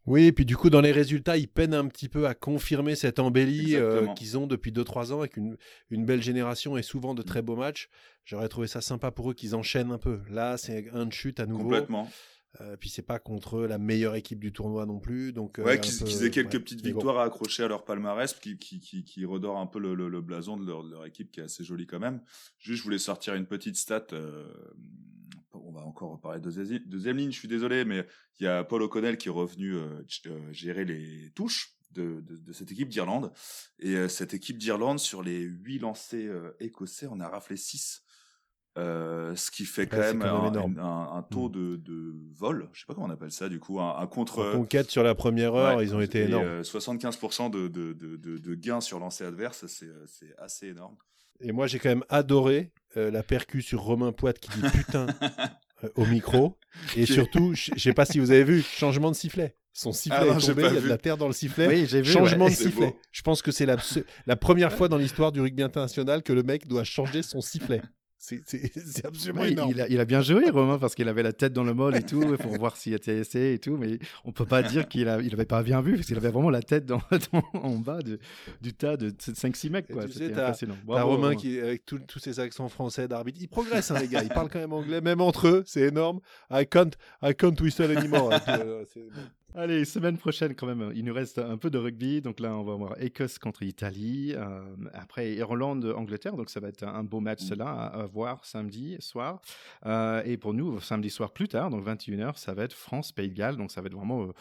Oui, 0.08 0.26
et 0.26 0.32
puis 0.32 0.46
du 0.46 0.58
coup, 0.58 0.70
dans 0.70 0.82
les 0.82 0.92
résultats, 0.92 1.38
ils 1.38 1.48
peinent 1.48 1.76
un 1.76 1.88
petit 1.88 2.10
peu 2.10 2.26
à 2.26 2.34
confirmer 2.34 2.96
cette 2.96 3.20
embellie 3.20 3.76
euh, 3.76 4.08
qu'ils 4.14 4.38
ont 4.38 4.48
depuis 4.48 4.72
2-3 4.72 5.14
ans 5.14 5.20
avec 5.20 5.38
une, 5.38 5.58
une, 5.92 6.06
belle 6.06 6.24
génération 6.24 6.76
et 6.76 6.82
souvent 6.82 7.14
de 7.14 7.22
très 7.22 7.44
beaux 7.44 7.56
matchs. 7.56 7.88
J'aurais 8.26 8.50
trouvé 8.50 8.66
ça 8.66 8.82
sympa 8.82 9.12
pour 9.12 9.30
eux 9.30 9.34
qu'ils 9.36 9.56
enchaînent 9.56 9.92
un 9.92 10.00
peu. 10.00 10.22
Là, 10.30 10.58
c'est 10.58 10.90
un 10.92 11.06
de 11.06 11.14
chute 11.14 11.40
à 11.40 11.46
nouveau. 11.46 11.64
Complètement. 11.66 12.10
Euh, 12.60 12.76
puis 12.76 12.90
c'est 12.90 13.02
pas 13.02 13.18
contre 13.18 13.62
la 13.62 13.78
meilleure 13.78 14.16
équipe 14.16 14.40
du 14.40 14.52
tournoi 14.52 14.86
non 14.86 15.00
plus. 15.00 15.32
Donc, 15.32 15.58
euh, 15.58 15.64
ouais, 15.64 15.80
qu'ils 15.80 16.26
aient 16.26 16.32
quelques 16.32 16.60
petites 16.60 16.84
victoires 16.84 17.20
à 17.20 17.24
accrocher 17.24 17.64
à 17.64 17.70
leur 17.70 17.86
palmarès, 17.86 18.34
qui, 18.34 18.58
qui, 18.58 18.80
qui, 18.80 19.06
qui 19.06 19.24
redore 19.24 19.58
un 19.58 19.68
peu 19.68 19.80
le, 19.80 19.96
le, 19.96 20.22
blason 20.22 20.58
de 20.58 20.66
leur, 20.66 20.84
de 20.84 20.92
leur, 20.92 21.06
équipe 21.06 21.32
qui 21.32 21.40
est 21.40 21.44
assez 21.44 21.64
jolie 21.64 21.88
quand 21.88 22.00
même. 22.00 22.22
Juste, 22.60 22.80
je 22.80 22.84
voulais 22.84 22.98
sortir 22.98 23.36
une 23.36 23.46
petite 23.46 23.78
stat. 23.78 24.08
Euh, 24.12 24.52
on 25.54 25.72
va 25.72 25.82
encore 25.82 26.12
reparler 26.12 26.42
de 26.42 26.80
deuxième 26.86 27.18
ligne, 27.18 27.32
je 27.32 27.40
suis 27.40 27.48
désolé, 27.48 27.86
mais 27.86 28.06
il 28.40 28.44
y 28.44 28.48
a 28.48 28.64
Paul 28.64 28.82
O'Connell 28.82 29.18
qui 29.18 29.30
est 29.30 29.32
revenu 29.32 29.76
gérer 30.52 30.86
les 30.86 31.32
touches. 31.32 31.76
De, 31.94 32.22
de, 32.22 32.38
de 32.38 32.54
cette 32.54 32.72
équipe 32.72 32.88
d'Irlande 32.88 33.34
et 33.80 34.08
cette 34.08 34.34
équipe 34.34 34.58
d'Irlande 34.58 34.98
sur 34.98 35.22
les 35.22 35.42
huit 35.42 35.80
lancers 35.80 36.54
écossais 36.62 37.06
on 37.12 37.20
a 37.20 37.28
raflé 37.28 37.58
6 37.58 38.02
euh, 38.78 39.36
ce 39.36 39.52
qui 39.52 39.66
fait 39.66 39.86
quand, 39.86 39.98
même, 39.98 40.22
un, 40.22 41.26
taux 41.30 41.50
mm. 41.50 41.78
de, 41.78 42.14
vol, 42.34 42.70
je 42.72 42.80
sais 42.80 42.86
pas 42.88 42.94
comment 42.94 43.08
on 43.08 43.10
appelle 43.10 43.32
ça 43.32 43.50
du 43.50 43.60
coup, 43.60 43.82
un, 43.82 44.08
contre. 44.08 44.54
conquête 44.54 44.90
sur 44.90 45.04
la 45.04 45.14
première 45.14 45.54
heure, 45.56 45.84
ils 45.84 45.94
ont 45.94 46.00
été 46.00 46.22
énormes. 46.22 46.62
75% 46.62 47.54
euh, 47.54 47.70
de, 47.70 47.94
de, 47.94 48.56
gains 48.56 48.80
sur 48.80 49.00
lancer 49.00 49.26
adverse, 49.26 49.66
euh, 49.84 50.06
c'est 50.08 50.34
assez 50.38 50.68
énorme. 50.68 50.96
Et 51.42 51.52
moi 51.52 51.68
j'ai 51.68 51.80
quand 51.80 51.90
même 51.90 52.06
adoré 52.08 52.72
la 52.96 53.24
percu 53.24 53.62
sur 53.62 53.82
Romain 53.82 54.14
Poit 54.14 54.34
qui 54.34 54.50
dit 54.52 54.70
putain 54.70 55.08
au 55.96 56.06
micro. 56.06 56.58
Et 56.96 57.06
surtout, 57.06 57.54
je 57.54 57.78
sais 57.78 57.94
pas 57.94 58.06
si 58.06 58.20
vous 58.20 58.32
avez 58.32 58.46
vu, 58.46 58.62
changement 58.62 59.12
de 59.12 59.16
sifflet. 59.16 59.58
Son 59.74 59.92
sifflet 59.92 60.18
ah 60.22 60.38
est 60.38 60.48
tombé, 60.48 60.64
il 60.68 60.76
y 60.76 60.78
a 60.78 60.82
de 60.82 60.88
la 60.88 60.98
terre 60.98 61.18
dans 61.18 61.28
le 61.28 61.34
sifflet. 61.34 61.68
Oui, 61.68 61.86
vu, 61.86 62.06
Changement 62.06 62.48
de 62.48 62.54
sifflet. 62.54 62.96
Je 63.12 63.22
pense 63.22 63.42
que 63.42 63.52
c'est 63.52 63.66
la, 63.66 63.78
la 64.26 64.36
première 64.38 64.72
fois 64.72 64.88
dans 64.88 64.98
l'histoire 64.98 65.32
du 65.32 65.42
rugby 65.42 65.64
international 65.64 66.24
que 66.24 66.32
le 66.32 66.44
mec 66.44 66.68
doit 66.68 66.84
changer 66.84 67.22
son 67.22 67.42
sifflet. 67.42 67.82
C'est 68.46 69.04
absolument 69.04 69.44
énorme. 69.46 69.72
Il 69.72 69.82
a, 69.82 69.88
il 69.90 70.00
a, 70.00 70.06
bien 70.06 70.22
joué, 70.22 70.48
Romain, 70.52 70.78
parce 70.78 70.94
qu'il 70.94 71.10
avait 71.10 71.24
la 71.24 71.34
tête 71.34 71.54
dans 71.54 71.64
le 71.64 71.74
mol 71.74 71.96
et 71.96 72.04
tout, 72.04 72.22
pour 72.38 72.56
voir 72.58 72.78
s'il 72.78 72.94
était 72.94 73.18
essayé 73.18 73.54
et 73.54 73.60
tout. 73.60 73.78
Mais 73.78 73.98
on 74.26 74.32
peut 74.32 74.46
pas 74.46 74.62
dire 74.62 74.88
qu'il 74.88 75.06
n'avait 75.06 75.26
il 75.26 75.46
pas 75.48 75.64
bien 75.64 75.82
vu, 75.82 75.96
parce 75.96 76.06
qu'il 76.06 76.18
avait 76.18 76.30
vraiment 76.30 76.52
la 76.52 76.62
tête 76.62 76.86
dans, 76.86 77.02
en 77.54 77.78
bas 77.78 78.00
du 78.62 78.74
tas 78.74 78.96
de 78.96 79.10
5-6 79.10 79.70
mecs. 79.72 79.88
C'était 80.12 80.40
impressionnant. 80.40 80.78
T'as 80.88 81.02
Romain 81.02 81.36
qui, 81.36 81.60
avec 81.60 81.86
tous 81.86 82.20
ses 82.20 82.40
accents 82.40 82.70
français 82.70 83.08
d'arbitre, 83.08 83.40
il 83.42 83.48
progresse, 83.48 83.90
hein, 83.90 84.00
les 84.00 84.08
gars. 84.08 84.22
Il 84.22 84.30
parle 84.30 84.50
quand 84.50 84.60
même 84.60 84.74
anglais, 84.74 85.02
même 85.02 85.22
entre 85.22 85.48
eux, 85.48 85.64
c'est 85.66 85.82
énorme. 85.82 86.20
I 86.52 86.68
can't, 86.68 86.92
I 87.24 87.34
can't 87.34 87.60
whistle 87.60 87.98
anymore. 87.98 88.32
Hein, 88.48 88.60
Allez, 89.54 89.84
semaine 89.84 90.18
prochaine 90.18 90.56
quand 90.56 90.66
même, 90.66 90.94
il 90.96 91.04
nous 91.04 91.14
reste 91.14 91.38
un 91.38 91.58
peu 91.58 91.70
de 91.70 91.78
rugby. 91.78 92.22
Donc 92.22 92.40
là, 92.40 92.56
on 92.56 92.64
va 92.64 92.76
voir 92.76 93.02
Écosse 93.02 93.38
contre 93.38 93.64
Italie. 93.64 94.34
Euh, 94.36 94.62
après, 94.94 95.34
Irlande, 95.34 95.94
Angleterre. 95.98 96.38
Donc 96.38 96.50
ça 96.50 96.62
va 96.62 96.70
être 96.70 96.84
un 96.84 97.04
beau 97.04 97.20
match 97.20 97.52
mmh. 97.52 97.56
là 97.56 97.66
à, 97.68 98.06
voir 98.06 98.46
samedi 98.46 98.96
soir. 99.00 99.42
Euh, 99.86 100.24
et 100.24 100.38
pour 100.38 100.54
nous, 100.54 100.80
samedi 100.80 101.10
soir 101.10 101.34
plus 101.34 101.50
tard, 101.50 101.70
donc 101.70 101.86
21h, 101.86 102.38
ça 102.38 102.54
va 102.54 102.64
être 102.64 102.74
France-Pays 102.74 103.30
de 103.30 103.34
Galles. 103.34 103.58
Donc 103.58 103.72
ça 103.72 103.82
va 103.82 103.88
être 103.88 103.96
vraiment 103.96 104.24
euh, 104.24 104.32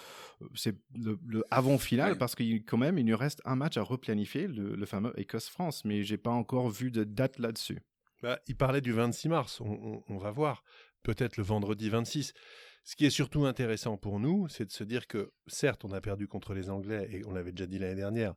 c'est 0.54 0.76
le, 0.94 1.18
avant-final 1.50 2.16
parce 2.16 2.36
qu'il 2.36 2.64
quand 2.64 2.78
même, 2.78 2.96
il 2.96 3.04
nous 3.04 3.16
reste 3.16 3.42
un 3.44 3.56
match 3.56 3.76
à 3.76 3.82
replanifier, 3.82 4.46
le, 4.46 4.86
fameux 4.86 5.12
Écosse-France. 5.18 5.84
Mais 5.84 6.04
j'ai 6.04 6.18
pas 6.18 6.30
encore 6.30 6.70
vu 6.70 6.92
de 6.92 7.02
date 7.02 7.40
là-dessus. 7.40 7.80
Bah, 8.22 8.38
il 8.46 8.54
parlait 8.54 8.80
du 8.80 8.92
26 8.92 9.28
mars. 9.28 9.60
on, 9.60 10.04
on 10.08 10.18
va 10.18 10.30
voir. 10.30 10.62
Peut-être 11.02 11.36
le 11.36 11.42
vendredi 11.42 11.88
26. 11.88 12.34
Ce 12.82 12.96
qui 12.96 13.06
est 13.06 13.10
surtout 13.10 13.44
intéressant 13.44 13.96
pour 13.96 14.18
nous, 14.20 14.48
c'est 14.48 14.64
de 14.64 14.72
se 14.72 14.84
dire 14.84 15.06
que, 15.06 15.32
certes, 15.46 15.84
on 15.84 15.92
a 15.92 16.00
perdu 16.00 16.26
contre 16.26 16.54
les 16.54 16.70
Anglais, 16.70 17.08
et 17.12 17.24
on 17.26 17.32
l'avait 17.32 17.52
déjà 17.52 17.66
dit 17.66 17.78
l'année 17.78 17.94
dernière, 17.94 18.34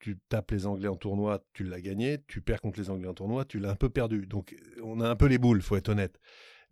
tu 0.00 0.18
tapes 0.28 0.50
les 0.50 0.66
Anglais 0.66 0.88
en 0.88 0.96
tournoi, 0.96 1.44
tu 1.52 1.62
l'as 1.62 1.80
gagné, 1.80 2.18
tu 2.26 2.40
perds 2.40 2.60
contre 2.60 2.80
les 2.80 2.90
Anglais 2.90 3.08
en 3.08 3.14
tournoi, 3.14 3.44
tu 3.44 3.58
l'as 3.58 3.70
un 3.70 3.76
peu 3.76 3.90
perdu. 3.90 4.26
Donc 4.26 4.56
on 4.82 5.00
a 5.00 5.08
un 5.08 5.16
peu 5.16 5.26
les 5.26 5.38
boules, 5.38 5.62
faut 5.62 5.76
être 5.76 5.90
honnête. 5.90 6.18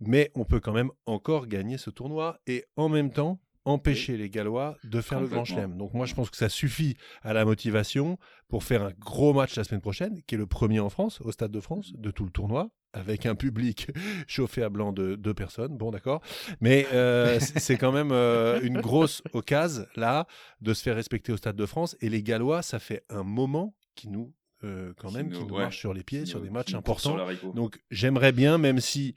Mais 0.01 0.31
on 0.35 0.45
peut 0.45 0.61
quand 0.61 0.73
même 0.73 0.91
encore 1.07 1.47
gagner 1.47 1.79
ce 1.79 1.91
tournoi, 1.91 2.41
et 2.47 2.65
en 2.77 2.89
même 2.89 3.13
temps, 3.13 3.41
empêcher 3.65 4.17
les 4.17 4.31
Gallois 4.31 4.79
de 4.85 5.01
faire 5.01 5.21
le 5.21 5.29
Grand 5.29 5.45
Chelem. 5.45 5.77
Donc 5.77 5.93
moi, 5.93 6.07
je 6.07 6.15
pense 6.15 6.31
que 6.31 6.37
ça 6.37 6.49
suffit 6.49 6.97
à 7.23 7.35
la 7.35 7.45
motivation 7.45 8.19
pour 8.49 8.65
faire 8.65 8.83
un 8.83 8.93
gros 8.93 9.35
match 9.35 9.57
la 9.57 9.65
semaine 9.65 9.83
prochaine, 9.83 10.23
qui 10.23 10.35
est 10.35 10.39
le 10.39 10.47
premier 10.47 10.81
en 10.81 10.89
France, 10.89 11.21
au 11.21 11.31
Stade 11.33 11.51
de 11.51 11.61
France, 11.61 11.93
de 11.95 12.11
tout 12.11 12.25
le 12.25 12.31
tournoi, 12.31 12.71
avec 12.93 13.27
un 13.27 13.35
public 13.35 13.89
chauffé 14.27 14.63
à 14.63 14.69
blanc 14.69 14.93
de 14.93 15.15
deux 15.15 15.35
personnes. 15.35 15.77
Bon, 15.77 15.91
d'accord. 15.91 16.23
Mais 16.61 16.87
euh, 16.93 17.39
c'est 17.41 17.77
quand 17.77 17.93
même 17.93 18.11
euh, 18.13 18.61
une 18.63 18.81
grosse 18.81 19.23
occasion, 19.33 19.85
là, 19.97 20.27
de 20.61 20.73
se 20.75 20.83
faire 20.83 20.97
respecter 20.97 21.33
au 21.33 21.37
Stade 21.37 21.57
de 21.57 21.67
France. 21.67 21.97
Et 22.01 22.09
les 22.09 22.23
Gallois, 22.23 22.63
ça 22.63 22.79
fait 22.79 23.05
un 23.11 23.23
moment 23.23 23.77
qui 23.95 24.09
nous 24.09 24.33
euh, 24.65 24.93
quand 24.97 25.09
Qui 25.11 25.15
même, 25.17 25.29
nous- 25.29 25.39
qui 25.39 25.45
nous 25.45 25.55
ouais, 25.55 25.63
marche 25.63 25.79
sur 25.79 25.95
les 25.95 26.03
pieds, 26.03 26.21
Qui 26.23 26.27
sur 26.27 26.39
nous- 26.41 26.45
des 26.47 26.51
matchs 26.51 26.75
importants. 26.75 27.17
Donc 27.55 27.79
j'aimerais 27.91 28.33
bien, 28.33 28.59
même 28.59 28.81
si 28.81 29.15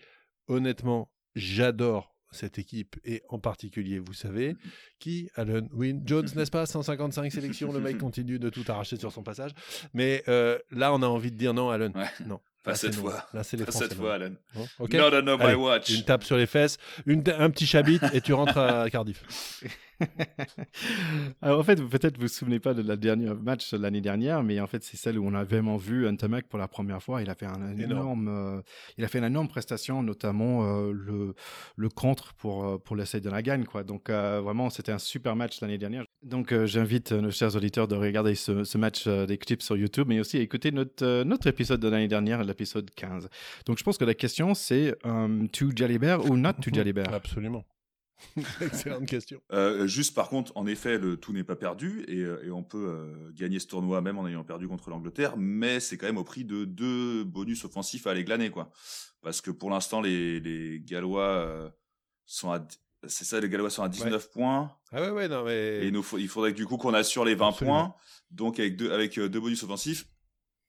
honnêtement 0.48 1.10
j'adore 1.36 2.16
cette 2.34 2.60
équipe 2.60 2.96
et 3.04 3.24
en 3.28 3.40
particulier, 3.40 4.00
vous 4.00 4.14
savez, 4.14 4.56
qui 5.00 5.30
Alan 5.36 5.68
Wynne 5.74 6.02
Jones, 6.06 6.28
n'est-ce 6.36 6.52
pas 6.52 6.66
155 6.66 7.32
sélections, 7.32 7.72
le 7.74 7.80
mec 7.80 7.98
continue 7.98 8.40
de 8.40 8.50
tout 8.50 8.64
arracher 8.68 8.96
sur 8.98 9.12
son 9.12 9.24
passage. 9.24 9.52
Mais 9.94 10.24
euh, 10.28 10.58
là, 10.72 10.94
on 10.94 11.02
a 11.02 11.08
envie 11.08 11.32
de 11.32 11.38
dire 11.38 11.54
non, 11.54 11.70
Alan. 11.70 11.92
Ouais. 11.94 12.06
Non. 12.26 12.40
Pas 12.64 12.76
cette 12.76 12.96
fois. 12.96 13.26
Là, 13.34 13.44
c'est 13.44 13.58
les 13.58 13.66
Pas 13.66 13.72
cette 13.72 13.96
fois, 13.96 14.16
Alan. 14.16 14.32
Bon, 14.54 14.68
ok. 14.80 14.94
Not 14.94 15.18
on 15.18 15.38
my 15.38 15.56
watch. 15.56 15.90
Une 15.90 16.04
tape 16.04 16.24
sur 16.24 16.38
les 16.38 16.46
fesses, 16.46 16.78
une, 17.08 17.24
un 17.38 17.50
petit 17.50 17.66
chabit 17.66 18.00
et 18.14 18.22
tu 18.22 18.34
rentres 18.34 18.58
à 18.58 18.90
Cardiff. 18.90 19.24
Alors, 21.42 21.60
en 21.60 21.64
fait, 21.64 21.82
peut-être 21.82 22.18
vous 22.18 22.24
vous 22.24 22.28
souvenez 22.28 22.60
pas 22.60 22.74
de 22.74 22.82
la 22.82 22.96
dernière 22.96 23.36
match 23.36 23.74
l'année 23.74 24.02
dernière, 24.02 24.44
mais 24.44 24.60
en 24.60 24.68
fait, 24.68 24.84
c'est 24.84 24.98
celle 24.98 25.18
où 25.18 25.26
on 25.26 25.34
a 25.34 25.44
vraiment 25.44 25.78
vu 25.78 26.10
Ntamak 26.12 26.48
pour 26.48 26.60
la 26.60 26.68
première 26.68 27.02
fois. 27.02 27.22
Il 27.22 27.30
a 27.30 27.36
fait 27.36 27.46
un 27.46 27.78
énorme, 27.78 28.28
euh, 28.28 28.62
il 28.98 29.04
a 29.04 29.08
fait 29.08 29.20
une 29.20 29.26
énorme 29.26 29.48
prestation, 29.48 30.04
notamment 30.04 30.66
euh, 30.66 30.92
le, 30.92 31.34
le 31.76 31.90
contre 31.90 32.34
pour, 32.34 32.66
euh, 32.66 32.78
pour 32.78 32.96
l'essai 32.96 33.20
de 33.22 33.30
la 33.30 33.42
gagne, 33.42 33.66
quoi. 33.66 33.84
Donc, 33.84 34.10
euh, 34.10 34.42
vraiment, 34.42 34.70
c'était 34.70 34.92
un 34.92 35.00
super 35.00 35.36
match 35.36 35.62
l'année 35.62 35.78
dernière. 35.78 36.06
Donc, 36.24 36.54
j'invite 36.66 37.12
nos 37.12 37.32
chers 37.32 37.56
auditeurs 37.56 37.88
de 37.88 37.96
regarder 37.96 38.36
ce, 38.36 38.64
ce 38.64 38.78
match 38.78 39.08
des 39.08 39.38
clips 39.38 39.62
sur 39.62 39.78
YouTube, 39.78 40.08
mais 40.08 40.20
aussi 40.20 40.38
à 40.38 40.42
écouter 40.42 40.72
notre, 40.72 41.24
notre 41.24 41.48
épisode 41.48 41.80
de 41.80 41.88
l'année 41.88 42.08
dernière, 42.08 42.44
l'épisode 42.44 42.90
15. 42.92 43.30
Donc, 43.66 43.78
je 43.78 43.84
pense 43.84 43.98
que 43.98 44.06
la 44.06 44.14
question, 44.14 44.54
c'est 44.54 44.96
to 45.52 45.70
Bear 46.00 46.26
ou 46.30 46.38
not 46.38 46.54
to 46.54 46.72
Bear 46.94 47.14
Absolument. 47.14 47.66
Excellente 48.62 49.06
question. 49.06 49.42
Euh, 49.52 49.88
juste 49.88 50.14
par 50.16 50.30
contre, 50.30 50.52
en 50.56 50.66
effet, 50.68 50.98
le 50.98 51.18
tout 51.18 51.34
n'est 51.34 51.44
pas 51.44 51.56
perdu 51.56 52.04
et, 52.08 52.20
euh, 52.22 52.44
et 52.46 52.52
on 52.52 52.64
peut 52.64 52.88
euh, 52.90 53.32
gagner 53.34 53.60
ce 53.60 53.68
tournoi 53.68 54.02
même 54.02 54.18
en 54.18 54.28
ayant 54.28 54.44
perdu 54.44 54.68
contre 54.68 54.90
l'Angleterre, 54.90 55.36
mais 55.38 55.80
c'est 55.80 55.98
quand 55.98 56.06
même 56.08 56.18
au 56.18 56.24
prix 56.24 56.46
de 56.46 56.66
deux 56.66 57.24
bonus 57.24 57.66
offensifs 57.66 58.08
à 58.08 58.12
aller 58.12 58.24
glaner, 58.24 58.50
quoi. 58.50 58.72
Parce 59.22 59.42
que 59.42 59.52
pour 59.52 59.70
l'instant, 59.70 60.02
les, 60.02 60.40
les 60.40 60.80
Gallois 60.82 61.24
euh, 61.28 61.70
sont 62.26 62.52
à, 62.52 62.66
c'est 63.08 63.26
ça, 63.26 63.40
les 63.40 63.50
Gallois 63.50 63.70
sont 63.70 63.84
à 63.84 63.90
19 63.90 64.30
points 64.32 64.76
Ah 64.92 65.02
ouais, 65.02 65.10
ouais, 65.10 65.28
non, 65.28 65.44
mais. 65.44 65.80
et 65.84 65.88
il, 65.88 65.94
nous 65.94 66.04
faut- 66.04 66.18
il 66.18 66.28
faudrait 66.28 66.52
que 66.52 66.58
du 66.58 66.66
coup 66.66 66.78
qu'on 66.78 66.94
assure 66.94 67.26
les 67.26 67.36
20 67.36 67.50
Absolument. 67.50 67.84
points, 67.90 67.96
donc 68.32 68.60
avec 68.60 68.78
deux, 68.78 68.92
avec 68.92 69.20
deux 69.20 69.40
bonus 69.40 69.64
offensifs, 69.64 70.06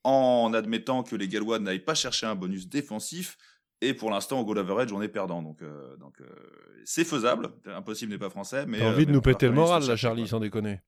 en 0.04 0.52
admettant 0.52 1.02
que 1.02 1.14
les 1.14 1.28
Gallois 1.28 1.58
n'aillent 1.60 1.78
pas 1.84 1.94
chercher 1.94 2.26
un 2.26 2.34
bonus 2.34 2.68
défensif. 2.68 3.38
Et 3.82 3.94
pour 3.94 4.10
l'instant, 4.12 4.40
au 4.40 4.44
goal 4.44 4.60
average, 4.60 4.92
on 4.92 5.02
est 5.02 5.08
perdant. 5.08 5.42
Donc, 5.42 5.60
euh, 5.60 5.96
donc 5.96 6.14
euh, 6.20 6.24
c'est 6.84 7.04
faisable. 7.04 7.50
Impossible 7.66 8.12
n'est 8.12 8.18
pas 8.18 8.30
français. 8.30 8.64
mais 8.64 8.78
T'as 8.78 8.84
euh, 8.84 8.92
envie 8.92 9.06
de 9.06 9.10
mais 9.10 9.16
nous 9.16 9.20
péter 9.20 9.46
le 9.46 9.52
moral, 9.52 9.84
là, 9.84 9.96
Charlie, 9.96 10.28
sans 10.28 10.38
déconner. 10.38 10.80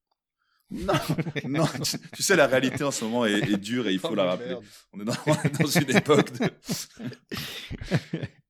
Non, 0.71 0.95
non 1.49 1.67
tu, 1.83 1.99
tu 2.15 2.23
sais, 2.23 2.37
la 2.37 2.47
réalité 2.47 2.85
en 2.85 2.93
ce 2.93 3.05
moment 3.05 3.27
est, 3.27 3.41
est 3.41 3.57
dure 3.57 3.89
et 3.89 3.93
il 3.93 3.99
faut 3.99 4.09
Oh, 4.13 4.15
la 4.15 4.23
mais 4.23 4.31
rappeler. 4.31 4.57
On 4.93 5.01
est 5.01 5.05
dans, 5.05 5.13
on 5.27 5.33
est 5.35 5.61
dans 5.61 5.67
une 5.67 5.97
époque 5.97 6.33
de. 6.39 6.49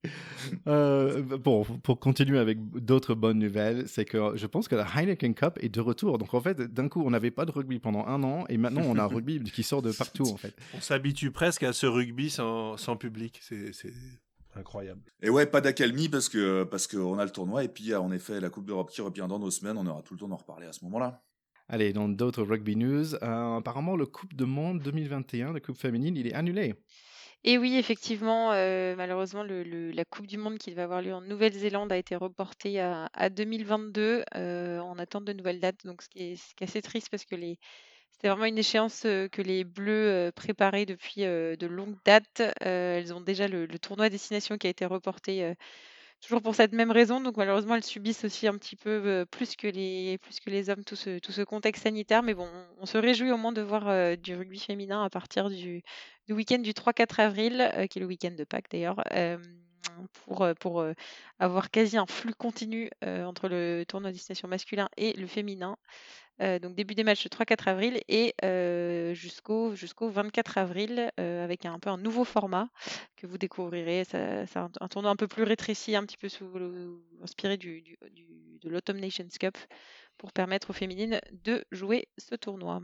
Euh, 0.67 1.23
bon, 1.23 1.65
pour 1.83 1.99
continuer 1.99 2.39
avec 2.39 2.59
d'autres 2.79 3.15
bonnes 3.15 3.39
nouvelles, 3.39 3.85
c'est 3.89 4.05
que 4.05 4.37
je 4.37 4.47
pense 4.47 4.69
que 4.69 4.75
la 4.75 4.87
Heineken 4.87 5.35
Cup 5.35 5.59
est 5.61 5.69
de 5.69 5.81
retour. 5.81 6.19
Donc 6.19 6.35
en 6.35 6.41
fait, 6.41 6.61
d'un 6.61 6.89
coup, 6.89 7.03
on 7.05 7.11
n'avait 7.11 7.31
pas 7.31 7.45
de 7.47 7.51
rugby 7.51 7.79
pendant 7.79 8.07
un 8.07 8.23
an 8.23 8.45
et 8.49 8.57
maintenant 8.59 8.83
on 8.85 8.99
a 8.99 9.03
un 9.03 9.07
rugby 9.07 9.43
qui 9.43 9.63
sort 9.63 9.83
de 9.83 9.93
partout 9.93 10.25
en 10.25 10.37
fait. 10.37 10.55
On 10.75 10.81
s'habitue 10.81 11.31
presque 11.31 11.63
à 11.63 11.73
ce 11.73 11.87
rugby 11.87 12.31
sans, 12.31 12.77
sans 12.77 12.97
public. 12.97 13.41
C'est 13.43 13.73
c'est 13.73 13.93
incroyable. 14.57 15.01
Et 15.23 15.31
ouais, 15.31 15.47
pas 15.47 15.61
d'accalmie 15.61 16.09
parce 16.09 16.29
que 16.29 16.65
parce 16.65 16.87
qu'on 16.87 17.19
a 17.19 17.25
le 17.25 17.31
tournoi 17.31 17.65
et 17.65 17.69
puis 17.69 17.85
il 17.85 17.91
y 17.91 17.95
a 17.95 18.01
en 18.01 18.13
effet 18.13 18.41
la 18.41 18.51
Coupe 18.51 18.67
d'Europe 18.67 18.91
qui 18.91 19.01
revient 19.01 19.27
dans 19.29 19.39
nos 19.39 19.51
semaines. 19.51 19.77
On 19.79 19.87
aura 19.87 20.03
tout 20.03 20.15
le 20.15 20.21
temps 20.21 20.29
d'en 20.29 20.37
reparler 20.37 20.67
à 20.67 20.73
ce 20.73 20.85
moment-là. 20.85 21.23
Allez, 21.69 21.93
dans 21.95 22.09
d'autres 22.11 22.43
rugby 22.43 22.77
news, 22.77 23.15
euh, 23.15 23.57
apparemment 23.57 23.97
le 23.97 24.05
Coupe 24.07 24.35
de 24.35 24.45
Monde 24.45 24.81
2021, 24.81 25.53
la 25.55 25.61
Coupe 25.61 25.77
féminine, 25.79 26.15
il 26.17 26.27
est 26.27 26.35
annulé. 26.35 26.75
Et 27.47 27.59
oui, 27.59 27.77
effectivement, 27.77 28.53
euh, 28.53 28.95
malheureusement, 28.97 29.43
le, 29.43 29.63
le- 29.63 29.91
la 29.91 30.05
Coupe 30.05 30.27
du 30.27 30.39
Monde 30.39 30.57
qui 30.59 30.73
va 30.73 30.85
avoir 30.85 31.03
lieu 31.03 31.13
en 31.15 31.21
Nouvelle-Zélande 31.21 31.93
a 31.93 31.97
été 31.99 32.17
reportée 32.17 32.81
à, 32.81 33.09
à 33.13 33.29
2022 33.31 34.25
euh, 34.35 34.79
en 34.81 34.99
attente 34.99 35.25
de 35.27 35.33
nouvelles 35.35 35.61
dates. 35.61 35.85
Donc, 35.85 36.03
ce 36.03 36.09
qui 36.09 36.33
est, 36.33 36.37
ce 36.37 36.55
qui 36.55 36.65
est 36.65 36.69
assez 36.69 36.81
triste 36.83 37.09
parce 37.11 37.25
que 37.27 37.35
les, 37.35 37.59
c'était 38.15 38.29
vraiment 38.29 38.47
une 38.47 38.59
échéance 38.59 39.01
que 39.03 39.43
les 39.43 39.65
Bleus 39.65 40.31
préparaient 40.37 40.87
depuis 40.87 41.23
de 41.23 41.67
longues 41.67 41.97
dates. 42.05 42.43
Elles 42.61 43.13
ont 43.13 43.21
déjà 43.21 43.49
le, 43.49 43.67
tournoi 43.79 44.09
destination 44.09 44.57
qui 44.57 44.69
a 44.69 44.71
été 44.71 44.87
reporté 44.87 45.53
toujours 46.21 46.41
pour 46.41 46.55
cette 46.55 46.73
même 46.73 46.93
raison. 46.93 47.21
Donc, 47.21 47.37
malheureusement, 47.37 47.75
elles 47.75 47.85
subissent 47.85 48.25
aussi 48.25 48.47
un 48.47 48.57
petit 48.57 48.77
peu 48.77 49.27
plus 49.33 49.57
que 49.57 49.67
les, 49.67 50.17
plus 50.19 50.39
que 50.39 50.49
les 50.49 50.71
hommes 50.71 50.85
tout 50.85 50.95
ce, 50.95 51.19
tout 51.19 51.33
ce 51.33 51.43
contexte 51.43 51.83
sanitaire. 51.83 52.23
Mais 52.23 52.35
bon, 52.35 52.49
on 52.79 52.87
se 52.87 52.97
réjouit 52.97 53.33
au 53.33 53.37
moins 53.37 53.53
de 53.53 53.63
voir 53.63 54.17
du 54.17 54.37
rugby 54.37 54.61
féminin 54.61 55.03
à 55.05 55.11
partir 55.11 55.51
du, 55.51 55.83
du 56.29 56.33
week-end 56.33 56.59
du 56.59 56.71
3-4 56.71 57.21
avril, 57.21 57.73
qui 57.91 57.99
est 57.99 58.01
le 58.01 58.07
week-end 58.07 58.31
de 58.31 58.45
Pâques 58.45 58.71
d'ailleurs, 58.71 59.03
pour, 60.25 60.47
pour 60.61 60.87
avoir 61.41 61.71
quasi 61.73 61.97
un 61.97 62.07
flux 62.07 62.35
continu 62.35 62.91
entre 63.03 63.49
le 63.49 63.83
tournoi 63.89 64.13
destination 64.13 64.47
masculin 64.47 64.89
et 64.97 65.15
le 65.15 65.27
féminin. 65.27 65.77
Donc 66.41 66.75
début 66.75 66.95
des 66.95 67.05
matchs 67.05 67.25
le 67.25 67.31
3-4 67.31 67.69
avril 67.69 68.01
et 68.09 68.35
jusqu'au 69.15 69.75
jusqu'au 69.75 70.09
24 70.09 70.59
avril 70.59 71.11
avec 71.17 71.65
un 71.67 71.79
peu 71.79 71.91
un 71.91 71.99
nouveau 71.99 72.25
format 72.25 72.69
que 73.17 73.27
vous 73.27 73.39
découvrirez. 73.39 74.05
C'est 74.05 74.57
un, 74.57 74.89
tournoi 74.89 75.11
un 75.11 75.17
peu 75.17 75.29
plus 75.29 75.45
rétréci, 75.45 75.95
un 75.97 76.05
petit 76.05 76.19
peu 76.19 76.29
sous 76.29 76.47
inspiré 77.23 77.57
de 77.57 78.69
l'Autumn 78.69 78.99
Nations 78.99 79.29
Cup 79.39 79.57
pour 80.19 80.33
permettre 80.33 80.71
aux 80.71 80.75
féminines 80.75 81.21
de 81.45 81.65
jouer 81.71 82.09
ce 82.19 82.35
tournoi. 82.35 82.83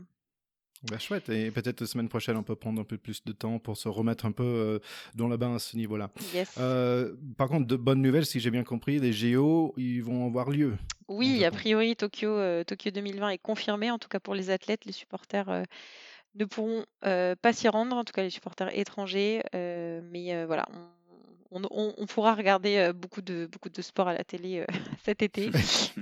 Bah, 0.89 0.97
chouette, 0.97 1.29
et 1.29 1.51
peut-être 1.51 1.81
la 1.81 1.87
semaine 1.87 2.09
prochaine 2.09 2.37
on 2.37 2.43
peut 2.43 2.55
prendre 2.55 2.81
un 2.81 2.83
peu 2.83 2.97
plus 2.97 3.23
de 3.23 3.33
temps 3.33 3.59
pour 3.59 3.77
se 3.77 3.87
remettre 3.87 4.25
un 4.25 4.31
peu 4.31 4.43
euh, 4.43 4.79
dans 5.13 5.27
la 5.27 5.37
bain 5.37 5.55
à 5.55 5.59
ce 5.59 5.77
niveau-là. 5.77 6.09
Yes. 6.33 6.55
Euh, 6.57 7.13
par 7.37 7.49
contre, 7.49 7.67
de 7.67 7.75
bonnes 7.75 8.01
nouvelles, 8.01 8.25
si 8.25 8.39
j'ai 8.39 8.49
bien 8.49 8.63
compris, 8.63 8.97
les 8.97 9.11
GO, 9.11 9.75
ils 9.77 10.01
vont 10.01 10.25
avoir 10.25 10.49
lieu. 10.49 10.77
Oui, 11.07 11.45
a 11.45 11.51
priori, 11.51 11.95
Tokyo, 11.95 12.29
euh, 12.29 12.63
Tokyo 12.63 12.89
2020 12.89 13.29
est 13.29 13.37
confirmé. 13.37 13.91
En 13.91 13.99
tout 13.99 14.09
cas, 14.09 14.19
pour 14.19 14.33
les 14.33 14.49
athlètes, 14.49 14.85
les 14.85 14.91
supporters 14.91 15.65
ne 16.35 16.45
pourront 16.45 16.85
pas 17.01 17.53
s'y 17.53 17.67
rendre, 17.67 17.95
en 17.95 18.03
tout 18.03 18.13
cas 18.13 18.23
les 18.23 18.29
supporters 18.31 18.75
étrangers. 18.75 19.43
mais 19.53 20.45
voilà, 20.45 20.65
on, 20.73 21.00
on- 21.51 21.61
on- 21.69 21.93
on 21.97 22.05
pourra 22.05 22.33
regarder 22.35 22.77
euh, 22.77 22.93
beaucoup, 22.93 23.21
de, 23.21 23.47
beaucoup 23.51 23.69
de 23.69 23.81
sport 23.81 24.07
à 24.07 24.13
la 24.13 24.23
télé 24.23 24.59
euh, 24.59 24.65
cet 25.05 25.21
été. 25.21 25.49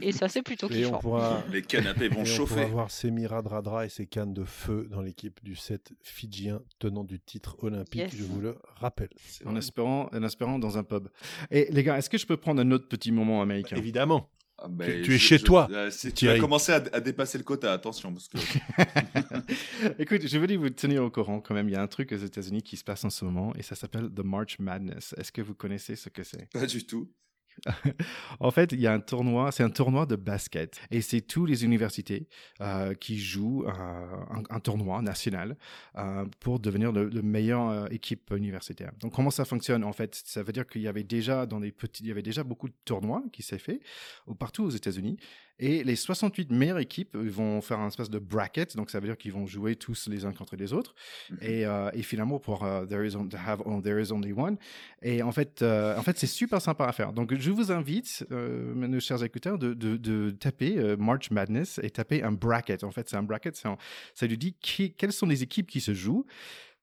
et 0.01 0.11
ça, 0.11 0.27
c'est 0.29 0.41
plutôt 0.41 0.67
on 0.67 0.69
kiffant. 0.69 0.99
pourra, 0.99 1.43
Les 1.51 1.61
canapés 1.61 2.07
vont 2.07 2.17
et 2.17 2.19
on 2.19 2.23
pourra 2.23 2.35
chauffer. 2.35 2.65
voir 2.65 2.91
Semira 2.91 3.41
Dradra 3.41 3.85
et 3.85 3.89
ses 3.89 4.05
cannes 4.05 4.33
de 4.33 4.43
feu 4.43 4.87
dans 4.91 5.01
l'équipe 5.01 5.43
du 5.43 5.55
7 5.55 5.91
fidjien 6.01 6.61
tenant 6.79 7.03
du 7.03 7.19
titre 7.19 7.57
olympique, 7.61 8.01
Yes. 8.01 8.15
je 8.15 8.23
vous 8.23 8.39
le 8.41 8.57
rappelle. 8.75 9.09
En 9.45 9.55
espérant, 9.55 10.09
en 10.13 10.23
espérant 10.23 10.59
dans 10.59 10.77
un 10.77 10.83
pub. 10.83 11.07
Et 11.51 11.67
les 11.71 11.83
gars, 11.83 11.97
est-ce 11.97 12.09
que 12.09 12.17
je 12.17 12.25
peux 12.25 12.37
prendre 12.37 12.61
un 12.61 12.71
autre 12.71 12.87
petit 12.87 13.11
moment 13.11 13.41
américain? 13.41 13.75
Évidemment. 13.75 14.29
Ah, 14.61 14.67
Tu- 14.67 14.73
ben, 14.75 15.01
tu 15.03 15.15
es 15.15 15.17
chez 15.17 15.39
toi, 15.39 15.69
c'est- 15.89 16.11
tu 16.11 16.27
commencer 16.39 16.71
à, 16.73 16.83
à 16.91 16.99
dépasser 16.99 17.37
le 17.37 17.43
quota, 17.43 17.71
attention. 17.71 18.13
Parce 18.13 18.27
que... 18.27 18.37
Écoute, 19.99 20.27
je 20.27 20.37
voulais 20.37 20.57
vous 20.57 20.69
tenir 20.69 21.03
au 21.03 21.09
courant 21.09 21.39
quand 21.39 21.53
même. 21.53 21.69
Il 21.69 21.73
y 21.73 21.75
a 21.75 21.81
un 21.81 21.87
truc 21.87 22.11
aux 22.11 22.17
États-Unis 22.17 22.61
qui 22.61 22.75
se 22.77 22.83
passe 22.83 23.03
en 23.05 23.09
ce 23.09 23.23
moment 23.25 23.53
et 23.55 23.61
ça 23.63 23.75
s'appelle 23.75 24.09
The 24.13 24.23
March 24.23 24.59
Madness. 24.59 25.15
Est-ce 25.17 25.31
que 25.31 25.41
vous 25.41 25.53
connaissez 25.53 25.95
ce 25.95 26.09
que 26.09 26.23
c'est? 26.23 26.49
Pas 26.51 26.65
du 26.65 26.85
tout. 26.85 27.09
En 28.39 28.51
fait, 28.51 28.71
il 28.71 28.79
y 28.79 28.87
a 28.87 28.93
un 28.93 28.99
tournoi, 28.99 29.51
c'est 29.51 29.63
un 29.63 29.69
tournoi 29.69 30.05
de 30.05 30.15
basket 30.15 30.79
et 30.91 31.01
c'est 31.01 31.21
toutes 31.21 31.49
les 31.49 31.65
universités 31.65 32.27
euh, 32.61 32.93
qui 32.93 33.17
jouent 33.17 33.65
un, 33.67 34.59
tournoi 34.59 35.01
national 35.01 35.57
euh, 35.97 36.25
pour 36.39 36.59
devenir 36.59 36.91
le, 36.91 37.09
le 37.09 37.21
meilleur 37.21 37.69
euh, 37.69 37.87
équipe 37.91 38.31
universitaire. 38.35 38.91
Donc, 38.99 39.13
comment 39.13 39.31
ça 39.31 39.45
fonctionne 39.45 39.83
En 39.83 39.93
fait, 39.93 40.21
ça 40.25 40.43
veut 40.43 40.53
dire 40.53 40.67
qu'il 40.67 40.81
y 40.81 40.87
avait 40.87 41.03
déjà 41.03 41.45
dans 41.45 41.59
les 41.59 41.71
petits, 41.71 42.03
il 42.03 42.07
y 42.09 42.11
avait 42.11 42.21
déjà 42.21 42.43
beaucoup 42.43 42.67
de 42.67 42.75
tournois 42.85 43.23
qui 43.31 43.43
s'est 43.43 43.57
fait 43.57 43.81
partout 44.37 44.63
aux 44.63 44.69
États-Unis 44.69 45.17
et 45.59 45.83
les 45.83 45.95
68 45.95 46.51
meilleures 46.51 46.79
équipes 46.79 47.15
euh, 47.15 47.29
vont 47.29 47.61
faire 47.61 47.79
un 47.79 47.87
espèce 47.87 48.09
de 48.09 48.19
bracket. 48.19 48.75
Donc, 48.75 48.89
ça 48.89 48.99
veut 48.99 49.07
dire 49.07 49.17
qu'ils 49.17 49.33
vont 49.33 49.45
jouer 49.45 49.75
tous 49.75 50.07
les 50.09 50.25
uns 50.25 50.31
contre 50.33 50.55
les 50.55 50.73
autres. 50.73 50.95
Et, 51.41 51.65
euh, 51.65 51.89
et 51.93 52.01
finalement 52.03 52.39
pour 52.39 52.63
euh, 52.63 52.85
there 52.85 53.05
is 53.05 53.15
on- 53.15 53.27
to 53.27 53.37
have 53.37 53.61
there 53.83 54.01
is 54.01 54.11
only 54.11 54.31
one. 54.33 54.57
Et 55.01 55.21
en 55.23 55.31
fait 55.31 55.61
euh, 55.61 55.97
en 55.97 56.01
fait 56.03 56.17
c'est 56.17 56.27
super 56.27 56.61
sympa 56.61 56.85
à 56.85 56.91
faire. 56.91 57.13
Donc 57.13 57.33
je 57.35 57.51
vous 57.51 57.71
invite 57.71 58.25
euh, 58.31 58.73
nos 58.73 58.99
chers 58.99 59.23
écouteurs 59.23 59.57
de, 59.57 59.73
de, 59.73 59.97
de 59.97 60.29
taper 60.31 60.77
euh, 60.77 60.95
March 60.97 61.31
Madness 61.31 61.79
et 61.83 61.89
taper 61.89 62.23
un 62.23 62.31
bracket. 62.31 62.83
En 62.83 62.91
fait 62.91 63.09
c'est 63.09 63.17
un 63.17 63.23
bracket 63.23 63.55
c'est 63.55 63.67
ça 64.13 64.25
lui 64.27 64.37
dit 64.37 64.55
qui, 64.59 64.93
quelles 64.93 65.11
sont 65.13 65.25
les 65.27 65.43
équipes 65.43 65.67
qui 65.67 65.81
se 65.81 65.93
jouent 65.93 66.25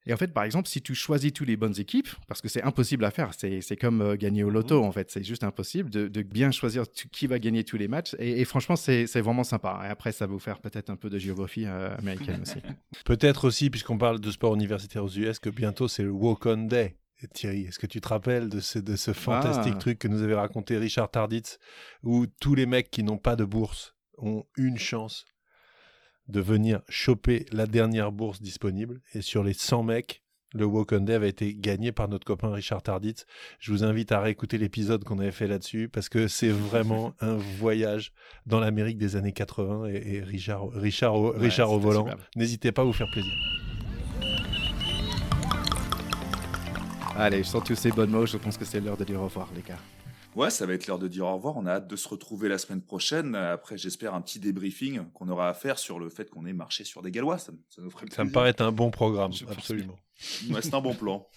et 0.06 0.12
en 0.12 0.16
fait, 0.16 0.32
par 0.32 0.44
exemple, 0.44 0.68
si 0.68 0.80
tu 0.82 0.94
choisis 0.94 1.32
toutes 1.32 1.48
les 1.48 1.56
bonnes 1.56 1.78
équipes, 1.78 2.08
parce 2.28 2.40
que 2.40 2.48
c'est 2.48 2.62
impossible 2.62 3.04
à 3.04 3.10
faire, 3.10 3.30
c'est 3.34 3.76
comme 3.76 4.00
euh, 4.00 4.16
gagner 4.16 4.44
au 4.44 4.50
loto, 4.50 4.82
en 4.84 4.92
fait, 4.92 5.10
c'est 5.10 5.24
juste 5.24 5.44
impossible 5.44 5.90
de, 5.90 6.08
de 6.08 6.22
bien 6.22 6.50
choisir 6.50 6.90
tu- 6.90 7.08
qui 7.08 7.26
va 7.26 7.38
gagner 7.38 7.64
tous 7.64 7.76
les 7.76 7.88
matchs. 7.88 8.14
Et, 8.18 8.40
et 8.40 8.44
franchement, 8.44 8.76
c'est 8.76 9.04
vraiment 9.20 9.44
sympa. 9.44 9.82
Et 9.84 9.88
après, 9.88 10.12
ça 10.12 10.26
va 10.26 10.32
vous 10.32 10.38
faire 10.38 10.60
peut-être 10.60 10.90
un 10.90 10.96
peu 10.96 11.10
de 11.10 11.18
géographie 11.18 11.64
euh, 11.66 11.96
américaine 11.96 12.42
aussi. 12.42 12.56
Peut-être 13.04 13.46
aussi, 13.46 13.70
puisqu'on 13.70 13.98
parle 13.98 14.20
de 14.20 14.30
sport 14.30 14.54
universitaire 14.54 15.04
aux 15.04 15.08
US, 15.10 15.38
que 15.38 15.50
bientôt 15.50 15.88
c'est 15.88 16.02
le 16.02 16.10
Walk 16.10 16.46
On 16.46 16.56
Day. 16.66 16.96
Et 17.22 17.28
Thierry, 17.28 17.62
est-ce 17.62 17.78
que 17.78 17.86
tu 17.86 18.00
te 18.00 18.08
rappelles 18.08 18.48
de 18.50 18.60
ce, 18.60 18.78
de 18.78 18.94
ce 18.94 19.12
fantastique 19.14 19.72
Ah. 19.76 19.78
truc 19.78 19.98
que 19.98 20.06
nous 20.08 20.22
avait 20.22 20.34
raconté 20.34 20.76
Richard 20.76 21.10
Tarditz, 21.10 21.58
où 22.02 22.26
tous 22.40 22.54
les 22.54 22.66
mecs 22.66 22.90
qui 22.90 23.02
n'ont 23.02 23.16
pas 23.18 23.36
de 23.36 23.44
bourse 23.44 23.94
ont 24.18 24.44
une 24.56 24.78
chance 24.78 25.24
de 26.28 26.40
venir 26.40 26.80
choper 26.88 27.46
la 27.52 27.66
dernière 27.66 28.12
bourse 28.12 28.40
disponible. 28.40 29.00
Et 29.14 29.22
sur 29.22 29.42
les 29.42 29.52
100 29.52 29.82
mecs, 29.82 30.22
le 30.54 30.64
Walk 30.64 30.92
on 30.92 31.00
Day 31.00 31.14
avait 31.14 31.28
été 31.28 31.54
gagné 31.54 31.92
par 31.92 32.08
notre 32.08 32.24
copain 32.24 32.50
Richard 32.50 32.82
Tarditz. 32.82 33.26
Je 33.58 33.72
vous 33.72 33.84
invite 33.84 34.12
à 34.12 34.20
réécouter 34.20 34.58
l'épisode 34.58 35.04
qu'on 35.04 35.18
avait 35.18 35.32
fait 35.32 35.48
là-dessus 35.48 35.88
parce 35.88 36.08
que 36.08 36.28
c'est 36.28 36.48
vraiment 36.48 37.14
un 37.20 37.36
voyage 37.36 38.12
dans 38.46 38.60
l'Amérique 38.60 38.98
des 38.98 39.16
années 39.16 39.32
80 39.32 39.86
et, 39.86 40.20
Richard, 40.20 40.68
Richard, 40.70 41.14
au, 41.14 41.30
Richard 41.30 41.72
au 41.72 41.78
volant. 41.78 42.06
N'hésitez 42.36 42.72
pas 42.72 42.82
à 42.82 42.84
vous 42.84 42.92
faire 42.92 43.10
plaisir. 43.12 43.32
Allez, 47.18 47.38
je 47.38 47.48
sens 47.48 47.64
tous 47.64 47.74
ces 47.74 47.90
bonnes 47.90 48.10
mots. 48.10 48.26
Je 48.26 48.36
pense 48.36 48.58
que 48.58 48.64
c'est 48.64 48.80
l'heure 48.80 48.96
de 48.96 49.04
dire 49.04 49.20
au 49.20 49.24
revoir, 49.24 49.48
les 49.54 49.62
gars. 49.62 49.78
Ouais, 50.36 50.50
ça 50.50 50.66
va 50.66 50.74
être 50.74 50.86
l'heure 50.86 50.98
de 50.98 51.08
dire 51.08 51.24
au 51.24 51.34
revoir. 51.34 51.56
On 51.56 51.64
a 51.64 51.72
hâte 51.72 51.88
de 51.88 51.96
se 51.96 52.06
retrouver 52.06 52.50
la 52.50 52.58
semaine 52.58 52.82
prochaine. 52.82 53.34
Après, 53.34 53.78
j'espère 53.78 54.14
un 54.14 54.20
petit 54.20 54.38
débriefing 54.38 55.10
qu'on 55.14 55.30
aura 55.30 55.48
à 55.48 55.54
faire 55.54 55.78
sur 55.78 55.98
le 55.98 56.10
fait 56.10 56.28
qu'on 56.28 56.44
ait 56.44 56.52
marché 56.52 56.84
sur 56.84 57.00
des 57.00 57.10
Gallois. 57.10 57.38
Ça, 57.38 57.52
nous 57.78 57.90
ferait 57.90 58.04
Ça 58.14 58.22
me 58.22 58.30
paraît 58.30 58.50
être 58.50 58.60
un 58.60 58.70
bon 58.70 58.90
programme, 58.90 59.32
absolument. 59.50 59.96
c'est 60.18 60.74
un 60.74 60.80
bon 60.80 60.94
plan. 60.94 61.26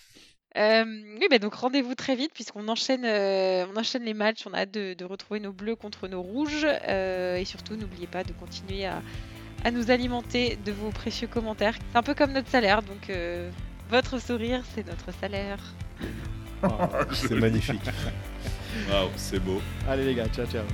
Euh, 0.58 0.84
oui, 1.22 1.28
bah 1.30 1.38
donc 1.38 1.54
rendez-vous 1.54 1.94
très 1.94 2.16
vite 2.16 2.32
puisqu'on 2.34 2.68
enchaîne, 2.70 3.06
euh, 3.06 3.68
on 3.72 3.78
enchaîne 3.78 4.04
les 4.04 4.16
matchs. 4.16 4.48
On 4.48 4.54
a 4.56 4.62
hâte 4.62 4.72
de, 4.72 5.06
retrouver 5.06 5.40
nos 5.40 5.54
bleus 5.54 5.76
contre 5.76 6.08
nos 6.08 6.24
rouges. 6.24 6.66
Euh, 6.66 7.36
et 7.36 7.46
surtout, 7.46 7.76
n'oubliez 7.76 8.08
pas 8.08 8.24
de 8.24 8.34
continuer 8.34 8.88
à, 8.88 9.04
à, 9.64 9.70
nous 9.70 9.92
alimenter 9.92 10.58
de 10.66 10.72
vos 10.72 10.90
précieux 10.90 11.28
commentaires. 11.28 11.78
C'est 11.92 11.98
un 12.00 12.02
peu 12.02 12.16
comme 12.16 12.32
notre 12.32 12.50
salaire. 12.50 12.82
Donc, 12.82 13.12
votre 13.92 14.20
sourire, 14.20 14.64
c'est 14.74 14.88
notre 14.88 15.14
salaire. 15.20 15.60
c'est 17.12 17.36
magnifique. 17.36 17.90
Waouh, 18.90 19.10
c'est 19.16 19.40
beau. 19.40 19.62
Allez 19.88 20.06
les 20.06 20.16
gars, 20.16 20.28
ciao 20.28 20.46
ciao. 20.46 20.66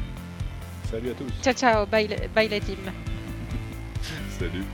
Salut 0.89 1.11
à 1.11 1.13
tous. 1.13 1.31
Ciao 1.43 1.53
ciao, 1.53 1.85
bye, 1.85 2.07
bye 2.33 2.47
la 2.47 2.59
team. 2.59 2.79
Salut. 4.37 4.65